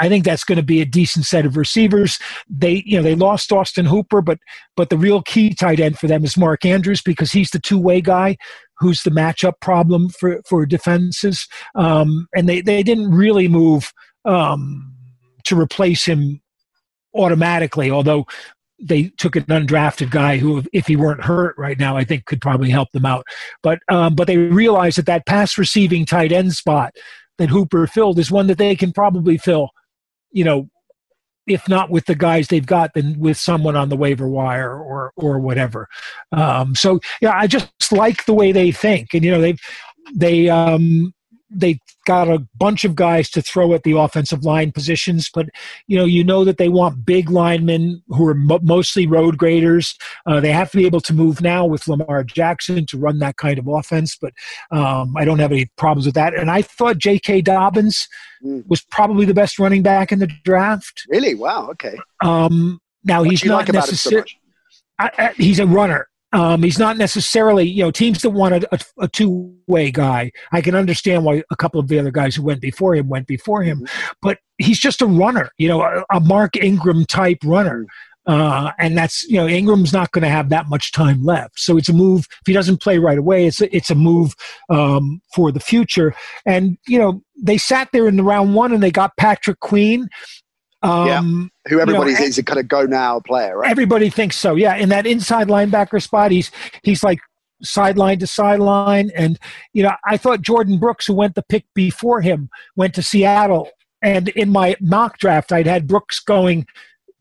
I 0.00 0.08
think 0.08 0.24
that's 0.24 0.44
going 0.44 0.56
to 0.56 0.64
be 0.64 0.80
a 0.80 0.86
decent 0.86 1.26
set 1.26 1.44
of 1.44 1.58
receivers. 1.58 2.18
They, 2.48 2.82
you 2.86 2.96
know, 2.96 3.02
they 3.02 3.14
lost 3.14 3.52
Austin 3.52 3.84
Hooper, 3.84 4.22
but 4.22 4.38
but 4.74 4.88
the 4.88 4.96
real 4.96 5.20
key 5.22 5.54
tight 5.54 5.78
end 5.78 5.98
for 5.98 6.06
them 6.06 6.24
is 6.24 6.38
Mark 6.38 6.64
Andrews 6.64 7.02
because 7.02 7.30
he's 7.32 7.50
the 7.50 7.58
two 7.58 7.78
way 7.78 8.00
guy 8.00 8.38
who's 8.78 9.02
the 9.02 9.10
matchup 9.10 9.60
problem 9.60 10.08
for 10.08 10.40
for 10.48 10.64
defenses. 10.64 11.46
Um, 11.74 12.26
and 12.34 12.48
they 12.48 12.62
they 12.62 12.82
didn't 12.82 13.10
really 13.10 13.46
move 13.46 13.92
um, 14.24 14.94
to 15.44 15.58
replace 15.58 16.06
him 16.06 16.40
automatically, 17.14 17.90
although 17.90 18.26
they 18.82 19.10
took 19.18 19.36
an 19.36 19.44
undrafted 19.44 20.10
guy 20.10 20.38
who, 20.38 20.62
if 20.72 20.86
he 20.86 20.96
weren't 20.96 21.24
hurt 21.24 21.56
right 21.58 21.78
now, 21.78 21.96
I 21.96 22.04
think 22.04 22.24
could 22.24 22.40
probably 22.40 22.70
help 22.70 22.90
them 22.92 23.06
out. 23.06 23.24
But 23.62 23.80
um, 23.88 24.14
but 24.14 24.26
they 24.26 24.36
realized 24.36 24.98
that 24.98 25.06
that 25.06 25.26
pass 25.26 25.58
receiving 25.58 26.06
tight 26.06 26.32
end 26.32 26.54
spot 26.54 26.94
that 27.38 27.50
Hooper 27.50 27.86
filled 27.86 28.18
is 28.18 28.30
one 28.30 28.46
that 28.48 28.58
they 28.58 28.76
can 28.76 28.92
probably 28.92 29.38
fill. 29.38 29.70
You 30.32 30.44
know, 30.44 30.68
if 31.46 31.68
not 31.68 31.90
with 31.90 32.06
the 32.06 32.14
guys 32.14 32.48
they've 32.48 32.66
got, 32.66 32.92
then 32.94 33.18
with 33.18 33.36
someone 33.36 33.76
on 33.76 33.88
the 33.88 33.96
waiver 33.96 34.28
wire 34.28 34.72
or 34.72 35.12
or 35.16 35.38
whatever. 35.38 35.88
Um, 36.32 36.74
so 36.74 37.00
yeah, 37.20 37.32
I 37.36 37.46
just 37.46 37.92
like 37.92 38.24
the 38.24 38.34
way 38.34 38.52
they 38.52 38.70
think, 38.70 39.14
and 39.14 39.24
you 39.24 39.30
know 39.30 39.40
they 39.40 39.56
they 40.14 40.48
um, 40.48 41.12
they 41.50 41.78
got 42.06 42.28
a 42.28 42.46
bunch 42.56 42.84
of 42.84 42.94
guys 42.94 43.28
to 43.30 43.42
throw 43.42 43.74
at 43.74 43.82
the 43.82 43.96
offensive 43.96 44.44
line 44.44 44.72
positions, 44.72 45.30
but 45.32 45.46
you 45.86 45.96
know 45.96 46.04
you 46.04 46.22
know 46.22 46.44
that 46.44 46.58
they 46.58 46.68
want 46.68 47.04
big 47.04 47.30
linemen 47.30 48.02
who 48.08 48.26
are 48.26 48.34
mo- 48.34 48.60
mostly 48.62 49.06
road 49.06 49.36
graders. 49.36 49.96
Uh, 50.26 50.40
they 50.40 50.52
have 50.52 50.70
to 50.70 50.76
be 50.76 50.86
able 50.86 51.00
to 51.00 51.12
move 51.12 51.40
now 51.40 51.64
with 51.64 51.88
Lamar 51.88 52.24
Jackson 52.24 52.86
to 52.86 52.98
run 52.98 53.18
that 53.18 53.36
kind 53.36 53.58
of 53.58 53.66
offense, 53.66 54.16
but 54.20 54.32
um, 54.70 55.14
I 55.16 55.24
don't 55.24 55.38
have 55.38 55.52
any 55.52 55.66
problems 55.76 56.06
with 56.06 56.14
that. 56.14 56.34
And 56.34 56.50
I 56.50 56.62
thought 56.62 56.98
J.K. 56.98 57.42
Dobbins 57.42 58.08
mm. 58.44 58.64
was 58.68 58.82
probably 58.82 59.26
the 59.26 59.34
best 59.34 59.58
running 59.58 59.82
back 59.82 60.12
in 60.12 60.18
the 60.18 60.30
draft. 60.44 61.02
Really? 61.08 61.34
Wow. 61.34 61.68
Okay. 61.70 61.98
Um, 62.22 62.80
now 63.04 63.20
what 63.20 63.30
he's 63.30 63.44
not 63.44 63.68
like 63.68 63.72
necessarily. 63.72 64.28
So 65.00 65.30
he's 65.36 65.58
a 65.58 65.66
runner. 65.66 66.08
Um, 66.32 66.62
he's 66.62 66.78
not 66.78 66.96
necessarily, 66.96 67.64
you 67.68 67.82
know, 67.82 67.90
teams 67.90 68.22
that 68.22 68.30
want 68.30 68.54
a, 68.54 68.74
a, 68.74 68.78
a 69.04 69.08
two 69.08 69.54
way 69.66 69.90
guy. 69.90 70.30
I 70.52 70.60
can 70.60 70.74
understand 70.74 71.24
why 71.24 71.42
a 71.50 71.56
couple 71.56 71.80
of 71.80 71.88
the 71.88 71.98
other 71.98 72.12
guys 72.12 72.36
who 72.36 72.42
went 72.42 72.60
before 72.60 72.94
him 72.94 73.08
went 73.08 73.26
before 73.26 73.62
him, 73.62 73.80
mm-hmm. 73.80 74.12
but 74.22 74.38
he's 74.58 74.78
just 74.78 75.02
a 75.02 75.06
runner, 75.06 75.50
you 75.58 75.68
know, 75.68 75.82
a, 75.82 76.04
a 76.12 76.20
Mark 76.20 76.56
Ingram 76.56 77.04
type 77.06 77.38
runner. 77.44 77.86
Uh, 78.26 78.70
and 78.78 78.96
that's 78.96 79.24
you 79.24 79.36
know 79.36 79.48
Ingram's 79.48 79.94
not 79.94 80.12
going 80.12 80.22
to 80.22 80.28
have 80.28 80.50
that 80.50 80.68
much 80.68 80.92
time 80.92 81.24
left, 81.24 81.58
so 81.58 81.78
it's 81.78 81.88
a 81.88 81.92
move. 81.92 82.26
If 82.42 82.46
he 82.46 82.52
doesn't 82.52 82.82
play 82.82 82.98
right 82.98 83.18
away, 83.18 83.46
it's 83.46 83.62
a, 83.62 83.74
it's 83.74 83.90
a 83.90 83.94
move 83.94 84.34
um, 84.68 85.22
for 85.34 85.50
the 85.50 85.58
future. 85.58 86.14
And 86.44 86.76
you 86.86 86.98
know 86.98 87.22
they 87.42 87.56
sat 87.56 87.88
there 87.92 88.06
in 88.06 88.16
the 88.16 88.22
round 88.22 88.54
one 88.54 88.72
and 88.72 88.82
they 88.82 88.90
got 88.90 89.16
Patrick 89.16 89.60
Queen, 89.60 90.06
um, 90.82 91.06
yeah. 91.06 91.20
Who 91.70 91.80
everybody 91.80 92.12
you 92.12 92.18
know, 92.18 92.26
a 92.38 92.42
kind 92.42 92.58
of 92.58 92.68
go 92.68 92.84
now 92.84 93.20
player, 93.20 93.58
right? 93.58 93.70
Everybody 93.70 94.08
thinks 94.08 94.36
so. 94.36 94.54
Yeah, 94.54 94.76
in 94.76 94.88
that 94.88 95.06
inside 95.06 95.48
linebacker 95.48 96.02
spot, 96.02 96.30
he's 96.30 96.50
he's 96.82 97.02
like 97.02 97.20
sideline 97.62 98.18
to 98.20 98.26
sideline, 98.26 99.10
and 99.14 99.38
you 99.72 99.82
know 99.82 99.92
I 100.06 100.16
thought 100.16 100.40
Jordyn 100.40 100.80
Brooks, 100.80 101.06
who 101.06 101.14
went 101.14 101.34
the 101.34 101.42
pick 101.42 101.66
before 101.74 102.22
him, 102.22 102.48
went 102.76 102.94
to 102.94 103.02
Seattle, 103.02 103.68
and 104.02 104.28
in 104.30 104.50
my 104.50 104.74
mock 104.80 105.18
draft, 105.18 105.52
I'd 105.52 105.66
had 105.66 105.86
Brooks 105.86 106.20
going 106.20 106.66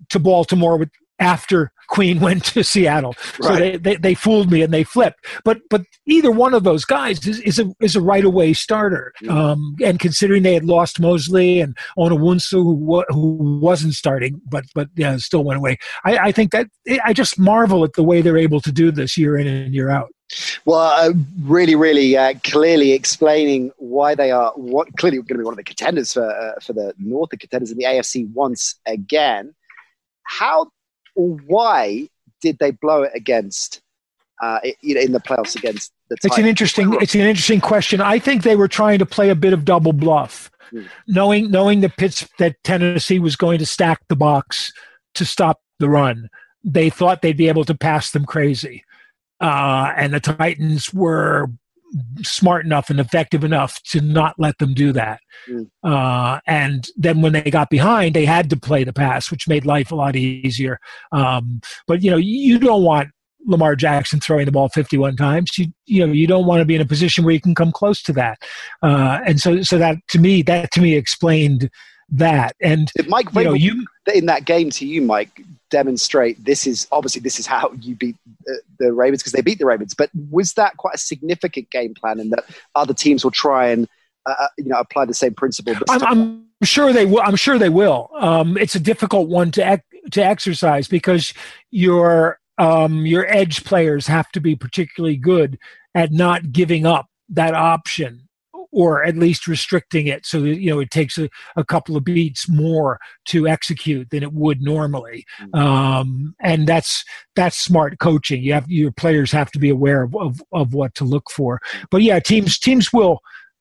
to 0.09 0.19
Baltimore 0.19 0.77
with 0.77 0.89
after 1.19 1.71
Queen 1.89 2.19
went 2.21 2.45
to 2.45 2.63
Seattle. 2.63 3.15
So 3.41 3.55
they, 3.55 3.77
they, 3.77 3.95
they, 3.95 4.13
fooled 4.13 4.51
me 4.51 4.61
and 4.61 4.73
they 4.73 4.83
flipped. 4.83 5.25
But 5.43 5.59
but 5.69 5.81
either 6.05 6.31
one 6.31 6.53
of 6.53 6.63
those 6.63 6.85
guys 6.85 7.25
is, 7.27 7.39
is 7.41 7.59
a 7.59 7.73
is 7.81 7.95
a 7.95 8.01
right 8.01 8.23
away 8.23 8.53
starter. 8.53 9.13
Um, 9.27 9.75
and 9.83 9.99
considering 9.99 10.43
they 10.43 10.53
had 10.53 10.65
lost 10.65 10.99
Mosley 10.99 11.59
and 11.59 11.77
Onwuasor 11.97 12.51
who 12.51 13.03
who 13.09 13.59
wasn't 13.61 13.93
starting, 13.93 14.41
but 14.47 14.65
but 14.73 14.89
yeah, 14.95 15.17
still 15.17 15.43
went 15.43 15.57
away. 15.57 15.77
I, 16.05 16.17
I 16.17 16.31
think 16.31 16.51
that 16.51 16.67
I 17.03 17.13
just 17.13 17.39
marvel 17.39 17.83
at 17.83 17.93
the 17.93 18.03
way 18.03 18.21
they're 18.21 18.37
able 18.37 18.61
to 18.61 18.71
do 18.71 18.91
this 18.91 19.17
year 19.17 19.37
in 19.37 19.47
and 19.47 19.73
year 19.73 19.89
out. 19.89 20.09
Well, 20.65 20.79
uh, 20.79 21.13
really, 21.41 21.75
really 21.75 22.15
uh, 22.15 22.35
clearly 22.43 22.91
explaining 22.91 23.71
why 23.77 24.13
they 24.13 24.29
are 24.29 24.51
what 24.51 24.95
clearly 24.97 25.17
going 25.17 25.27
to 25.27 25.37
be 25.39 25.43
one 25.43 25.53
of 25.53 25.57
the 25.57 25.63
contenders 25.63 26.13
for 26.13 26.29
uh, 26.29 26.59
for 26.61 26.73
the 26.73 26.93
North, 26.99 27.31
the 27.31 27.37
contenders 27.37 27.71
in 27.71 27.77
the 27.77 27.85
AFC 27.85 28.31
once 28.33 28.75
again. 28.85 29.55
How 30.23 30.67
why 31.15 32.09
did 32.41 32.57
they 32.59 32.71
blow 32.71 33.03
it 33.03 33.11
against 33.13 33.81
uh, 34.41 34.59
in 34.81 35.11
the 35.11 35.19
playoffs 35.19 35.55
against 35.55 35.91
the 36.09 36.15
Titans? 36.15 36.31
It's 36.31 36.37
an 36.37 36.45
interesting 36.45 36.97
it's 37.01 37.15
an 37.15 37.21
interesting 37.21 37.61
question. 37.61 38.01
I 38.01 38.19
think 38.19 38.43
they 38.43 38.55
were 38.55 38.67
trying 38.67 38.99
to 38.99 39.05
play 39.05 39.29
a 39.29 39.35
bit 39.35 39.53
of 39.53 39.65
double 39.65 39.93
bluff, 39.93 40.49
hmm. 40.69 40.83
knowing 41.07 41.51
knowing 41.51 41.81
the 41.81 41.89
Pitts 41.89 42.27
that 42.37 42.61
Tennessee 42.63 43.19
was 43.19 43.35
going 43.35 43.59
to 43.59 43.65
stack 43.65 43.99
the 44.07 44.15
box 44.15 44.71
to 45.15 45.25
stop 45.25 45.61
the 45.79 45.89
run. 45.89 46.29
They 46.63 46.89
thought 46.89 47.21
they'd 47.21 47.37
be 47.37 47.47
able 47.47 47.65
to 47.65 47.75
pass 47.75 48.11
them 48.11 48.25
crazy, 48.25 48.83
uh, 49.39 49.93
and 49.95 50.13
the 50.13 50.19
Titans 50.19 50.93
were 50.93 51.49
smart 52.21 52.65
enough 52.65 52.89
and 52.89 52.99
effective 52.99 53.43
enough 53.43 53.81
to 53.83 54.01
not 54.01 54.35
let 54.37 54.57
them 54.57 54.73
do 54.73 54.91
that. 54.93 55.19
Mm. 55.49 55.69
Uh, 55.83 56.39
and 56.45 56.87
then 56.95 57.21
when 57.21 57.33
they 57.33 57.49
got 57.49 57.69
behind, 57.69 58.15
they 58.15 58.25
had 58.25 58.49
to 58.49 58.57
play 58.57 58.83
the 58.83 58.93
pass, 58.93 59.31
which 59.31 59.47
made 59.47 59.65
life 59.65 59.91
a 59.91 59.95
lot 59.95 60.15
easier. 60.15 60.79
Um, 61.11 61.61
but 61.87 62.03
you 62.03 62.11
know, 62.11 62.17
you 62.17 62.59
don't 62.59 62.83
want 62.83 63.09
Lamar 63.45 63.75
Jackson 63.75 64.19
throwing 64.19 64.45
the 64.45 64.51
ball 64.51 64.69
51 64.69 65.15
times. 65.15 65.57
You 65.57 65.67
you 65.85 66.05
know 66.05 66.11
you 66.11 66.27
don't 66.27 66.45
want 66.45 66.59
to 66.59 66.65
be 66.65 66.75
in 66.75 66.81
a 66.81 66.85
position 66.85 67.23
where 67.23 67.33
you 67.33 67.41
can 67.41 67.55
come 67.55 67.71
close 67.71 68.01
to 68.03 68.13
that. 68.13 68.41
Uh, 68.81 69.19
and 69.25 69.39
so 69.39 69.61
so 69.61 69.77
that 69.77 69.97
to 70.09 70.19
me 70.19 70.41
that 70.43 70.71
to 70.71 70.81
me 70.81 70.95
explained 70.95 71.69
that. 72.11 72.55
And 72.61 72.91
Did 72.95 73.09
Mike 73.09 73.33
you 73.33 73.43
know 73.43 73.53
you 73.53 73.85
in 74.13 74.25
that 74.27 74.45
game 74.45 74.69
to 74.71 74.85
you, 74.85 75.01
Mike, 75.01 75.43
demonstrate 75.69 76.43
this 76.43 76.65
is 76.65 76.87
obviously 76.91 77.21
this 77.21 77.39
is 77.39 77.45
how 77.45 77.71
you 77.81 77.95
beat 77.95 78.15
the, 78.45 78.61
the 78.79 78.93
Ravens 78.93 79.21
because 79.21 79.33
they 79.33 79.41
beat 79.41 79.59
the 79.59 79.65
Ravens. 79.65 79.93
But 79.93 80.09
was 80.29 80.53
that 80.53 80.77
quite 80.77 80.95
a 80.95 80.99
significant 80.99 81.69
game 81.69 81.93
plan 81.93 82.19
in 82.19 82.29
that 82.29 82.45
other 82.75 82.93
teams 82.93 83.23
will 83.23 83.31
try 83.31 83.67
and 83.67 83.87
uh, 84.25 84.35
uh 84.39 84.47
you 84.57 84.65
know 84.65 84.79
apply 84.79 85.05
the 85.05 85.13
same 85.13 85.33
principle? 85.33 85.75
I'm. 85.89 86.45
I'm 86.61 86.65
sure 86.65 86.91
they 86.91 87.05
will. 87.05 87.21
I'm 87.21 87.37
sure 87.37 87.57
they 87.57 87.69
will. 87.69 88.09
Um, 88.15 88.57
it's 88.57 88.75
a 88.75 88.81
difficult 88.81 89.29
one 89.29 89.49
to 89.51 89.73
ec- 89.73 90.11
to 90.11 90.21
exercise 90.21 90.89
because 90.89 91.33
your 91.71 92.39
um, 92.57 93.05
your 93.05 93.25
edge 93.33 93.63
players 93.63 94.07
have 94.07 94.29
to 94.31 94.41
be 94.41 94.55
particularly 94.55 95.15
good 95.15 95.57
at 95.95 96.11
not 96.11 96.51
giving 96.51 96.85
up 96.85 97.07
that 97.29 97.53
option 97.53 98.27
or 98.71 99.03
at 99.03 99.17
least 99.17 99.47
restricting 99.47 100.07
it 100.07 100.25
so 100.25 100.41
that 100.41 100.59
you 100.59 100.69
know 100.69 100.79
it 100.79 100.91
takes 100.91 101.17
a, 101.17 101.29
a 101.55 101.63
couple 101.63 101.97
of 101.97 102.03
beats 102.03 102.47
more 102.47 102.99
to 103.25 103.47
execute 103.47 104.09
than 104.09 104.23
it 104.23 104.33
would 104.33 104.61
normally. 104.61 105.25
Um, 105.53 106.35
and 106.41 106.67
that's 106.67 107.03
that's 107.35 107.57
smart 107.57 107.99
coaching. 107.99 108.43
You 108.43 108.53
have 108.53 108.69
your 108.69 108.91
players 108.91 109.31
have 109.31 109.51
to 109.51 109.59
be 109.59 109.69
aware 109.69 110.03
of, 110.03 110.15
of, 110.15 110.41
of 110.53 110.73
what 110.73 110.93
to 110.95 111.03
look 111.03 111.29
for. 111.29 111.59
But 111.89 112.01
yeah 112.01 112.19
teams 112.19 112.59
teams 112.59 112.93
will 112.93 113.19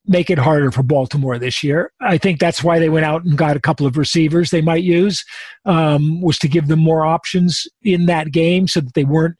make 0.08 0.30
it 0.30 0.38
harder 0.38 0.70
for 0.70 0.82
Baltimore 0.82 1.38
this 1.38 1.62
year. 1.62 1.92
I 2.00 2.16
think 2.16 2.40
that's 2.40 2.64
why 2.64 2.78
they 2.78 2.88
went 2.88 3.04
out 3.04 3.24
and 3.24 3.36
got 3.36 3.56
a 3.56 3.60
couple 3.60 3.86
of 3.86 3.98
receivers 3.98 4.50
they 4.50 4.62
might 4.62 4.82
use, 4.82 5.22
um, 5.66 6.22
was 6.22 6.38
to 6.38 6.48
give 6.48 6.68
them 6.68 6.80
more 6.80 7.04
options 7.04 7.66
in 7.82 8.06
that 8.06 8.32
game 8.32 8.66
so 8.66 8.80
that 8.80 8.94
they 8.94 9.04
weren't 9.04 9.36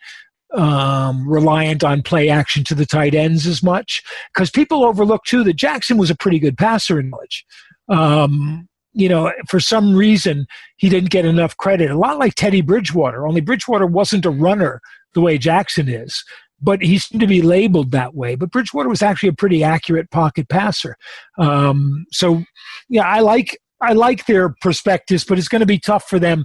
um, 0.55 1.29
reliant 1.29 1.85
on 1.85 2.03
play 2.03 2.29
action 2.29 2.65
to 2.65 2.75
the 2.75 2.87
tight 2.87 3.15
ends 3.15 3.47
as 3.47 3.63
much. 3.63 4.03
Because 4.33 4.51
people 4.51 4.85
overlook 4.85 5.25
too 5.25 5.45
that 5.45 5.57
Jackson 5.57 5.99
was 5.99 6.11
a 6.11 6.17
pretty 6.17 6.39
good 6.39 6.57
passer 6.57 6.99
in 6.99 7.11
college. 7.11 7.45
Um, 7.89 8.69
you 8.93 9.09
know, 9.09 9.33
for 9.49 9.61
some 9.61 9.95
reason, 9.95 10.47
he 10.77 10.89
didn't 10.89 11.11
get 11.11 11.25
enough 11.25 11.57
credit. 11.57 11.91
A 11.91 11.99
lot 11.99 12.19
like 12.19 12.35
Teddy 12.35 12.63
Bridgewater, 12.63 13.27
only 13.27 13.41
Bridgewater 13.41 13.87
wasn't 13.87 14.27
a 14.27 14.31
runner 14.31 14.81
the 15.15 15.21
way 15.21 15.39
Jackson 15.39 15.89
is 15.89 16.25
but 16.61 16.83
he 16.83 16.99
seemed 16.99 17.21
to 17.21 17.27
be 17.27 17.43
labeled 17.43 17.93
that 17.93 18.15
way. 18.15 18.35
But 18.35 18.51
Bridgewater 18.51 18.89
was 18.89 19.03
actually 19.03 19.29
a 19.29 19.35
pretty 19.35 19.63
accurate 19.63 20.11
pocket 20.11 20.49
passer. 20.49 20.97
Um, 21.39 22.07
so, 22.11 22.43
yeah, 22.89 23.07
I 23.07 23.21
like 23.21 23.59
I 23.81 23.93
like 23.93 24.27
their 24.27 24.49
prospectus, 24.61 25.25
but 25.25 25.39
it's 25.39 25.49
going 25.49 25.61
to 25.61 25.67
be 25.67 25.79
tough 25.79 26.09
for 26.09 26.19
them. 26.19 26.45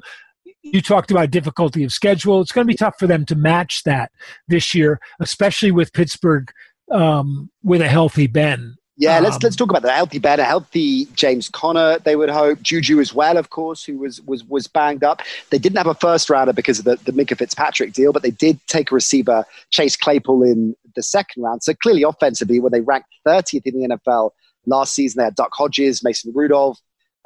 You 0.63 0.81
talked 0.81 1.11
about 1.11 1.29
difficulty 1.29 1.83
of 1.83 1.91
schedule. 1.91 2.41
It's 2.41 2.51
going 2.51 2.65
to 2.65 2.71
be 2.71 2.77
tough 2.77 2.95
for 2.97 3.05
them 3.05 3.25
to 3.25 3.35
match 3.35 3.83
that 3.83 4.11
this 4.47 4.73
year, 4.73 4.99
especially 5.19 5.71
with 5.71 5.93
Pittsburgh 5.93 6.51
um, 6.91 7.49
with 7.63 7.81
a 7.81 7.87
healthy 7.87 8.27
Ben. 8.27 8.77
Yeah, 8.95 9.19
let's 9.19 9.35
Um, 9.35 9.39
let's 9.43 9.55
talk 9.55 9.71
about 9.71 9.81
the 9.81 9.91
healthy 9.91 10.19
Ben, 10.19 10.39
a 10.39 10.43
healthy 10.43 11.05
James 11.15 11.49
Conner. 11.49 11.97
They 11.99 12.15
would 12.15 12.29
hope 12.29 12.61
Juju 12.61 12.99
as 12.99 13.13
well, 13.13 13.37
of 13.37 13.49
course, 13.49 13.83
who 13.83 13.97
was 13.97 14.21
was 14.21 14.43
was 14.43 14.67
banged 14.67 15.03
up. 15.03 15.23
They 15.49 15.57
didn't 15.57 15.77
have 15.77 15.87
a 15.87 15.95
first 15.95 16.29
rounder 16.29 16.53
because 16.53 16.77
of 16.77 16.85
the 16.85 16.97
the 16.97 17.11
Minkah 17.11 17.37
Fitzpatrick 17.37 17.93
deal, 17.93 18.13
but 18.13 18.21
they 18.21 18.31
did 18.31 18.59
take 18.67 18.91
a 18.91 18.95
receiver, 18.95 19.45
Chase 19.71 19.97
Claypool, 19.97 20.43
in 20.43 20.75
the 20.95 21.01
second 21.01 21.41
round. 21.41 21.63
So 21.63 21.73
clearly, 21.73 22.03
offensively, 22.03 22.59
when 22.59 22.71
they 22.71 22.81
ranked 22.81 23.09
30th 23.27 23.65
in 23.65 23.79
the 23.81 23.97
NFL 23.97 24.31
last 24.67 24.93
season, 24.93 25.19
they 25.19 25.25
had 25.25 25.35
Duck 25.35 25.51
Hodges, 25.53 26.03
Mason 26.03 26.31
Rudolph, 26.33 26.79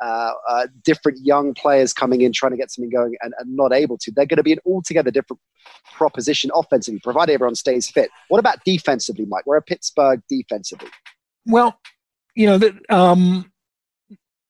uh, 0.03 0.33
uh, 0.49 0.67
different 0.83 1.19
young 1.23 1.53
players 1.53 1.93
coming 1.93 2.21
in 2.21 2.31
trying 2.31 2.51
to 2.51 2.57
get 2.57 2.71
something 2.71 2.89
going 2.89 3.15
and, 3.21 3.33
and 3.39 3.55
not 3.55 3.73
able 3.73 3.97
to. 3.97 4.11
They're 4.11 4.25
going 4.25 4.37
to 4.37 4.43
be 4.43 4.53
an 4.53 4.59
altogether 4.65 5.11
different 5.11 5.39
proposition 5.93 6.51
offensively, 6.53 6.99
provided 6.99 7.33
everyone 7.33 7.55
stays 7.55 7.89
fit. 7.89 8.09
What 8.27 8.39
about 8.39 8.63
defensively, 8.63 9.25
Mike? 9.25 9.45
Where 9.45 9.57
are 9.57 9.61
Pittsburgh 9.61 10.21
defensively? 10.29 10.89
Well, 11.45 11.79
you 12.35 12.45
know 12.45 12.57
that 12.57 12.73
um, 12.91 13.51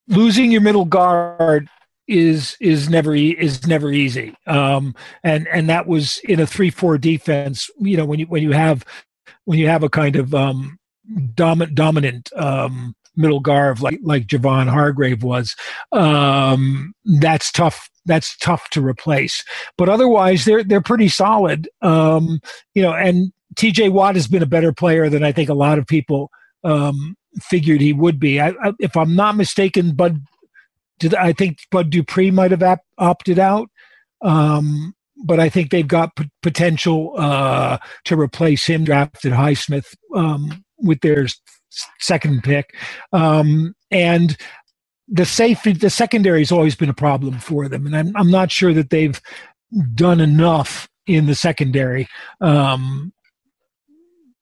losing 0.08 0.52
your 0.52 0.62
middle 0.62 0.86
guard 0.86 1.70
is 2.08 2.58
is 2.60 2.90
never 2.90 3.16
e- 3.16 3.38
is 3.38 3.68
never 3.68 3.92
easy, 3.92 4.36
um, 4.46 4.96
and 5.24 5.48
and 5.48 5.70
that 5.70 5.88
was 5.88 6.20
in 6.20 6.40
a 6.40 6.48
three 6.48 6.70
four 6.70 6.98
defense. 6.98 7.70
You 7.80 7.98
know 7.98 8.06
when 8.06 8.20
you 8.20 8.26
when 8.26 8.44
you 8.44 8.52
have 8.52 8.86
when 9.46 9.60
you 9.60 9.68
have 9.68 9.84
a 9.84 9.90
kind 9.90 10.16
of 10.16 10.34
um, 10.36 10.78
dominant 11.34 11.76
dominant 11.76 12.30
um, 12.36 12.96
middle 13.18 13.40
guard 13.40 13.82
like 13.82 14.00
like 14.04 14.28
Javon 14.28 14.68
Hargrave 14.68 15.24
was, 15.24 15.56
um, 15.92 16.94
that's 17.20 17.52
tough. 17.52 17.90
That's 18.06 18.38
tough 18.38 18.70
to 18.70 18.82
replace. 18.82 19.44
But 19.78 19.90
otherwise, 19.90 20.46
they're 20.46 20.64
they're 20.64 20.82
pretty 20.82 21.10
solid. 21.10 21.68
Um, 21.82 22.40
you 22.74 22.82
know, 22.82 22.94
and 22.94 23.34
T.J. 23.58 23.90
Watt 23.90 24.16
has 24.16 24.28
been 24.28 24.44
a 24.44 24.48
better 24.48 24.72
player 24.72 25.10
than 25.10 25.24
I 25.24 25.32
think 25.32 25.50
a 25.50 25.54
lot 25.56 25.80
of 25.80 25.88
people 25.88 26.30
um, 26.64 27.18
figured 27.42 27.82
he 27.82 27.94
would 27.94 28.20
be. 28.20 28.40
I, 28.40 28.50
I, 28.50 28.74
if 28.80 28.96
I'm 28.96 29.16
not 29.16 29.36
mistaken, 29.36 29.96
Bud, 29.96 30.22
did 31.00 31.16
I 31.16 31.34
think 31.34 31.60
Bud 31.72 31.90
Dupree 31.90 32.32
might 32.32 32.52
have 32.52 32.64
ap- 32.64 32.86
opted 32.98 33.40
out, 33.40 33.70
um, 34.22 34.94
but 35.26 35.40
I 35.40 35.50
think 35.50 35.72
they've 35.72 35.88
got 35.88 36.16
p- 36.16 36.30
potential 36.44 37.14
uh, 37.18 37.80
to 38.06 38.20
replace 38.20 38.66
him. 38.66 38.84
Drafted 38.84 39.34
Highsmith 39.34 39.96
um, 40.16 40.64
with 40.78 41.02
their 41.02 41.28
second 42.00 42.44
pick, 42.44 42.76
um, 43.14 43.76
and 43.92 44.38
the 45.08 45.26
safety, 45.26 45.74
the 45.74 45.90
secondary 45.90 46.40
has 46.40 46.52
always 46.52 46.76
been 46.76 46.90
a 46.90 46.94
problem 46.94 47.40
for 47.40 47.68
them, 47.70 47.86
and 47.86 47.96
I'm 47.96 48.16
I'm 48.16 48.32
not 48.32 48.52
sure 48.52 48.74
that 48.74 48.90
they've 48.90 49.20
done 49.96 50.20
enough 50.20 50.88
in 51.06 51.26
the 51.26 51.36
secondary 51.36 52.08
um, 52.42 53.14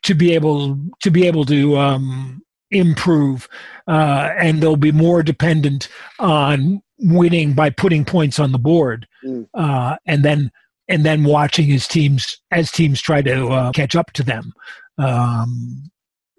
to 0.03 0.13
be 0.13 0.33
able 0.33 0.77
to 1.01 1.11
be 1.11 1.27
able 1.27 1.45
to 1.45 1.77
um, 1.77 2.41
improve, 2.71 3.47
uh, 3.87 4.31
and 4.37 4.61
they'll 4.61 4.75
be 4.75 4.91
more 4.91 5.21
dependent 5.23 5.87
on 6.19 6.81
winning 6.99 7.53
by 7.53 7.69
putting 7.69 8.05
points 8.05 8.39
on 8.39 8.51
the 8.51 8.59
board, 8.59 9.07
Mm. 9.25 9.47
uh, 9.55 9.97
and 10.05 10.23
then 10.23 10.51
and 10.87 11.03
then 11.03 11.23
watching 11.23 11.65
his 11.65 11.87
teams 11.87 12.37
as 12.51 12.71
teams 12.71 13.01
try 13.01 13.21
to 13.23 13.47
uh, 13.47 13.71
catch 13.71 13.95
up 13.95 14.11
to 14.13 14.23
them. 14.23 14.53
Um, 14.99 15.89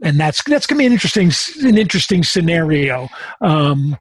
and 0.03 0.19
that's 0.19 0.43
that's 0.45 0.67
going 0.67 0.79
to 0.79 0.83
be 0.83 0.87
an 0.87 0.93
interesting 0.93 1.31
an 1.67 1.79
interesting 1.79 2.23
scenario. 2.23 3.09
Um, 3.41 3.97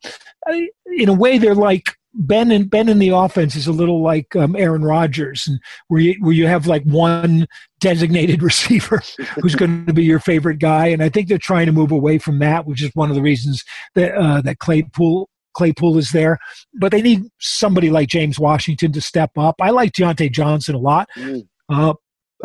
I- 0.47 0.69
in 0.97 1.09
a 1.09 1.13
way, 1.13 1.37
they're 1.37 1.55
like 1.55 1.95
Ben 2.13 2.49
and 2.51 2.69
Ben 2.69 2.87
in 2.87 2.99
the 2.99 3.09
offense 3.09 3.55
is 3.55 3.67
a 3.67 3.71
little 3.73 4.01
like 4.01 4.35
um, 4.35 4.55
Aaron 4.55 4.83
Rodgers, 4.83 5.45
and 5.47 5.59
where 5.89 5.99
you 5.99 6.15
where 6.19 6.31
you 6.33 6.47
have 6.47 6.65
like 6.67 6.83
one 6.83 7.47
designated 7.79 8.41
receiver 8.43 9.01
who's 9.41 9.55
going 9.55 9.85
to 9.85 9.93
be 9.93 10.03
your 10.03 10.19
favorite 10.19 10.59
guy, 10.59 10.87
and 10.87 11.03
I 11.03 11.09
think 11.09 11.27
they're 11.27 11.37
trying 11.37 11.65
to 11.65 11.71
move 11.71 11.91
away 11.91 12.17
from 12.17 12.39
that, 12.39 12.65
which 12.65 12.81
is 12.81 12.91
one 12.93 13.09
of 13.09 13.15
the 13.15 13.21
reasons 13.21 13.63
that 13.95 14.15
uh, 14.15 14.41
that 14.41 14.59
Claypool 14.59 15.29
Claypool 15.55 15.97
is 15.97 16.11
there. 16.11 16.37
But 16.75 16.91
they 16.91 17.01
need 17.01 17.23
somebody 17.39 17.89
like 17.89 18.07
James 18.07 18.39
Washington 18.39 18.91
to 18.93 19.01
step 19.01 19.31
up. 19.37 19.55
I 19.61 19.71
like 19.71 19.91
Diontae 19.91 20.31
Johnson 20.31 20.75
a 20.75 20.79
lot. 20.79 21.09
Mm. 21.17 21.47
Uh, 21.67 21.93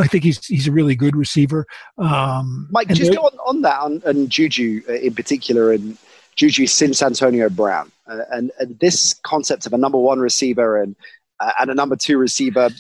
I 0.01 0.07
think 0.07 0.24
he's 0.24 0.44
he's 0.46 0.66
a 0.66 0.72
really 0.72 0.94
good 0.94 1.14
receiver. 1.16 1.66
Um, 1.98 2.68
Mike, 2.70 2.88
just 2.88 3.11
they're- 3.11 3.20
on, 3.20 3.32
on 3.46 3.62
that, 3.62 3.80
on, 3.80 4.03
and 4.05 4.30
Juju 4.30 4.82
uh, 4.88 4.94
in 4.94 5.14
particular, 5.14 5.72
and 5.72 5.96
Juju 6.36 6.66
since 6.66 7.03
Antonio 7.03 7.48
Brown, 7.48 7.92
uh, 8.07 8.20
and, 8.30 8.51
and 8.59 8.78
this 8.78 9.14
concept 9.22 9.66
of 9.66 9.72
a 9.72 9.78
number 9.78 9.98
one 9.98 10.18
receiver 10.18 10.80
and 10.80 10.96
uh, 11.40 11.53
and 11.61 11.70
a 11.70 11.74
number 11.74 11.96
two 11.96 12.18
receiver, 12.18 12.70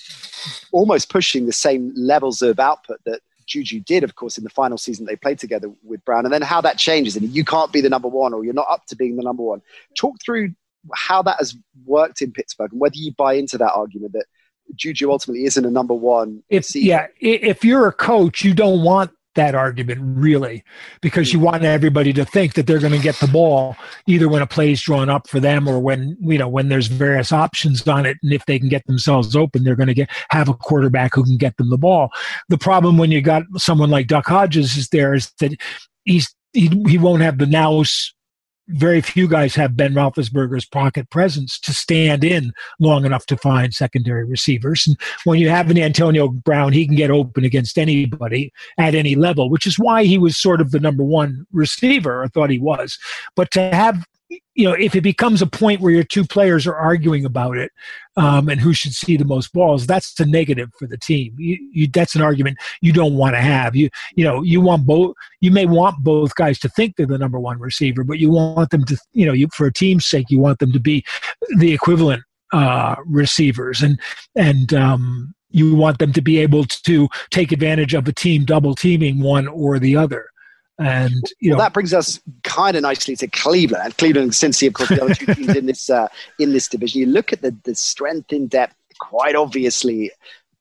almost 0.72 1.10
pushing 1.10 1.46
the 1.46 1.52
same 1.52 1.92
levels 1.96 2.42
of 2.42 2.58
output 2.58 3.00
that 3.04 3.20
Juju 3.46 3.80
did, 3.80 4.04
of 4.04 4.14
course, 4.14 4.38
in 4.38 4.44
the 4.44 4.50
final 4.50 4.78
season 4.78 5.06
they 5.06 5.16
played 5.16 5.38
together 5.38 5.70
with 5.82 6.04
Brown, 6.04 6.24
and 6.24 6.32
then 6.32 6.42
how 6.42 6.60
that 6.60 6.78
changes, 6.78 7.16
and 7.16 7.28
you 7.28 7.44
can't 7.44 7.72
be 7.72 7.80
the 7.80 7.90
number 7.90 8.08
one, 8.08 8.32
or 8.32 8.44
you're 8.44 8.54
not 8.54 8.66
up 8.70 8.86
to 8.86 8.96
being 8.96 9.16
the 9.16 9.22
number 9.22 9.42
one. 9.42 9.60
Talk 9.96 10.16
through 10.24 10.54
how 10.94 11.20
that 11.22 11.36
has 11.38 11.54
worked 11.84 12.22
in 12.22 12.32
Pittsburgh, 12.32 12.72
and 12.72 12.80
whether 12.80 12.96
you 12.96 13.12
buy 13.12 13.34
into 13.34 13.58
that 13.58 13.72
argument 13.72 14.12
that 14.12 14.24
Juju 14.74 15.10
ultimately 15.10 15.44
isn't 15.44 15.64
a 15.64 15.70
number 15.70 15.94
one. 15.94 16.42
if 16.48 16.74
yeah, 16.74 17.06
if 17.20 17.64
you're 17.64 17.86
a 17.86 17.92
coach, 17.92 18.44
you 18.44 18.54
don't 18.54 18.82
want 18.82 19.10
that 19.36 19.54
argument 19.54 20.00
really, 20.02 20.64
because 21.00 21.32
you 21.32 21.38
want 21.38 21.62
everybody 21.62 22.12
to 22.12 22.24
think 22.24 22.54
that 22.54 22.66
they're 22.66 22.80
going 22.80 22.92
to 22.92 22.98
get 22.98 23.14
the 23.16 23.28
ball 23.28 23.76
either 24.06 24.28
when 24.28 24.42
a 24.42 24.46
play 24.46 24.72
is 24.72 24.82
drawn 24.82 25.08
up 25.08 25.28
for 25.28 25.38
them 25.38 25.68
or 25.68 25.78
when 25.78 26.16
you 26.20 26.36
know 26.36 26.48
when 26.48 26.68
there's 26.68 26.88
various 26.88 27.32
options 27.32 27.86
on 27.86 28.06
it, 28.06 28.16
and 28.22 28.32
if 28.32 28.44
they 28.46 28.58
can 28.58 28.68
get 28.68 28.86
themselves 28.86 29.36
open, 29.36 29.62
they're 29.62 29.76
going 29.76 29.86
to 29.86 29.94
get 29.94 30.10
have 30.30 30.48
a 30.48 30.54
quarterback 30.54 31.14
who 31.14 31.24
can 31.24 31.36
get 31.36 31.56
them 31.56 31.70
the 31.70 31.78
ball. 31.78 32.10
The 32.48 32.58
problem 32.58 32.98
when 32.98 33.10
you 33.10 33.20
got 33.20 33.44
someone 33.56 33.90
like 33.90 34.08
Duck 34.08 34.26
Hodges 34.26 34.76
is 34.76 34.88
there 34.88 35.14
is 35.14 35.32
that 35.40 35.52
he's 36.04 36.34
he, 36.52 36.68
he 36.88 36.98
won't 36.98 37.22
have 37.22 37.38
the 37.38 37.46
nous. 37.46 38.12
Very 38.72 39.00
few 39.00 39.26
guys 39.26 39.54
have 39.54 39.76
Ben 39.76 39.94
Roethlisberger's 39.94 40.66
pocket 40.66 41.10
presence 41.10 41.58
to 41.60 41.72
stand 41.72 42.24
in 42.24 42.52
long 42.78 43.04
enough 43.04 43.26
to 43.26 43.36
find 43.36 43.74
secondary 43.74 44.24
receivers. 44.24 44.86
And 44.86 44.96
when 45.24 45.38
you 45.38 45.48
have 45.48 45.70
an 45.70 45.78
Antonio 45.78 46.28
Brown, 46.28 46.72
he 46.72 46.86
can 46.86 46.96
get 46.96 47.10
open 47.10 47.44
against 47.44 47.78
anybody 47.78 48.52
at 48.78 48.94
any 48.94 49.14
level, 49.16 49.50
which 49.50 49.66
is 49.66 49.78
why 49.78 50.04
he 50.04 50.18
was 50.18 50.36
sort 50.36 50.60
of 50.60 50.70
the 50.70 50.80
number 50.80 51.04
one 51.04 51.46
receiver, 51.52 52.22
I 52.22 52.28
thought 52.28 52.50
he 52.50 52.58
was. 52.58 52.98
But 53.34 53.50
to 53.52 53.70
have 53.74 54.04
you 54.54 54.64
know, 54.64 54.72
if 54.72 54.94
it 54.94 55.00
becomes 55.00 55.42
a 55.42 55.46
point 55.46 55.80
where 55.80 55.92
your 55.92 56.04
two 56.04 56.24
players 56.24 56.66
are 56.66 56.74
arguing 56.74 57.24
about 57.24 57.56
it 57.56 57.72
um, 58.16 58.48
and 58.48 58.60
who 58.60 58.72
should 58.72 58.92
see 58.92 59.16
the 59.16 59.24
most 59.24 59.52
balls, 59.52 59.86
that's 59.86 60.18
a 60.20 60.26
negative 60.26 60.70
for 60.78 60.86
the 60.86 60.98
team. 60.98 61.34
You, 61.38 61.58
you, 61.72 61.88
that's 61.88 62.14
an 62.14 62.22
argument 62.22 62.58
you 62.80 62.92
don't 62.92 63.14
want 63.14 63.34
to 63.34 63.40
have. 63.40 63.74
You, 63.74 63.88
you 64.14 64.24
know, 64.24 64.42
you 64.42 64.60
want 64.60 64.86
both. 64.86 65.14
You 65.40 65.50
may 65.50 65.66
want 65.66 66.02
both 66.02 66.34
guys 66.34 66.58
to 66.60 66.68
think 66.68 66.96
they're 66.96 67.06
the 67.06 67.18
number 67.18 67.40
one 67.40 67.58
receiver, 67.58 68.04
but 68.04 68.18
you 68.18 68.30
want 68.30 68.70
them 68.70 68.84
to, 68.84 68.98
you 69.12 69.26
know, 69.26 69.32
you 69.32 69.48
for 69.54 69.66
a 69.66 69.72
team's 69.72 70.06
sake, 70.06 70.26
you 70.30 70.38
want 70.38 70.58
them 70.58 70.72
to 70.72 70.80
be 70.80 71.04
the 71.58 71.72
equivalent 71.72 72.22
uh, 72.52 72.96
receivers, 73.06 73.82
and 73.82 73.98
and 74.36 74.74
um, 74.74 75.34
you 75.50 75.74
want 75.74 75.98
them 75.98 76.12
to 76.12 76.20
be 76.20 76.38
able 76.38 76.64
to 76.64 77.08
take 77.30 77.52
advantage 77.52 77.94
of 77.94 78.06
a 78.08 78.12
team 78.12 78.44
double 78.44 78.74
teaming 78.74 79.20
one 79.20 79.48
or 79.48 79.78
the 79.78 79.96
other. 79.96 80.29
And 80.80 81.30
you 81.40 81.50
well, 81.50 81.58
know 81.58 81.64
that 81.64 81.74
brings 81.74 81.92
us 81.92 82.18
kind 82.42 82.74
of 82.74 82.82
nicely 82.82 83.14
to 83.16 83.26
Cleveland. 83.26 83.84
And 83.84 83.96
Cleveland 83.98 84.24
and 84.24 84.32
Cincy, 84.32 84.66
of 84.66 84.72
course, 84.72 84.88
the 84.88 85.04
other 85.04 85.14
two 85.14 85.26
teams 85.34 85.54
in 85.54 85.66
this 85.66 85.90
uh, 85.90 86.08
in 86.38 86.52
this 86.52 86.68
division. 86.68 87.00
You 87.00 87.06
look 87.06 87.32
at 87.32 87.42
the 87.42 87.54
the 87.64 87.74
strength 87.74 88.32
in 88.32 88.46
depth, 88.46 88.74
quite 88.98 89.36
obviously, 89.36 90.10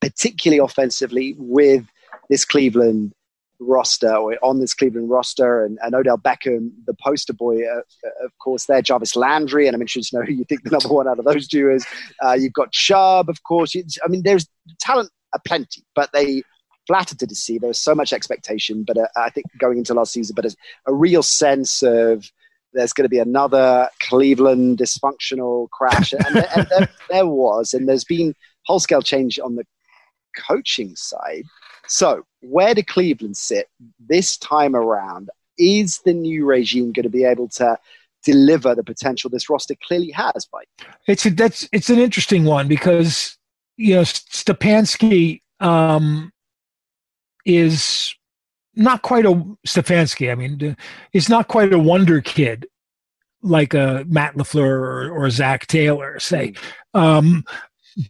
particularly 0.02 0.60
offensively, 0.60 1.36
with 1.38 1.86
this 2.30 2.44
Cleveland 2.44 3.14
roster 3.62 4.14
or 4.14 4.38
on 4.44 4.60
this 4.60 4.74
Cleveland 4.74 5.10
roster, 5.10 5.64
and, 5.64 5.80
and 5.82 5.96
Odell 5.96 6.18
Beckham, 6.18 6.72
the 6.86 6.96
poster 7.02 7.34
boy, 7.34 7.66
uh, 7.66 7.80
uh 7.80 8.26
of 8.26 8.38
course, 8.40 8.66
there, 8.66 8.82
Jarvis 8.82 9.16
Landry, 9.16 9.68
and 9.68 9.76
I'm 9.76 9.82
interested 9.82 10.12
to 10.12 10.20
know 10.20 10.26
who 10.26 10.34
you 10.34 10.44
think 10.44 10.64
the 10.64 10.72
number 10.72 10.90
one 10.90 11.08
out 11.08 11.20
of 11.20 11.26
those 11.26 11.48
two 11.48 11.72
is. 11.72 11.86
Uh, 12.22 12.34
you've 12.34 12.54
got 12.54 12.74
Chubb, 12.74 13.30
of 13.30 13.44
course. 13.44 13.74
I 14.04 14.08
mean, 14.10 14.24
there's 14.24 14.50
talent 14.82 15.12
aplenty, 15.34 15.86
but 15.96 16.12
they 16.12 16.44
flattered 16.90 17.20
to 17.20 17.28
deceive. 17.28 17.62
There 17.62 17.68
was 17.68 17.80
so 17.80 17.94
much 17.94 18.12
expectation, 18.12 18.84
but 18.84 18.98
uh, 18.98 19.08
I 19.16 19.30
think 19.30 19.46
going 19.60 19.78
into 19.78 19.94
last 19.94 20.12
season, 20.12 20.34
but 20.36 20.56
a, 20.88 20.92
real 20.94 21.22
sense 21.22 21.84
of 21.84 22.32
there's 22.74 22.94
going 22.94 23.06
to 23.06 23.10
be 23.10 23.20
another 23.20 23.88
Cleveland 24.00 24.80
dysfunctional 24.80 25.70
crash, 25.70 26.14
and, 26.14 26.36
there, 26.36 26.50
and 26.56 26.68
there, 26.72 26.90
there 27.12 27.28
was, 27.28 27.76
and 27.76 27.88
there's 27.88 28.04
been 28.04 28.34
whole 28.66 28.80
scale 28.80 29.04
change 29.04 29.38
on 29.40 29.56
the 29.56 29.66
coaching 30.36 30.96
side. 30.96 31.44
So, 31.88 32.24
where 32.40 32.74
do 32.74 32.82
Cleveland 32.82 33.38
sit 33.38 33.68
this 34.00 34.36
time 34.38 34.76
around? 34.76 35.30
Is 35.60 36.00
the 36.00 36.14
new 36.14 36.44
regime 36.44 36.92
going 36.92 37.04
to 37.04 37.10
be 37.10 37.24
able 37.24 37.50
to 37.50 37.78
deliver 38.24 38.74
the 38.74 38.84
potential 38.84 39.30
this 39.30 39.48
roster 39.48 39.76
clearly 39.88 40.10
has? 40.10 40.48
By 40.52 40.64
it's 41.06 41.28
a, 41.28 41.30
that's 41.30 41.70
it's 41.72 41.92
an 41.92 42.00
interesting 42.00 42.46
one 42.46 42.68
because 42.68 43.38
you 43.78 43.94
know 43.94 44.02
Stefanski 44.02 45.42
um, 45.60 46.32
is 47.46 48.14
not 48.76 49.02
quite 49.02 49.26
a 49.26 49.34
Stefanski. 49.68 50.32
I 50.32 50.36
mean, 50.36 50.78
he's 51.12 51.30
not 51.30 51.48
quite 51.48 51.74
a 51.74 51.80
wonder 51.80 52.22
kid 52.22 52.66
like 53.42 53.74
a 53.74 54.06
Matt 54.08 54.36
LaFleur 54.36 54.66
or, 54.66 55.12
or 55.12 55.30
Zac 55.30 55.68
Taylor, 55.68 56.20
say. 56.20 56.54
Um, 56.94 57.46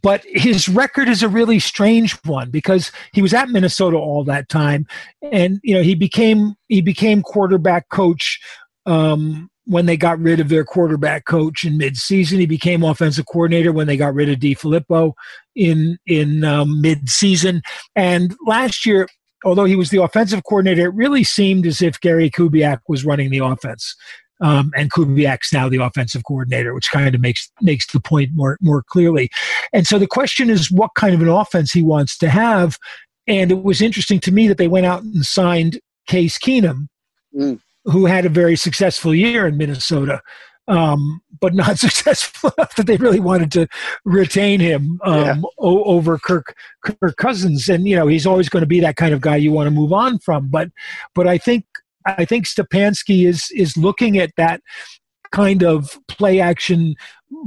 but 0.02 0.24
his 0.26 0.68
record 0.68 1.08
is 1.08 1.22
a 1.22 1.28
really 1.28 1.58
strange 1.58 2.12
one 2.24 2.50
because 2.50 2.92
he 3.12 3.22
was 3.22 3.34
at 3.34 3.48
Minnesota 3.48 3.96
all 3.96 4.24
that 4.24 4.48
time, 4.48 4.86
and 5.32 5.58
you 5.62 5.74
know 5.74 5.82
he 5.82 5.94
became 5.94 6.54
he 6.68 6.80
became 6.80 7.22
quarterback 7.22 7.88
coach 7.88 8.38
um, 8.86 9.50
when 9.64 9.86
they 9.86 9.96
got 9.96 10.20
rid 10.20 10.38
of 10.38 10.48
their 10.48 10.64
quarterback 10.64 11.24
coach 11.24 11.64
in 11.64 11.78
midseason. 11.78 12.38
He 12.38 12.46
became 12.46 12.84
offensive 12.84 13.26
coordinator 13.26 13.72
when 13.72 13.86
they 13.86 13.96
got 13.96 14.14
rid 14.14 14.28
of 14.28 14.38
DeFilippo 14.38 15.12
in 15.56 15.98
in 16.06 16.44
um, 16.44 16.80
midseason. 16.82 17.62
And 17.96 18.36
last 18.46 18.86
year, 18.86 19.08
although 19.44 19.64
he 19.64 19.76
was 19.76 19.90
the 19.90 20.02
offensive 20.02 20.44
coordinator, 20.44 20.86
it 20.86 20.94
really 20.94 21.24
seemed 21.24 21.66
as 21.66 21.82
if 21.82 22.00
Gary 22.00 22.30
Kubiak 22.30 22.80
was 22.88 23.04
running 23.04 23.30
the 23.30 23.38
offense. 23.38 23.94
Um, 24.42 24.72
and 24.74 24.90
Kubiak's 24.90 25.52
now 25.52 25.68
the 25.68 25.82
offensive 25.82 26.24
coordinator, 26.24 26.72
which 26.74 26.90
kind 26.90 27.14
of 27.14 27.20
makes 27.20 27.50
makes 27.60 27.86
the 27.92 28.00
point 28.00 28.30
more 28.32 28.56
more 28.60 28.82
clearly. 28.82 29.30
And 29.72 29.86
so 29.86 29.98
the 29.98 30.06
question 30.06 30.48
is, 30.48 30.70
what 30.70 30.94
kind 30.94 31.14
of 31.14 31.20
an 31.20 31.28
offense 31.28 31.72
he 31.72 31.82
wants 31.82 32.16
to 32.18 32.30
have? 32.30 32.78
And 33.26 33.50
it 33.50 33.62
was 33.62 33.82
interesting 33.82 34.18
to 34.20 34.32
me 34.32 34.48
that 34.48 34.56
they 34.56 34.68
went 34.68 34.86
out 34.86 35.02
and 35.02 35.24
signed 35.26 35.78
Case 36.06 36.38
Keenum, 36.38 36.88
mm. 37.36 37.60
who 37.84 38.06
had 38.06 38.24
a 38.24 38.30
very 38.30 38.56
successful 38.56 39.14
year 39.14 39.46
in 39.46 39.58
Minnesota 39.58 40.22
um, 40.70 41.20
but 41.40 41.54
not 41.54 41.78
successful 41.86 42.52
enough 42.56 42.74
that 42.76 42.86
they 42.86 42.96
really 42.96 43.20
wanted 43.20 43.52
to 43.52 43.66
retain 44.04 44.60
him 44.60 45.00
um, 45.04 45.20
yeah. 45.20 45.40
o- 45.58 45.84
over 45.84 46.18
Kirk 46.18 46.56
Kirk 46.84 47.16
Cousins. 47.16 47.68
And 47.68 47.86
you 47.86 47.96
know, 47.96 48.06
he's 48.06 48.26
always 48.26 48.48
going 48.48 48.62
to 48.62 48.66
be 48.66 48.80
that 48.80 48.96
kind 48.96 49.12
of 49.12 49.20
guy 49.20 49.36
you 49.36 49.52
want 49.52 49.66
to 49.66 49.72
move 49.72 49.92
on 49.92 50.18
from. 50.18 50.48
But 50.48 50.70
but 51.14 51.26
I 51.26 51.38
think 51.38 51.64
I 52.06 52.24
think 52.24 52.46
Stefanski 52.46 53.26
is 53.26 53.50
is 53.52 53.76
looking 53.76 54.18
at 54.18 54.30
that 54.36 54.62
kind 55.32 55.62
of 55.62 55.98
play 56.08 56.40
action 56.40 56.94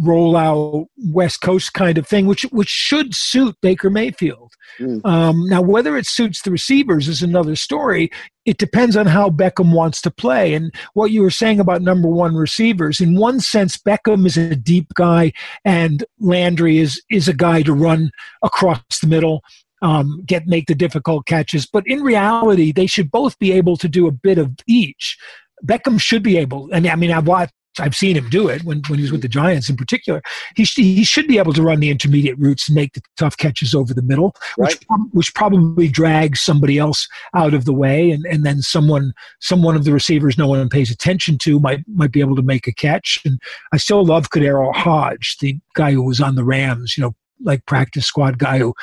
rollout 0.02 0.86
West 0.98 1.42
Coast 1.42 1.74
kind 1.74 1.98
of 1.98 2.08
thing, 2.08 2.26
which 2.26 2.44
which 2.44 2.70
should 2.70 3.14
suit 3.14 3.56
Baker 3.62 3.90
Mayfield. 3.90 4.54
Mm. 4.80 5.06
Um, 5.06 5.46
now, 5.48 5.62
whether 5.62 5.98
it 5.98 6.06
suits 6.06 6.42
the 6.42 6.52
receivers 6.52 7.08
is 7.08 7.22
another 7.22 7.56
story. 7.56 8.10
It 8.46 8.58
depends 8.58 8.98
on 8.98 9.06
how 9.06 9.30
Beckham 9.30 9.74
wants 9.74 10.02
to 10.02 10.12
play. 10.12 10.54
And 10.54 10.74
what 10.94 11.12
you 11.12 11.22
were 11.22 11.32
saying 11.32 11.60
about 11.60 11.82
number 11.82 12.10
one 12.10 12.36
receivers, 12.36 13.00
in 13.00 13.16
one 13.16 13.40
sense, 13.40 13.78
Beckham 13.78 14.26
is 14.26 14.36
a 14.38 14.56
deep 14.56 14.94
guy, 14.96 15.34
and 15.66 16.04
Landry 16.20 16.78
is 16.80 17.02
is 17.10 17.28
a 17.28 17.34
guy 17.34 17.62
to 17.64 17.74
run 17.74 18.12
across 18.44 18.82
the 19.02 19.08
middle. 19.08 19.42
Um, 19.82 20.24
get 20.26 20.48
make 20.48 20.68
the 20.68 20.76
difficult 20.76 21.26
catches, 21.26 21.66
but 21.66 21.84
in 21.86 22.04
reality, 22.04 22.72
they 22.72 22.88
should 22.88 23.12
both 23.12 23.38
be 23.38 23.52
able 23.52 23.76
to 23.78 23.90
do 23.90 24.08
a 24.08 24.12
bit 24.12 24.38
of 24.38 24.52
each. 24.66 25.18
Beckham 25.66 26.00
should 26.00 26.24
be 26.24 26.38
able, 26.38 26.70
and 26.72 26.88
I 26.88 26.96
mean, 26.96 27.12
I've 27.12 27.28
watched 27.28 27.54
I've 27.80 27.96
seen 27.96 28.16
him 28.16 28.30
do 28.30 28.48
it 28.48 28.64
when, 28.64 28.82
when 28.88 29.00
he 29.00 29.04
was 29.04 29.12
with 29.12 29.22
the 29.22 29.28
Giants 29.28 29.70
in 29.70 29.76
particular. 29.76 30.22
He, 30.56 30.64
he 30.64 31.04
should 31.04 31.28
be 31.28 31.38
able 31.38 31.54
to 31.54 31.64
run 31.64 31.80
the 31.80 31.90
intermediate 31.90 32.38
routes 32.38 32.68
and 32.68 32.76
make 32.76 32.94
the 32.94 33.02
tough 33.18 33.38
catches 33.38 33.74
over 33.74 33.94
the 33.94 34.02
middle, 34.02 34.36
right. 34.58 34.74
which, 34.74 35.00
which 35.12 35.36
probably 35.36 35.88
drags 35.88 36.42
somebody 36.42 36.78
else 36.78 37.08
out 37.36 37.54
of 37.54 37.66
the 37.66 37.74
way. 37.74 38.12
And, 38.12 38.26
and 38.26 38.46
then 38.46 38.62
someone, 38.62 39.14
someone 39.40 39.76
of 39.76 39.86
the 39.86 39.94
receivers 39.94 40.38
no 40.38 40.48
one 40.48 40.70
pays 40.70 40.92
attention 40.92 41.38
to 41.40 41.60
might, 41.60 41.84
might 41.88 42.12
be 42.12 42.20
able 42.20 42.36
to 42.36 42.42
make 42.42 42.68
a 42.68 42.74
catch. 42.74 43.20
And 43.26 43.40
I 43.72 43.78
still 43.78 44.06
love 44.06 44.30
KhaDarel 44.30 44.76
Hodge, 44.76 45.38
the 45.40 45.58
guy 45.74 45.92
who 45.94 46.04
was 46.04 46.22
on 46.22 46.36
the 46.36 46.44
Rams, 46.44 46.98
you 46.98 47.04
know, 47.04 47.16
like 47.42 47.66
practice 47.66 48.06
squad 48.06 48.38
guy 48.38 48.60
who 48.60 48.74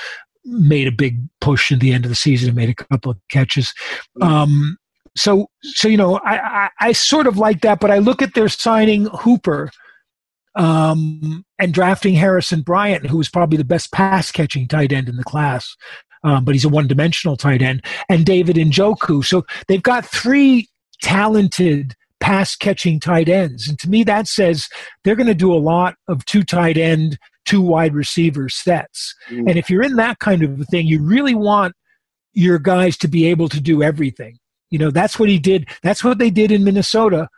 made 0.44 0.88
a 0.88 0.92
big 0.92 1.18
push 1.40 1.70
at 1.70 1.80
the 1.80 1.92
end 1.92 2.04
of 2.04 2.08
the 2.08 2.14
season 2.14 2.48
and 2.48 2.56
made 2.56 2.68
a 2.70 2.74
couple 2.74 3.12
of 3.12 3.18
catches. 3.30 3.72
Mm. 4.20 4.26
Um, 4.26 4.76
so 5.16 5.48
so 5.62 5.88
you 5.88 5.96
know 5.96 6.20
I, 6.24 6.38
I, 6.38 6.70
I 6.80 6.92
sort 6.92 7.26
of 7.26 7.38
like 7.38 7.60
that, 7.62 7.80
but 7.80 7.90
I 7.90 7.98
look 7.98 8.22
at 8.22 8.34
their 8.34 8.48
signing 8.48 9.06
Hooper 9.06 9.70
um, 10.54 11.44
and 11.58 11.72
drafting 11.72 12.14
Harrison 12.14 12.62
Bryant, 12.62 13.06
who 13.06 13.18
was 13.18 13.28
probably 13.28 13.58
the 13.58 13.64
best 13.64 13.92
pass 13.92 14.30
catching 14.30 14.68
tight 14.68 14.92
end 14.92 15.08
in 15.08 15.16
the 15.16 15.24
class. 15.24 15.74
Um, 16.22 16.44
but 16.44 16.54
he's 16.54 16.66
a 16.66 16.68
one 16.68 16.86
dimensional 16.86 17.36
tight 17.36 17.62
end, 17.62 17.84
and 18.08 18.26
David 18.26 18.56
Njoku. 18.56 19.24
So 19.24 19.46
they've 19.68 19.82
got 19.82 20.04
three 20.04 20.68
talented 21.02 21.94
pass 22.20 22.54
catching 22.54 23.00
tight 23.00 23.28
ends. 23.28 23.66
And 23.66 23.78
to 23.80 23.88
me, 23.88 24.04
that 24.04 24.28
says 24.28 24.68
they're 25.02 25.16
going 25.16 25.26
to 25.26 25.34
do 25.34 25.52
a 25.52 25.56
lot 25.56 25.94
of 26.06 26.24
two 26.26 26.44
tight 26.44 26.76
end, 26.76 27.18
two 27.46 27.62
wide 27.62 27.94
receiver 27.94 28.48
sets. 28.48 29.14
Mm. 29.30 29.48
And 29.48 29.58
if 29.58 29.70
you're 29.70 29.82
in 29.82 29.96
that 29.96 30.18
kind 30.18 30.42
of 30.42 30.60
a 30.60 30.64
thing, 30.64 30.86
you 30.86 31.02
really 31.02 31.34
want 31.34 31.74
your 32.32 32.58
guys 32.58 32.96
to 32.98 33.08
be 33.08 33.26
able 33.26 33.48
to 33.48 33.60
do 33.60 33.82
everything. 33.82 34.38
You 34.70 34.78
know, 34.78 34.90
that's 34.90 35.18
what 35.18 35.28
he 35.28 35.38
did. 35.38 35.68
That's 35.82 36.04
what 36.04 36.18
they 36.18 36.30
did 36.30 36.52
in 36.52 36.64
Minnesota 36.64 37.28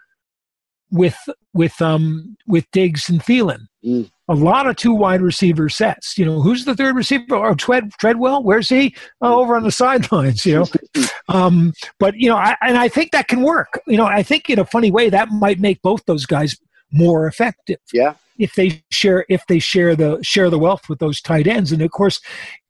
with 0.91 1.17
with 1.55 1.81
um 1.83 2.37
with 2.47 2.71
Diggs 2.71 3.09
and 3.09 3.21
Thielen. 3.21 3.67
Mm. 3.85 4.11
A 4.29 4.35
lot 4.35 4.69
of 4.69 4.77
two 4.77 4.95
wide 4.95 5.21
receiver 5.21 5.69
sets. 5.69 6.17
You 6.17 6.25
know, 6.25 6.41
who's 6.41 6.65
the 6.65 6.77
third 6.77 6.95
receiver? 6.95 7.35
Oh, 7.35 7.55
Tread, 7.55 7.91
Treadwell. 7.99 8.43
Where's 8.43 8.69
he? 8.69 8.95
Oh, 9.21 9.41
over 9.41 9.57
on 9.57 9.65
the 9.65 9.73
sidelines. 9.73 10.47
You 10.47 10.61
know, 10.61 11.05
um, 11.29 11.73
but 11.99 12.15
you 12.17 12.29
know, 12.29 12.37
I, 12.37 12.57
and 12.63 12.79
I 12.79 12.89
think 12.89 13.11
that 13.13 13.29
can 13.29 13.43
work. 13.43 13.81
You 13.87 13.97
know, 13.97 14.07
I 14.07 14.23
think 14.23 14.49
in 14.49 14.59
a 14.59 14.65
funny 14.65 14.91
way 14.91 15.11
that 15.11 15.31
might 15.31 15.59
make 15.59 15.83
both 15.83 16.05
those 16.07 16.27
guys 16.27 16.57
more 16.93 17.27
effective. 17.27 17.79
Yeah. 17.93 18.15
If 18.39 18.55
they 18.55 18.83
share 18.91 19.25
if 19.29 19.47
they 19.47 19.59
share 19.59 19.97
the 19.97 20.19
share 20.23 20.51
the 20.51 20.59
wealth 20.59 20.89
with 20.89 20.99
those 20.99 21.21
tight 21.21 21.47
ends, 21.47 21.73
and 21.73 21.83
of 21.83 21.91
course, 21.91 22.21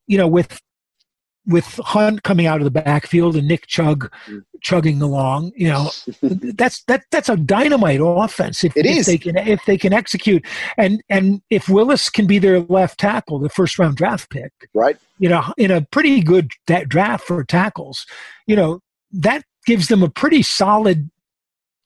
you 0.06 0.18
know, 0.18 0.28
with 0.28 0.60
with 1.46 1.64
Hunt 1.84 2.22
coming 2.22 2.46
out 2.46 2.60
of 2.60 2.64
the 2.64 2.70
backfield 2.70 3.36
and 3.36 3.48
Nick 3.48 3.66
Chubb 3.66 4.08
mm. 4.26 4.44
chugging 4.60 5.02
along, 5.02 5.52
you 5.56 5.68
know, 5.68 5.90
that's 6.22 6.84
that 6.84 7.04
that's 7.10 7.28
a 7.28 7.36
dynamite 7.36 8.00
offense. 8.02 8.62
If, 8.64 8.76
it 8.76 8.86
if 8.86 8.98
is. 8.98 9.06
they 9.06 9.18
can 9.18 9.36
if 9.36 9.64
they 9.64 9.76
can 9.76 9.92
execute, 9.92 10.44
and 10.78 11.02
and 11.08 11.42
if 11.50 11.68
Willis 11.68 12.08
can 12.10 12.26
be 12.26 12.38
their 12.38 12.60
left 12.60 12.98
tackle, 13.00 13.38
the 13.38 13.48
first 13.48 13.78
round 13.78 13.96
draft 13.96 14.30
pick, 14.30 14.52
right? 14.74 14.96
You 15.18 15.28
know, 15.28 15.52
in 15.56 15.70
a 15.70 15.82
pretty 15.82 16.22
good 16.22 16.50
draft 16.88 17.26
for 17.26 17.42
tackles, 17.44 18.06
you 18.46 18.56
know, 18.56 18.80
that 19.12 19.44
gives 19.66 19.88
them 19.88 20.02
a 20.02 20.10
pretty 20.10 20.42
solid 20.42 21.10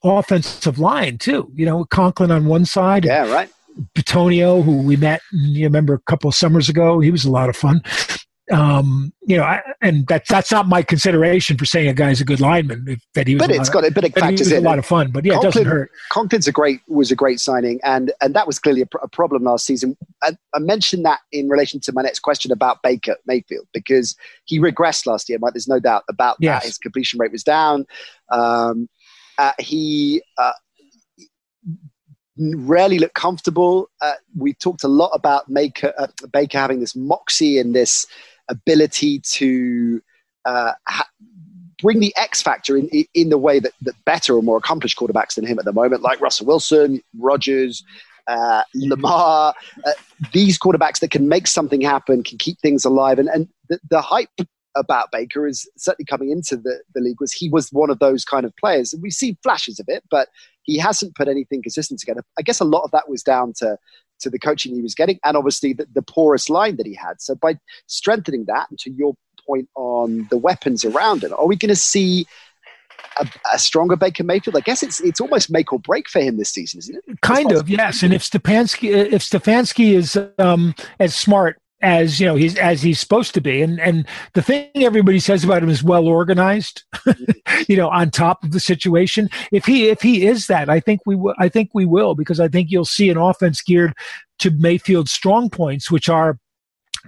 offensive 0.03 0.79
line 0.79 1.17
too. 1.17 1.51
You 1.55 1.65
know, 1.65 1.85
Conklin 1.85 2.31
on 2.31 2.45
one 2.45 2.65
side, 2.65 3.05
yeah, 3.05 3.31
right. 3.31 3.49
Bitonio, 3.95 4.63
who 4.63 4.81
we 4.81 4.95
met, 4.95 5.21
you 5.31 5.65
remember 5.65 5.93
a 5.93 5.99
couple 5.99 6.27
of 6.27 6.33
summers 6.33 6.67
ago, 6.67 6.99
he 6.99 7.11
was 7.11 7.25
a 7.25 7.31
lot 7.31 7.47
of 7.47 7.55
fun 7.55 7.81
um, 8.51 9.13
you 9.25 9.35
know, 9.35 9.43
I, 9.43 9.61
and 9.81 10.07
that's 10.07 10.29
that's 10.29 10.51
not 10.51 10.67
my 10.67 10.81
consideration 10.81 11.57
for 11.57 11.65
saying 11.65 11.89
a 11.89 11.93
guy's 11.93 12.21
a 12.21 12.25
good 12.25 12.39
lineman. 12.39 12.85
If, 12.87 13.01
that 13.13 13.27
he 13.27 13.35
was, 13.35 13.45
but 13.45 13.55
it's 13.55 13.69
got 13.69 13.83
it, 13.83 13.93
but 13.93 14.05
it 14.05 14.13
factors 14.13 14.51
in 14.51 14.65
a 14.65 14.67
lot 14.67 14.79
of 14.79 14.85
fun. 14.85 15.11
But 15.11 15.25
yeah, 15.25 15.33
Conklin, 15.33 15.49
it 15.49 15.53
doesn't 15.53 15.71
hurt. 15.71 15.91
Conklin's 16.11 16.47
a 16.47 16.51
great 16.51 16.79
was 16.87 17.11
a 17.11 17.15
great 17.15 17.39
signing, 17.39 17.79
and 17.83 18.13
and 18.21 18.33
that 18.35 18.47
was 18.47 18.57
clearly 18.57 18.83
a, 18.83 18.97
a 19.01 19.07
problem 19.09 19.43
last 19.43 19.65
season. 19.65 19.97
I, 20.23 20.37
I, 20.53 20.59
mentioned 20.59 21.03
that 21.05 21.19
in 21.31 21.49
relation 21.49 21.81
to 21.81 21.91
my 21.91 22.01
next 22.01 22.19
question 22.19 22.51
about 22.51 22.81
Baker 22.83 23.17
Mayfield 23.25 23.67
because 23.73 24.15
he 24.45 24.59
regressed 24.59 25.05
last 25.05 25.27
year. 25.27 25.39
Mike, 25.41 25.53
there's 25.53 25.67
no 25.67 25.79
doubt 25.79 26.03
about 26.09 26.37
yes. 26.39 26.61
that. 26.61 26.67
His 26.67 26.77
completion 26.77 27.19
rate 27.19 27.31
was 27.31 27.43
down. 27.43 27.85
Um, 28.31 28.87
uh, 29.37 29.53
he 29.59 30.21
uh, 30.37 30.53
rarely 32.37 32.99
looked 32.99 33.15
comfortable. 33.15 33.89
Uh, 34.01 34.13
we 34.35 34.53
talked 34.53 34.83
a 34.83 34.87
lot 34.87 35.11
about 35.13 35.49
Maker, 35.49 35.93
uh, 35.97 36.07
Baker 36.31 36.57
having 36.57 36.79
this 36.79 36.95
moxie 36.95 37.59
and 37.59 37.75
this 37.75 38.07
ability 38.49 39.19
to 39.19 40.01
uh, 40.45 40.73
ha- 40.87 41.09
bring 41.81 41.99
the 41.99 42.13
X 42.17 42.41
factor 42.41 42.77
in, 42.77 42.89
in 43.13 43.29
the 43.29 43.37
way 43.37 43.59
that, 43.59 43.73
that 43.81 43.93
better 44.05 44.35
or 44.35 44.41
more 44.41 44.57
accomplished 44.57 44.97
quarterbacks 44.97 45.35
than 45.35 45.45
him 45.45 45.59
at 45.59 45.65
the 45.65 45.73
moment, 45.73 46.01
like 46.01 46.19
Russell 46.21 46.47
Wilson, 46.47 47.01
Rodgers, 47.17 47.83
uh, 48.27 48.63
Lamar, 48.75 49.53
uh, 49.85 49.91
these 50.33 50.57
quarterbacks 50.59 50.99
that 50.99 51.11
can 51.11 51.27
make 51.27 51.47
something 51.47 51.81
happen, 51.81 52.23
can 52.23 52.37
keep 52.37 52.59
things 52.59 52.83
alive. 52.83 53.19
And, 53.19 53.29
and 53.29 53.47
the, 53.69 53.79
the 53.89 54.01
hype 54.01 54.29
about 54.75 55.11
Baker 55.11 55.47
is 55.47 55.69
certainly 55.77 56.05
coming 56.05 56.29
into 56.29 56.55
the, 56.55 56.81
the 56.93 57.01
league 57.01 57.19
was 57.19 57.31
he 57.31 57.49
was 57.49 57.69
one 57.71 57.89
of 57.89 57.99
those 57.99 58.25
kind 58.25 58.45
of 58.45 58.55
players. 58.57 58.93
And 58.93 59.01
we've 59.01 59.13
seen 59.13 59.37
flashes 59.43 59.79
of 59.79 59.85
it, 59.87 60.03
but 60.09 60.29
he 60.63 60.77
hasn't 60.77 61.15
put 61.15 61.27
anything 61.27 61.61
consistent 61.61 61.99
together. 61.99 62.23
I 62.37 62.41
guess 62.41 62.59
a 62.59 62.65
lot 62.65 62.83
of 62.83 62.91
that 62.91 63.09
was 63.09 63.23
down 63.23 63.53
to 63.57 63.77
to 64.19 64.29
the 64.29 64.39
coaching 64.39 64.75
he 64.75 64.81
was 64.81 64.95
getting 64.95 65.19
and 65.23 65.37
obviously 65.37 65.73
the, 65.73 65.87
the 65.93 66.01
porous 66.01 66.49
line 66.49 66.77
that 66.77 66.85
he 66.85 66.93
had. 66.93 67.21
So 67.21 67.35
by 67.35 67.57
strengthening 67.87 68.45
that, 68.45 68.69
and 68.69 68.79
to 68.79 68.91
your 68.91 69.15
point 69.45 69.69
on 69.75 70.27
the 70.29 70.37
weapons 70.37 70.83
around 70.83 71.23
him, 71.23 71.33
are 71.33 71.47
we 71.47 71.55
going 71.55 71.69
to 71.69 71.75
see 71.75 72.25
a, 73.19 73.27
a, 73.53 73.59
stronger 73.59 73.95
Baker 73.95 74.23
Mayfield? 74.23 74.55
I 74.55 74.61
guess 74.61 74.83
it's 74.83 74.99
it's 75.01 75.21
almost 75.21 75.49
make 75.49 75.71
or 75.71 75.79
break 75.79 76.09
for 76.09 76.19
him 76.19 76.37
this 76.37 76.49
season, 76.49 76.79
isn't 76.79 76.95
it? 76.95 77.21
Kind 77.21 77.51
of, 77.51 77.69
yes. 77.69 78.03
And 78.03 78.13
if 78.13 78.23
Stefanski 78.23 78.89
if 78.91 79.21
Stefanski 79.21 79.93
is 79.93 80.19
um, 80.39 80.75
as 80.99 81.15
smart 81.15 81.59
as 81.81 82.19
you 82.19 82.25
know 82.25 82.35
he's 82.35 82.57
as 82.57 82.81
he's 82.81 82.99
supposed 82.99 83.33
to 83.33 83.41
be. 83.41 83.61
And 83.61 83.79
and 83.79 84.07
the 84.33 84.41
thing 84.41 84.69
everybody 84.75 85.19
says 85.19 85.43
about 85.43 85.63
him 85.63 85.69
is 85.69 85.83
well 85.83 86.07
organized 86.07 86.83
you 87.67 87.77
know 87.77 87.89
on 87.89 88.11
top 88.11 88.43
of 88.43 88.51
the 88.51 88.59
situation. 88.59 89.29
If 89.51 89.65
he 89.65 89.89
if 89.89 90.01
he 90.01 90.25
is 90.25 90.47
that 90.47 90.69
i 90.69 90.79
think 90.79 91.01
we 91.05 91.15
will 91.15 91.35
i 91.37 91.49
think 91.49 91.69
we 91.73 91.85
will 91.85 92.15
because 92.15 92.39
i 92.39 92.47
think 92.47 92.71
you'll 92.71 92.85
see 92.85 93.09
an 93.09 93.17
offense 93.17 93.61
geared 93.61 93.93
to 94.39 94.51
mayfield's 94.51 95.11
strong 95.11 95.49
points 95.49 95.91
which 95.91 96.09
are 96.09 96.39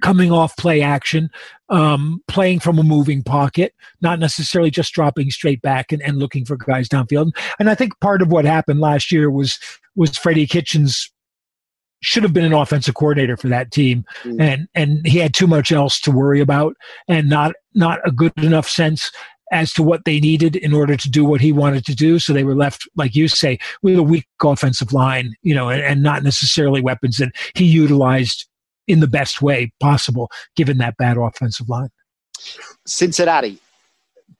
coming 0.01 0.31
off 0.31 0.55
play 0.55 0.81
action 0.81 1.29
um, 1.69 2.23
playing 2.27 2.59
from 2.59 2.79
a 2.79 2.83
moving 2.83 3.21
pocket 3.23 3.73
not 4.01 4.19
necessarily 4.19 4.71
just 4.71 4.93
dropping 4.93 5.29
straight 5.29 5.61
back 5.61 5.91
and, 5.91 6.01
and 6.01 6.17
looking 6.17 6.45
for 6.45 6.55
guys 6.55 6.87
downfield. 6.87 7.31
And 7.59 7.69
i 7.69 7.75
think 7.75 7.99
part 7.99 8.21
of 8.21 8.31
what 8.31 8.45
happened 8.45 8.79
last 8.79 9.11
year 9.11 9.29
was 9.29 9.59
was 9.95 10.17
freddie 10.17 10.47
kitchens 10.47 11.11
should 12.01 12.23
have 12.23 12.33
been 12.33 12.45
an 12.45 12.53
offensive 12.53 12.95
coordinator 12.95 13.37
for 13.37 13.47
that 13.49 13.71
team. 13.71 14.05
Mm. 14.23 14.41
and 14.41 14.67
and 14.75 15.07
he 15.07 15.19
had 15.19 15.33
too 15.33 15.47
much 15.47 15.71
else 15.71 15.99
to 16.01 16.11
worry 16.11 16.39
about 16.39 16.75
and 17.07 17.29
not 17.29 17.53
not 17.73 17.99
a 18.05 18.11
good 18.11 18.33
enough 18.37 18.67
sense 18.67 19.11
as 19.51 19.73
to 19.73 19.81
what 19.81 20.05
they 20.05 20.19
needed 20.19 20.55
in 20.55 20.73
order 20.73 20.95
to 20.95 21.09
do 21.09 21.25
what 21.25 21.41
he 21.41 21.51
wanted 21.51 21.83
to 21.85 21.95
do. 21.95 22.19
So 22.19 22.33
they 22.33 22.43
were 22.43 22.55
left 22.55 22.87
like 22.95 23.15
you 23.15 23.27
say 23.27 23.59
with 23.81 23.97
a 23.97 24.03
weak 24.03 24.27
offensive 24.43 24.93
line 24.93 25.33
you 25.41 25.55
know 25.55 25.69
and, 25.69 25.81
and 25.81 26.03
not 26.03 26.23
necessarily 26.23 26.81
weapons 26.81 27.17
that 27.17 27.31
he 27.55 27.65
utilized 27.65 28.47
in 28.87 28.99
the 28.99 29.07
best 29.07 29.41
way 29.41 29.71
possible 29.79 30.31
given 30.55 30.77
that 30.79 30.97
bad 30.97 31.17
offensive 31.17 31.69
line. 31.69 31.89
Cincinnati 32.85 33.59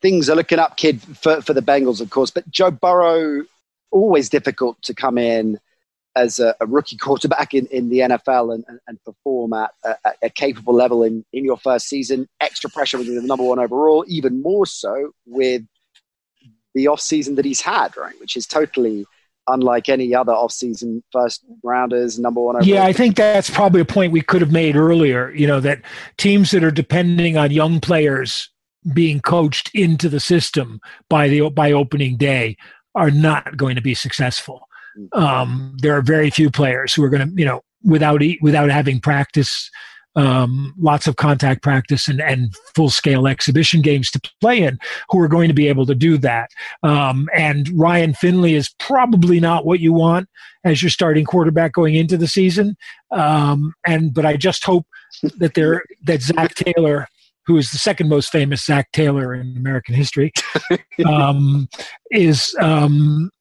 things 0.02 0.30
are 0.30 0.36
looking 0.36 0.60
up 0.60 0.78
kid 0.78 1.02
for, 1.18 1.42
for 1.42 1.54
the 1.54 1.62
bengals 1.62 2.02
of 2.02 2.10
course 2.10 2.30
but 2.30 2.50
joe 2.50 2.72
burrow 2.72 3.44
always 3.92 4.30
difficult 4.30 4.82
to 4.82 4.94
come 4.94 5.18
in 5.18 5.60
as 6.20 6.40
a, 6.40 6.56
a, 6.60 6.66
rookie 6.66 6.98
quarterback 6.98 7.54
in, 7.54 7.66
in 7.68 7.90
the 7.90 8.00
NFL 8.00 8.54
and, 8.54 8.64
and, 8.68 8.80
and 8.88 9.04
perform 9.04 9.54
at 9.54 9.72
a, 9.84 9.96
a, 10.24 10.30
capable 10.30 10.74
level 10.74 11.04
in, 11.04 11.26
in 11.34 11.46
your 11.46 11.58
first 11.58 11.88
season. 11.88 12.28
Extra 12.42 12.70
pressure 12.70 12.98
with 12.98 13.08
the 13.08 13.22
number 13.22 13.44
one 13.44 13.60
overall, 13.60 14.06
even 14.08 14.42
more 14.42 14.66
so 14.66 15.12
with 15.26 15.64
the 16.76 16.88
off 16.88 17.02
season 17.02 17.36
that 17.36 17.46
he's 17.46 17.62
had, 17.62 17.96
right? 17.98 18.20
Which 18.20 18.36
is 18.36 18.46
totally 18.46 19.06
unlike 19.48 19.90
any 19.90 20.14
other 20.14 20.32
off-season 20.32 21.04
first 21.12 21.44
rounders, 21.64 22.20
number 22.20 22.42
one. 22.42 22.56
Overall. 22.56 22.70
Yeah, 22.70 22.86
I 22.86 22.94
think 22.94 23.16
that's 23.16 23.50
probably 23.50 23.82
a 23.82 23.86
point 23.86 24.12
we 24.12 24.22
could 24.22 24.42
have 24.42 24.52
made 24.52 24.76
earlier. 24.76 25.32
You 25.32 25.48
know 25.48 25.60
that 25.62 25.82
teams 26.18 26.52
that 26.52 26.64
are 26.64 26.72
depending 26.72 27.38
on 27.38 27.52
young 27.52 27.80
players 27.80 28.50
being 28.94 29.20
coached 29.20 29.72
into 29.74 30.08
the 30.10 30.20
system 30.20 30.80
by 31.10 31.28
the 31.28 31.50
by 31.50 31.72
opening 31.72 32.18
day 32.18 32.58
are 32.96 33.12
not 33.12 33.58
going 33.58 33.76
to 33.76 33.82
be 33.82 33.94
successful. 33.94 34.68
Um, 35.14 35.76
there 35.82 35.96
are 35.98 36.02
very 36.02 36.30
few 36.30 36.50
players 36.50 36.94
who 36.94 37.04
are 37.04 37.10
going 37.10 37.28
to, 37.28 37.34
you 37.36 37.46
know, 37.46 37.62
without 37.84 38.22
without 38.42 38.70
having 38.70 39.00
practice, 39.00 39.70
um, 40.16 40.74
lots 40.78 41.08
of 41.08 41.16
contact 41.16 41.64
practice 41.64 42.08
and, 42.08 42.22
and 42.22 42.54
full 42.76 42.90
scale 42.90 43.28
exhibition 43.28 43.82
games 43.82 44.12
to 44.12 44.22
play 44.42 44.62
in, 44.62 44.78
who 45.10 45.22
are 45.22 45.28
going 45.28 45.48
to 45.48 45.54
be 45.54 45.68
able 45.68 45.86
to 45.86 45.96
do 45.96 46.18
that. 46.18 46.50
Um, 46.84 47.30
and 47.36 47.70
Ryan 47.78 48.14
Finley 48.14 48.56
is 48.56 48.74
probably 48.80 49.40
not 49.40 49.66
what 49.66 49.80
you 49.80 49.94
want 49.94 50.28
as 50.64 50.84
your 50.84 50.90
starting 50.90 51.26
quarterback 51.26 51.74
going 51.74 51.96
into 51.96 52.18
the 52.18 52.28
season. 52.28 52.76
Um, 53.12 53.74
and 53.86 54.14
but 54.14 54.26
I 54.26 54.36
just 54.36 54.66
hope 54.66 54.86
that 55.38 55.54
there 55.54 55.84
that 56.06 56.22
Zac 56.22 56.56
Taylor 56.56 57.08
who 57.50 57.58
is 57.58 57.72
the 57.72 57.80
second 57.80 58.08
most 58.10 58.32
famous 58.32 58.64
Zach 58.64 58.92
Taylor 58.92 59.34
in 59.34 59.58
American 59.58 59.96
history, 59.96 60.32
um, 61.08 61.68
is 62.12 62.56
um, 62.62 63.32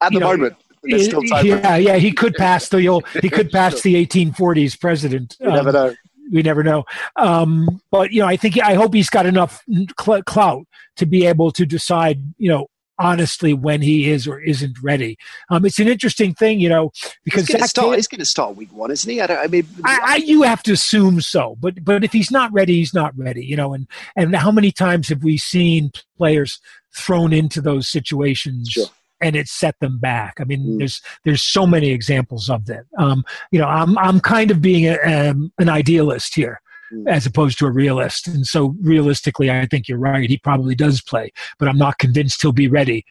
at 0.00 0.12
the 0.12 0.20
know, 0.20 0.26
moment 0.26 0.54
yeah, 0.84 1.76
yeah, 1.76 1.96
he 1.96 2.12
could 2.12 2.34
pass 2.34 2.68
the 2.68 2.88
old, 2.88 3.06
he 3.22 3.28
could 3.28 3.50
pass 3.50 3.82
the 3.82 3.94
1840s 4.06 4.78
president. 4.80 5.36
You 5.40 5.48
um, 5.48 5.54
never 5.54 5.72
know. 5.72 5.94
We 6.30 6.42
never 6.42 6.62
know. 6.62 6.84
Um, 7.16 7.80
but 7.90 8.12
you 8.12 8.20
know, 8.20 8.28
I 8.28 8.36
think 8.36 8.60
I 8.60 8.74
hope 8.74 8.94
he's 8.94 9.10
got 9.10 9.26
enough 9.26 9.64
cl- 10.00 10.22
clout 10.22 10.66
to 10.96 11.06
be 11.06 11.26
able 11.26 11.50
to 11.52 11.64
decide, 11.64 12.20
you 12.36 12.50
know, 12.50 12.68
honestly 12.98 13.54
when 13.54 13.80
he 13.80 14.10
is 14.10 14.26
or 14.26 14.40
isn't 14.40 14.76
ready. 14.82 15.16
Um, 15.50 15.64
it's 15.64 15.78
an 15.78 15.88
interesting 15.88 16.34
thing, 16.34 16.60
you 16.60 16.68
know, 16.68 16.90
because 17.24 17.46
he's 17.46 17.54
going 17.54 17.62
to 17.62 17.68
start. 17.68 17.96
He's 17.96 18.08
going 18.08 18.18
to 18.18 18.26
start 18.26 18.56
week 18.56 18.72
one, 18.72 18.90
isn't 18.90 19.10
he? 19.10 19.20
I, 19.20 19.26
I 19.26 19.46
mean, 19.46 19.66
I, 19.84 20.00
I, 20.02 20.16
you 20.16 20.42
have 20.42 20.62
to 20.64 20.72
assume 20.72 21.20
so, 21.20 21.56
but 21.60 21.84
but 21.84 22.04
if 22.04 22.12
he's 22.12 22.30
not 22.30 22.52
ready, 22.52 22.76
he's 22.76 22.94
not 22.94 23.16
ready, 23.16 23.44
you 23.44 23.56
know. 23.56 23.72
And 23.72 23.86
and 24.16 24.34
how 24.34 24.50
many 24.50 24.72
times 24.72 25.08
have 25.08 25.22
we 25.22 25.38
seen 25.38 25.92
players 26.16 26.60
thrown 26.94 27.32
into 27.32 27.60
those 27.60 27.88
situations? 27.88 28.68
Sure 28.70 28.86
and 29.20 29.36
it 29.36 29.48
set 29.48 29.78
them 29.80 29.98
back. 29.98 30.34
I 30.40 30.44
mean, 30.44 30.64
mm. 30.64 30.78
there's 30.78 31.02
there's 31.24 31.42
so 31.42 31.66
many 31.66 31.90
examples 31.90 32.48
of 32.48 32.66
that. 32.66 32.84
Um, 32.98 33.24
you 33.50 33.58
know, 33.58 33.66
I'm 33.66 33.96
I'm 33.98 34.20
kind 34.20 34.50
of 34.50 34.60
being 34.60 34.86
a, 34.86 34.96
um, 34.98 35.52
an 35.58 35.68
idealist 35.68 36.34
here 36.34 36.60
mm. 36.92 37.08
as 37.08 37.26
opposed 37.26 37.58
to 37.58 37.66
a 37.66 37.70
realist, 37.70 38.26
and 38.26 38.46
so 38.46 38.74
realistically, 38.80 39.50
I 39.50 39.66
think 39.66 39.88
you're 39.88 39.98
right. 39.98 40.28
He 40.28 40.38
probably 40.38 40.74
does 40.74 41.02
play, 41.02 41.32
but 41.58 41.68
I'm 41.68 41.78
not 41.78 41.98
convinced 41.98 42.42
he'll 42.42 42.52
be 42.52 42.68
ready. 42.68 43.04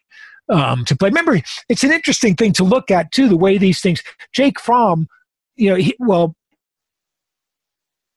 Um, 0.50 0.86
to 0.86 0.96
play. 0.96 1.10
Remember, 1.10 1.38
it's 1.68 1.84
an 1.84 1.92
interesting 1.92 2.34
thing 2.34 2.54
to 2.54 2.64
look 2.64 2.90
at 2.90 3.12
too. 3.12 3.28
The 3.28 3.36
way 3.36 3.58
these 3.58 3.82
things, 3.82 4.02
Jake 4.32 4.62
Fromm, 4.62 5.10
you 5.58 5.70
know, 5.70 5.76
he, 5.76 5.94
well, 6.00 6.38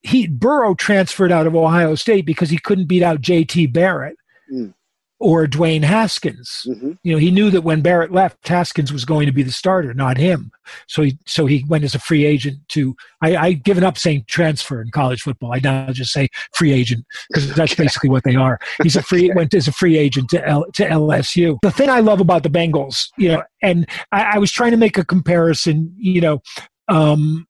he 0.02 0.28
Burrow 0.28 0.74
transferred 0.74 1.32
out 1.32 1.48
of 1.48 1.56
Ohio 1.56 1.96
State 1.96 2.24
because 2.24 2.48
he 2.48 2.58
couldn't 2.58 2.86
beat 2.86 3.02
out 3.02 3.20
J.T. 3.20 3.66
Barrett. 3.66 4.14
Mm 4.52 4.74
or 5.20 5.46
Dwayne 5.46 5.84
Haskins. 5.84 6.66
Mm-hmm. 6.66 6.92
You 7.02 7.12
know, 7.12 7.18
he 7.18 7.30
knew 7.30 7.50
that 7.50 7.60
when 7.60 7.82
Barrett 7.82 8.10
left, 8.10 8.48
Haskins 8.48 8.90
was 8.90 9.04
going 9.04 9.26
to 9.26 9.32
be 9.32 9.42
the 9.42 9.52
starter, 9.52 9.92
not 9.92 10.16
him. 10.16 10.50
So 10.88 11.02
he 11.02 11.18
so 11.26 11.46
he 11.46 11.64
went 11.68 11.84
as 11.84 11.94
a 11.94 11.98
free 11.98 12.24
agent 12.24 12.56
to. 12.70 12.96
I, 13.22 13.36
I've 13.36 13.62
given 13.62 13.84
up 13.84 13.98
saying 13.98 14.24
transfer 14.26 14.80
in 14.80 14.90
college 14.90 15.20
football. 15.20 15.52
I 15.52 15.60
now 15.62 15.92
just 15.92 16.12
say 16.12 16.28
free 16.54 16.72
agent 16.72 17.04
because 17.28 17.54
that's 17.54 17.74
basically 17.74 18.08
what 18.08 18.24
they 18.24 18.34
are. 18.34 18.58
He's 18.82 18.96
a 18.96 19.02
free 19.02 19.30
went 19.34 19.52
as 19.52 19.68
a 19.68 19.72
free 19.72 19.98
agent 19.98 20.30
to 20.30 20.46
L, 20.48 20.64
to 20.72 20.88
LSU. 20.88 21.58
The 21.62 21.70
thing 21.70 21.90
I 21.90 22.00
love 22.00 22.20
about 22.20 22.42
the 22.42 22.50
Bengals, 22.50 23.08
you 23.18 23.28
know, 23.28 23.42
and 23.62 23.86
I, 24.12 24.36
I 24.36 24.38
was 24.38 24.50
trying 24.50 24.70
to 24.70 24.78
make 24.78 24.96
a 24.96 25.04
comparison. 25.04 25.94
You 25.98 26.22
know, 26.22 26.42
um, 26.88 27.46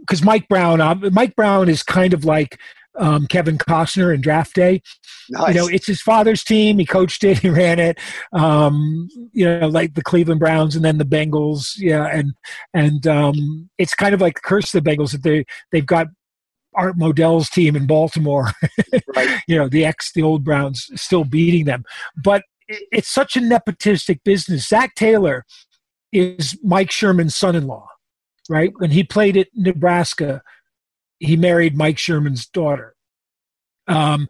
because 0.00 0.22
Mike 0.22 0.48
Brown, 0.48 0.82
uh, 0.82 0.96
Mike 1.12 1.34
Brown 1.34 1.70
is 1.70 1.82
kind 1.82 2.12
of 2.12 2.26
like 2.26 2.60
um, 2.96 3.26
Kevin 3.26 3.58
Costner 3.58 4.14
in 4.14 4.20
Draft 4.20 4.54
Day. 4.54 4.82
Nice. 5.30 5.54
You 5.54 5.60
know, 5.60 5.66
it's 5.68 5.86
his 5.86 6.02
father's 6.02 6.44
team. 6.44 6.78
He 6.78 6.86
coached 6.86 7.24
it. 7.24 7.38
He 7.44 7.50
ran 7.50 7.78
it. 7.78 7.98
Um, 8.32 9.08
you 9.32 9.44
know, 9.44 9.68
like 9.68 9.94
the 9.94 10.02
Cleveland 10.02 10.40
Browns 10.40 10.76
and 10.76 10.84
then 10.84 10.98
the 10.98 11.04
Bengals. 11.04 11.74
Yeah, 11.76 12.06
and 12.06 12.32
and 12.72 13.06
um, 13.06 13.68
it's 13.78 13.94
kind 13.94 14.14
of 14.14 14.20
like 14.20 14.36
the 14.36 14.48
curse 14.48 14.74
of 14.74 14.82
the 14.82 14.90
Bengals 14.90 15.12
that 15.12 15.22
they 15.22 15.44
they've 15.72 15.86
got 15.86 16.08
Art 16.74 16.96
Modell's 16.96 17.50
team 17.50 17.76
in 17.76 17.86
Baltimore. 17.86 18.50
right. 19.16 19.40
You 19.46 19.56
know, 19.56 19.68
the 19.68 19.84
ex 19.84 20.12
the 20.12 20.22
old 20.22 20.44
Browns 20.44 20.88
still 20.94 21.24
beating 21.24 21.64
them, 21.64 21.84
but 22.22 22.42
it's 22.68 23.12
such 23.12 23.36
a 23.36 23.40
nepotistic 23.40 24.20
business. 24.24 24.68
Zac 24.68 24.94
Taylor 24.94 25.44
is 26.12 26.58
Mike 26.62 26.90
Sherman's 26.90 27.36
son-in-law, 27.36 27.86
right? 28.48 28.72
When 28.78 28.90
he 28.90 29.04
played 29.04 29.36
at 29.36 29.48
Nebraska 29.54 30.42
he 31.24 31.36
married 31.36 31.76
Mike 31.76 31.98
Sherman's 31.98 32.46
daughter. 32.46 32.94
Um, 33.86 34.28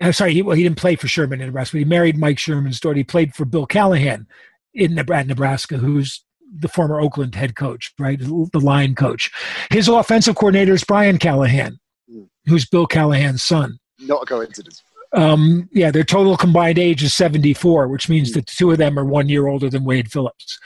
I'm 0.00 0.12
sorry, 0.12 0.34
he, 0.34 0.42
well, 0.42 0.56
he 0.56 0.62
didn't 0.62 0.78
play 0.78 0.96
for 0.96 1.08
Sherman 1.08 1.40
in 1.40 1.46
Nebraska, 1.46 1.76
but 1.76 1.78
he 1.78 1.84
married 1.84 2.18
Mike 2.18 2.38
Sherman's 2.38 2.80
daughter. 2.80 2.96
He 2.96 3.04
played 3.04 3.34
for 3.34 3.44
Bill 3.44 3.66
Callahan 3.66 4.26
in 4.74 4.94
Nebraska, 4.94 5.78
who's 5.78 6.22
the 6.58 6.68
former 6.68 7.00
Oakland 7.00 7.34
head 7.34 7.56
coach, 7.56 7.92
right? 7.98 8.18
The 8.18 8.60
line 8.60 8.94
coach. 8.94 9.30
His 9.70 9.88
offensive 9.88 10.36
coordinator 10.36 10.74
is 10.74 10.84
Brian 10.84 11.18
Callahan, 11.18 11.78
mm. 12.10 12.28
who's 12.46 12.66
Bill 12.66 12.86
Callahan's 12.86 13.42
son. 13.42 13.78
Not 14.00 14.22
a 14.22 14.26
coincidence. 14.26 14.82
Um, 15.16 15.68
yeah, 15.72 15.90
their 15.90 16.04
total 16.04 16.36
combined 16.36 16.78
age 16.78 17.02
is 17.02 17.14
74, 17.14 17.88
which 17.88 18.08
means 18.08 18.30
mm. 18.30 18.34
that 18.34 18.46
the 18.46 18.52
two 18.54 18.70
of 18.70 18.78
them 18.78 18.98
are 18.98 19.04
one 19.04 19.28
year 19.28 19.46
older 19.46 19.70
than 19.70 19.84
Wade 19.84 20.12
Phillips. 20.12 20.58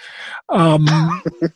Um, 0.48 0.86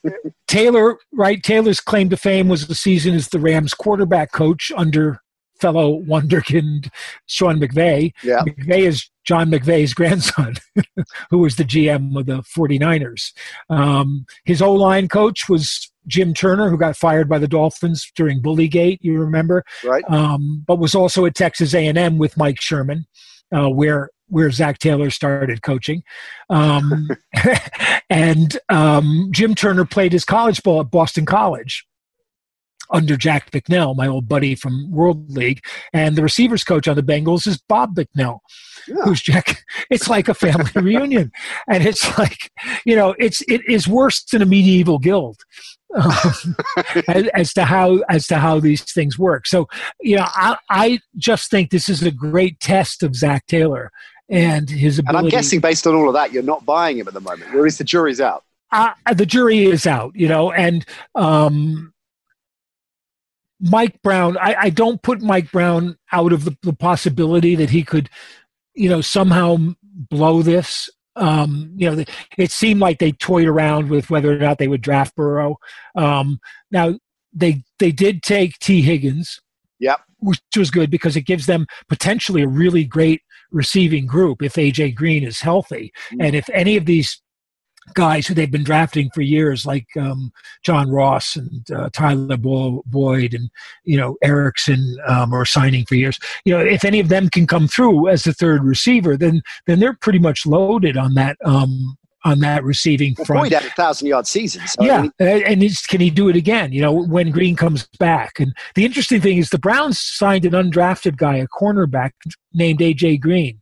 Taylor, 0.47 0.97
right? 1.13 1.43
Taylor's 1.43 1.81
claim 1.81 2.09
to 2.11 2.17
fame 2.17 2.49
was 2.49 2.69
the 2.69 2.75
season 2.75 3.15
as 3.15 3.29
the 3.29 3.41
Rams 3.41 3.75
quarterback 3.75 4.31
coach 4.31 4.71
under 4.77 5.21
fellow 5.61 6.01
wonderkind 6.03 6.91
Sean 7.27 7.59
McVay. 7.59 8.13
Yeah. 8.23 8.43
McVay 8.43 8.81
is 8.81 9.11
John 9.25 9.51
McVay's 9.51 9.95
grandson, 9.95 10.55
who 11.31 11.39
was 11.39 11.57
the 11.57 11.65
GM 11.65 12.17
of 12.19 12.27
the 12.27 12.43
49ers. 12.43 13.33
Um, 13.71 14.27
his 14.45 14.63
O 14.63 14.73
line 14.73 15.09
coach 15.09 15.49
was 15.49 15.91
Jim 16.07 16.35
Turner, 16.35 16.69
who 16.69 16.77
got 16.77 16.97
fired 16.97 17.29
by 17.29 17.39
the 17.39 17.49
Dolphins 17.49 18.11
during 18.17 18.43
Bullygate, 18.43 18.99
you 19.01 19.19
remember? 19.19 19.65
Right. 19.85 20.05
Um, 20.09 20.65
but 20.67 20.79
was 20.79 20.95
also 20.95 21.25
at 21.27 21.35
Texas 21.35 21.75
A&M 21.75 22.19
with 22.19 22.37
Mike 22.37 22.61
Sherman, 22.61 23.07
uh, 23.53 23.69
where 23.69 24.11
where 24.29 24.51
Zac 24.51 24.79
Taylor 24.79 25.11
started 25.11 25.63
coaching. 25.63 26.03
Um, 26.49 27.09
and 28.11 28.59
um, 28.69 29.29
Jim 29.31 29.55
Turner 29.55 29.85
played 29.85 30.13
his 30.13 30.25
college 30.25 30.63
ball 30.63 30.81
at 30.81 30.91
Boston 30.91 31.27
College 31.27 31.87
under 32.91 33.17
Jack 33.17 33.51
Bicknell, 33.51 33.95
my 33.95 34.07
old 34.07 34.29
buddy 34.29 34.55
from 34.55 34.91
World 34.91 35.31
League. 35.31 35.65
And 35.93 36.17
the 36.17 36.23
receivers 36.23 36.65
coach 36.65 36.89
on 36.89 36.97
the 36.97 37.03
Bengals 37.03 37.47
is 37.47 37.59
Bob 37.59 37.95
Bicknell, 37.95 38.43
yeah. 38.87 39.03
who's 39.05 39.23
Jack. 39.23 39.65
It's 39.91 40.09
like 40.09 40.29
a 40.29 40.35
family 40.35 40.71
reunion. 40.75 41.33
And 41.69 41.87
it's 41.87 42.19
like, 42.19 42.51
you 42.85 42.97
know, 42.97 43.15
it's, 43.19 43.43
it 43.43 43.63
is 43.69 43.89
worse 43.89 44.23
than 44.25 44.43
a 44.43 44.47
medieval 44.47 44.99
guild. 44.99 45.41
Um, 45.95 46.57
as, 47.09 47.27
as, 47.35 47.53
to 47.55 47.65
how 47.65 47.99
as 48.09 48.27
to 48.27 48.37
how 48.37 48.59
these 48.59 48.83
things 48.83 49.19
work. 49.19 49.47
So, 49.47 49.69
you 50.01 50.17
know, 50.17 50.27
I, 50.27 50.57
I 50.69 50.99
just 51.17 51.51
think 51.51 51.71
this 51.71 51.89
is 51.89 52.03
a 52.03 52.11
great 52.11 52.59
test 52.59 53.03
of 53.03 53.15
Zac 53.15 53.47
Taylor 53.47 53.93
and 54.29 54.69
his 54.69 54.99
ability. 54.99 55.19
And 55.19 55.27
I'm 55.27 55.31
guessing, 55.31 55.61
based 55.61 55.87
on 55.87 55.95
all 55.95 56.09
of 56.09 56.15
that, 56.15 56.33
you're 56.33 56.43
not 56.43 56.67
buying 56.67 56.99
him 56.99 57.09
at 57.09 57.15
the 57.15 57.21
moment, 57.21 57.55
or 57.55 57.67
is 57.67 57.79
the 57.79 57.85
jury's 57.85 58.21
out? 58.21 58.45
Uh, 58.73 58.93
the 59.15 59.27
jury 59.27 59.65
is 59.65 59.87
out, 59.87 60.13
you 60.17 60.27
know, 60.27 60.51
and 60.51 60.85
um, 61.15 61.93
Mike 63.61 64.03
Brown, 64.03 64.37
I, 64.39 64.57
I 64.63 64.71
don't 64.71 65.01
put 65.01 65.23
Mike 65.23 65.53
Brown 65.53 65.97
out 66.13 66.33
of 66.33 66.45
the, 66.45 66.57
the, 66.63 66.73
possibility 66.73 67.55
that 67.55 67.71
he 67.71 67.85
could, 67.85 68.11
you 68.75 68.89
know, 68.89 69.01
somehow 69.01 69.57
blow 69.83 70.43
this. 70.43 70.91
Um, 71.17 71.73
you 71.77 71.91
know, 71.91 72.05
it 72.39 72.51
seemed 72.51 72.81
like 72.81 72.99
they 72.99 73.13
toyed 73.13 73.47
around 73.47 73.89
with 73.89 74.11
whether 74.11 74.33
or 74.33 74.39
not 74.39 74.59
they 74.59 74.69
would 74.69 74.81
draft 74.81 75.15
Burrow. 75.15 75.57
Um, 75.95 76.41
now 76.71 76.99
they 77.33 77.63
they 77.79 77.93
did 77.93 78.23
take 78.23 78.59
Tee 78.59 78.83
Higgins, 78.83 79.41
yep, 79.79 80.01
which 80.19 80.41
was 80.57 80.71
good 80.71 80.91
because 80.91 81.17
it 81.17 81.23
gives 81.23 81.47
them 81.47 81.67
potentially 81.89 82.43
a 82.43 82.49
really 82.49 82.85
great 82.85 83.23
receiving 83.53 84.07
group 84.07 84.43
if 84.43 84.55
AJ 84.55 84.95
Green 84.95 85.25
is 85.25 85.41
healthy, 85.41 85.93
mm-hmm. 86.11 86.21
and 86.21 86.35
if 86.35 86.49
any 86.51 86.77
of 86.77 86.87
these 86.87 87.21
guys 87.93 88.27
who 88.27 88.35
they've 88.35 88.51
been 88.51 88.65
drafting 88.65 89.11
for 89.11 89.21
years, 89.21 89.67
like 89.67 89.87
um, 89.99 90.33
John 90.63 90.91
Ross 90.91 91.37
and 91.37 91.71
uh, 91.71 91.91
Tyler 91.93 92.37
Boyd 92.37 93.35
and 93.35 93.51
you 93.85 93.97
know 93.97 94.17
Erickson, 94.23 94.97
um, 95.07 95.35
are 95.35 95.45
signing 95.45 95.85
for 95.85 95.95
years. 95.95 96.19
You 96.45 96.57
know, 96.57 96.65
if 96.65 96.85
any 96.85 97.01
of 97.01 97.09
them 97.09 97.29
can 97.29 97.47
come 97.47 97.69
through 97.69 98.09
as 98.09 98.25
the 98.25 98.33
third 98.33 98.65
receiver, 98.65 99.17
then 99.17 99.43
then 99.67 99.81
they're 99.81 99.95
pretty 99.95 100.19
much 100.19 100.47
loaded 100.47 100.97
on 100.97 101.15
that. 101.15 101.37
Um, 101.45 101.97
on 102.27 102.41
that 102.41 102.65
receiving 102.65 103.15
well, 103.19 103.27
front, 103.27 103.43
Boyd 103.43 103.53
had 103.53 103.65
a 103.65 103.75
thousand-yard 103.75 104.27
season. 104.27 104.67
So 104.67 104.83
yeah, 104.83 104.97
I 104.97 105.03
mean, 105.03 105.63
and 105.63 105.87
can 105.89 106.01
he 106.01 106.09
do 106.09 106.31
it 106.31 106.37
again? 106.37 106.73
You 106.73 106.81
know, 106.81 106.91
when 106.91 107.31
Green 107.31 107.55
comes 107.55 107.87
back. 107.99 108.41
And 108.41 108.55
the 108.75 108.87
interesting 108.87 109.21
thing 109.21 109.37
is, 109.37 109.51
the 109.51 109.59
Browns 109.59 110.01
signed 110.01 110.47
an 110.47 110.53
undrafted 110.53 111.19
guy, 111.19 111.37
a 111.37 111.47
cornerback 111.49 112.13
named 112.55 112.79
AJ 112.79 113.21
Green 113.21 113.61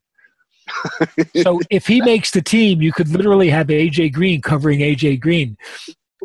so 1.36 1.60
if 1.70 1.86
he 1.86 2.00
makes 2.00 2.30
the 2.30 2.42
team, 2.42 2.82
you 2.82 2.92
could 2.92 3.08
literally 3.08 3.48
have 3.50 3.68
AJ 3.68 4.12
Green 4.12 4.40
covering 4.40 4.80
AJ 4.80 5.20
Green. 5.20 5.56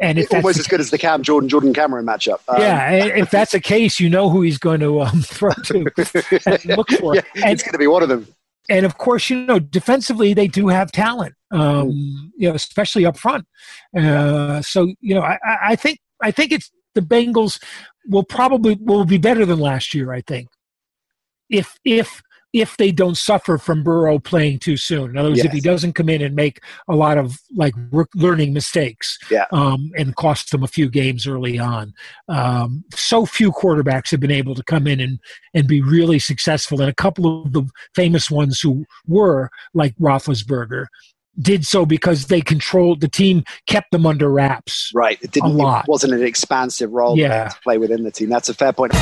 And 0.02 0.20
if 0.20 0.32
almost 0.32 0.60
as 0.60 0.68
good 0.68 0.80
as 0.80 0.92
the 0.92 0.98
Cam 0.98 1.24
Jordan 1.24 1.50
Jordan 1.50 1.74
Cameron 1.74 2.06
matchup. 2.06 2.40
Um, 2.48 2.62
yeah, 2.62 2.92
if 2.92 3.32
that's 3.32 3.54
the 3.54 3.60
case, 3.60 4.00
you 4.00 4.10
know 4.10 4.30
who 4.30 4.42
he's 4.42 4.58
going 4.58 4.80
to 4.82 5.02
um, 5.02 5.22
throw 5.26 5.52
to 5.52 5.80
look 6.76 6.90
for. 6.92 7.16
Yeah, 7.16 7.22
and, 7.36 7.52
it's 7.52 7.64
going 7.64 7.74
to 7.74 7.80
be 7.80 7.88
one 7.88 8.04
of 8.04 8.10
them. 8.10 8.28
And 8.70 8.86
of 8.86 8.98
course, 8.98 9.30
you 9.30 9.46
know, 9.46 9.60
defensively 9.60 10.34
they 10.34 10.48
do 10.48 10.68
have 10.68 10.92
talent. 10.92 11.34
Um, 11.52 12.32
you 12.38 12.50
know, 12.50 12.56
especially 12.56 13.06
up 13.06 13.18
front. 13.18 13.48
Uh, 13.98 14.62
so 14.62 14.94
you 15.00 15.16
know, 15.16 15.22
I, 15.22 15.38
I 15.44 15.76
think 15.76 16.00
I 16.22 16.32
think 16.32 16.52
it's 16.52 16.70
the 16.94 17.02
Bengals 17.02 17.62
will 18.08 18.24
probably 18.24 18.78
will 18.80 19.06
be 19.06 19.18
better 19.18 19.46
than 19.46 19.60
last 19.60 19.94
year. 19.94 20.12
I 20.12 20.22
think 20.22 20.50
if 21.50 21.80
if 21.86 22.22
if 22.54 22.78
they 22.78 22.92
don't 22.92 23.18
suffer 23.18 23.58
from 23.58 23.84
Burrow 23.84 24.20
playing 24.20 24.60
too 24.60 24.78
soon. 24.78 25.12
In 25.12 25.18
other 25.18 25.30
words, 25.30 25.40
yes. 25.40 25.48
if 25.48 25.52
he 25.52 25.60
doesn't 25.60 25.94
come 25.94 26.10
in 26.10 26.22
and 26.22 26.36
make 26.36 26.62
a 26.88 26.96
lot 26.96 27.18
of 27.18 27.38
like 27.56 27.74
learning 28.16 28.54
mistakes, 28.54 29.18
yeah. 29.30 29.46
um, 29.52 29.92
and 29.98 30.16
cost 30.16 30.52
them 30.52 30.64
a 30.64 30.68
few 30.68 30.90
games 30.90 31.28
early 31.28 31.60
on. 31.60 31.94
Um, 32.30 32.84
so 32.94 33.26
few 33.26 33.52
quarterbacks 33.52 34.12
have 34.12 34.20
been 34.20 34.32
able 34.32 34.56
to 34.56 34.64
come 34.64 34.88
in 34.88 35.00
and 35.00 35.20
and 35.54 35.68
be 35.68 35.82
really 35.82 36.20
successful, 36.20 36.82
and 36.82 36.90
a 36.90 36.96
couple 36.96 37.44
of 37.44 37.54
the 37.54 37.68
famous 37.96 38.32
ones 38.32 38.60
who 38.62 38.86
were 39.08 39.50
like 39.74 39.96
Roethlisberger 39.98 40.86
did 41.40 41.66
so 41.66 41.86
because 41.86 42.28
they 42.28 42.42
controlled 42.42 43.02
the 43.02 43.08
team, 43.08 43.44
kept 43.68 43.92
them 43.92 44.06
under 44.06 44.30
wraps. 44.30 44.92
Right. 44.94 45.20
It 45.22 45.32
didn't. 45.32 45.52
A 45.52 45.54
lot. 45.54 45.86
It 45.86 45.92
wasn't 45.92 46.14
an 46.14 46.24
expansive 46.24 46.92
role 46.92 47.18
yeah. 47.18 47.50
to 47.50 47.60
play 47.62 47.78
within 47.78 48.04
the 48.04 48.12
team. 48.12 48.30
That's 48.30 48.50
a 48.50 48.54
fair 48.54 48.74
point. 48.74 48.94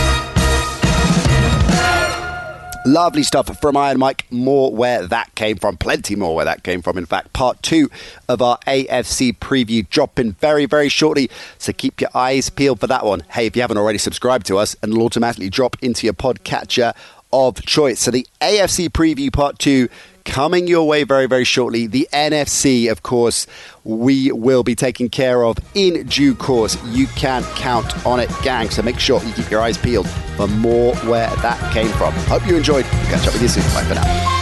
Lovely 2.88 3.24
stuff 3.24 3.60
from 3.60 3.76
Iron 3.76 3.98
Mike. 3.98 4.28
More 4.30 4.72
where 4.72 5.08
that 5.08 5.34
came 5.34 5.58
from. 5.58 5.76
Plenty 5.76 6.16
more 6.16 6.36
where 6.36 6.46
that 6.46 6.62
came 6.62 6.84
from. 6.84 7.00
In 7.00 7.08
fact, 7.08 7.34
part 7.34 7.64
two 7.64 7.90
of 8.30 8.44
our 8.44 8.60
AFC 8.68 9.36
preview 9.40 9.90
dropping 9.90 10.34
very, 10.34 10.68
very 10.68 10.88
shortly. 10.88 11.32
So 11.58 11.74
keep 11.74 12.00
your 12.00 12.12
eyes 12.14 12.52
peeled 12.52 12.80
for 12.80 12.86
that 12.86 13.04
one. 13.04 13.22
Hey, 13.32 13.48
if 13.48 13.56
you 13.56 13.64
haven't 13.64 13.80
already 13.80 13.98
subscribed 13.98 14.46
to 14.48 14.60
us, 14.60 14.76
and 14.84 14.92
it'll 14.92 15.04
automatically 15.04 15.50
drop 15.50 15.78
into 15.82 16.06
your 16.06 16.14
podcatcher 16.14 16.94
of 17.34 17.60
choice. 17.66 18.02
So 18.02 18.12
the 18.12 18.28
AFC 18.40 18.90
preview 18.90 19.34
part 19.34 19.58
two 19.58 19.90
coming 20.26 20.68
your 20.68 20.88
way 20.88 21.04
very, 21.04 21.28
very 21.28 21.46
shortly. 21.46 21.88
The 21.88 22.10
NFC, 22.12 22.92
of 22.92 23.04
course, 23.04 23.48
we 23.84 24.32
will 24.32 24.64
be 24.64 24.76
taking 24.76 25.08
care 25.10 25.44
of 25.44 25.58
in 25.74 26.06
due 26.08 26.36
course. 26.36 26.78
You 26.88 27.08
can't 27.08 27.46
count 27.56 28.06
on 28.06 28.20
it, 28.20 28.30
gang. 28.44 28.70
So 28.70 28.82
make 28.82 29.00
sure 29.00 29.24
you 29.24 29.34
keep 29.34 29.50
your 29.50 29.62
eyes 29.62 29.78
peeled 29.78 30.10
for 30.36 30.48
more 30.48 30.96
where 30.98 31.30
that 31.38 31.74
came 31.74 31.90
from. 31.94 32.14
Hope 32.26 32.46
you 32.46 32.58
enjoyed. 32.58 32.86
catch 32.86 33.28
up 33.28 33.34
with 33.34 33.42
you 33.42 33.48
soon. 33.48 33.64
Bye 33.74 33.84
for 33.86 33.96
now. 33.96 34.42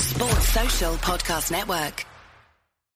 Sports 0.00 0.48
Social 0.48 0.94
Podcast 0.94 1.50
Network. 1.50 2.09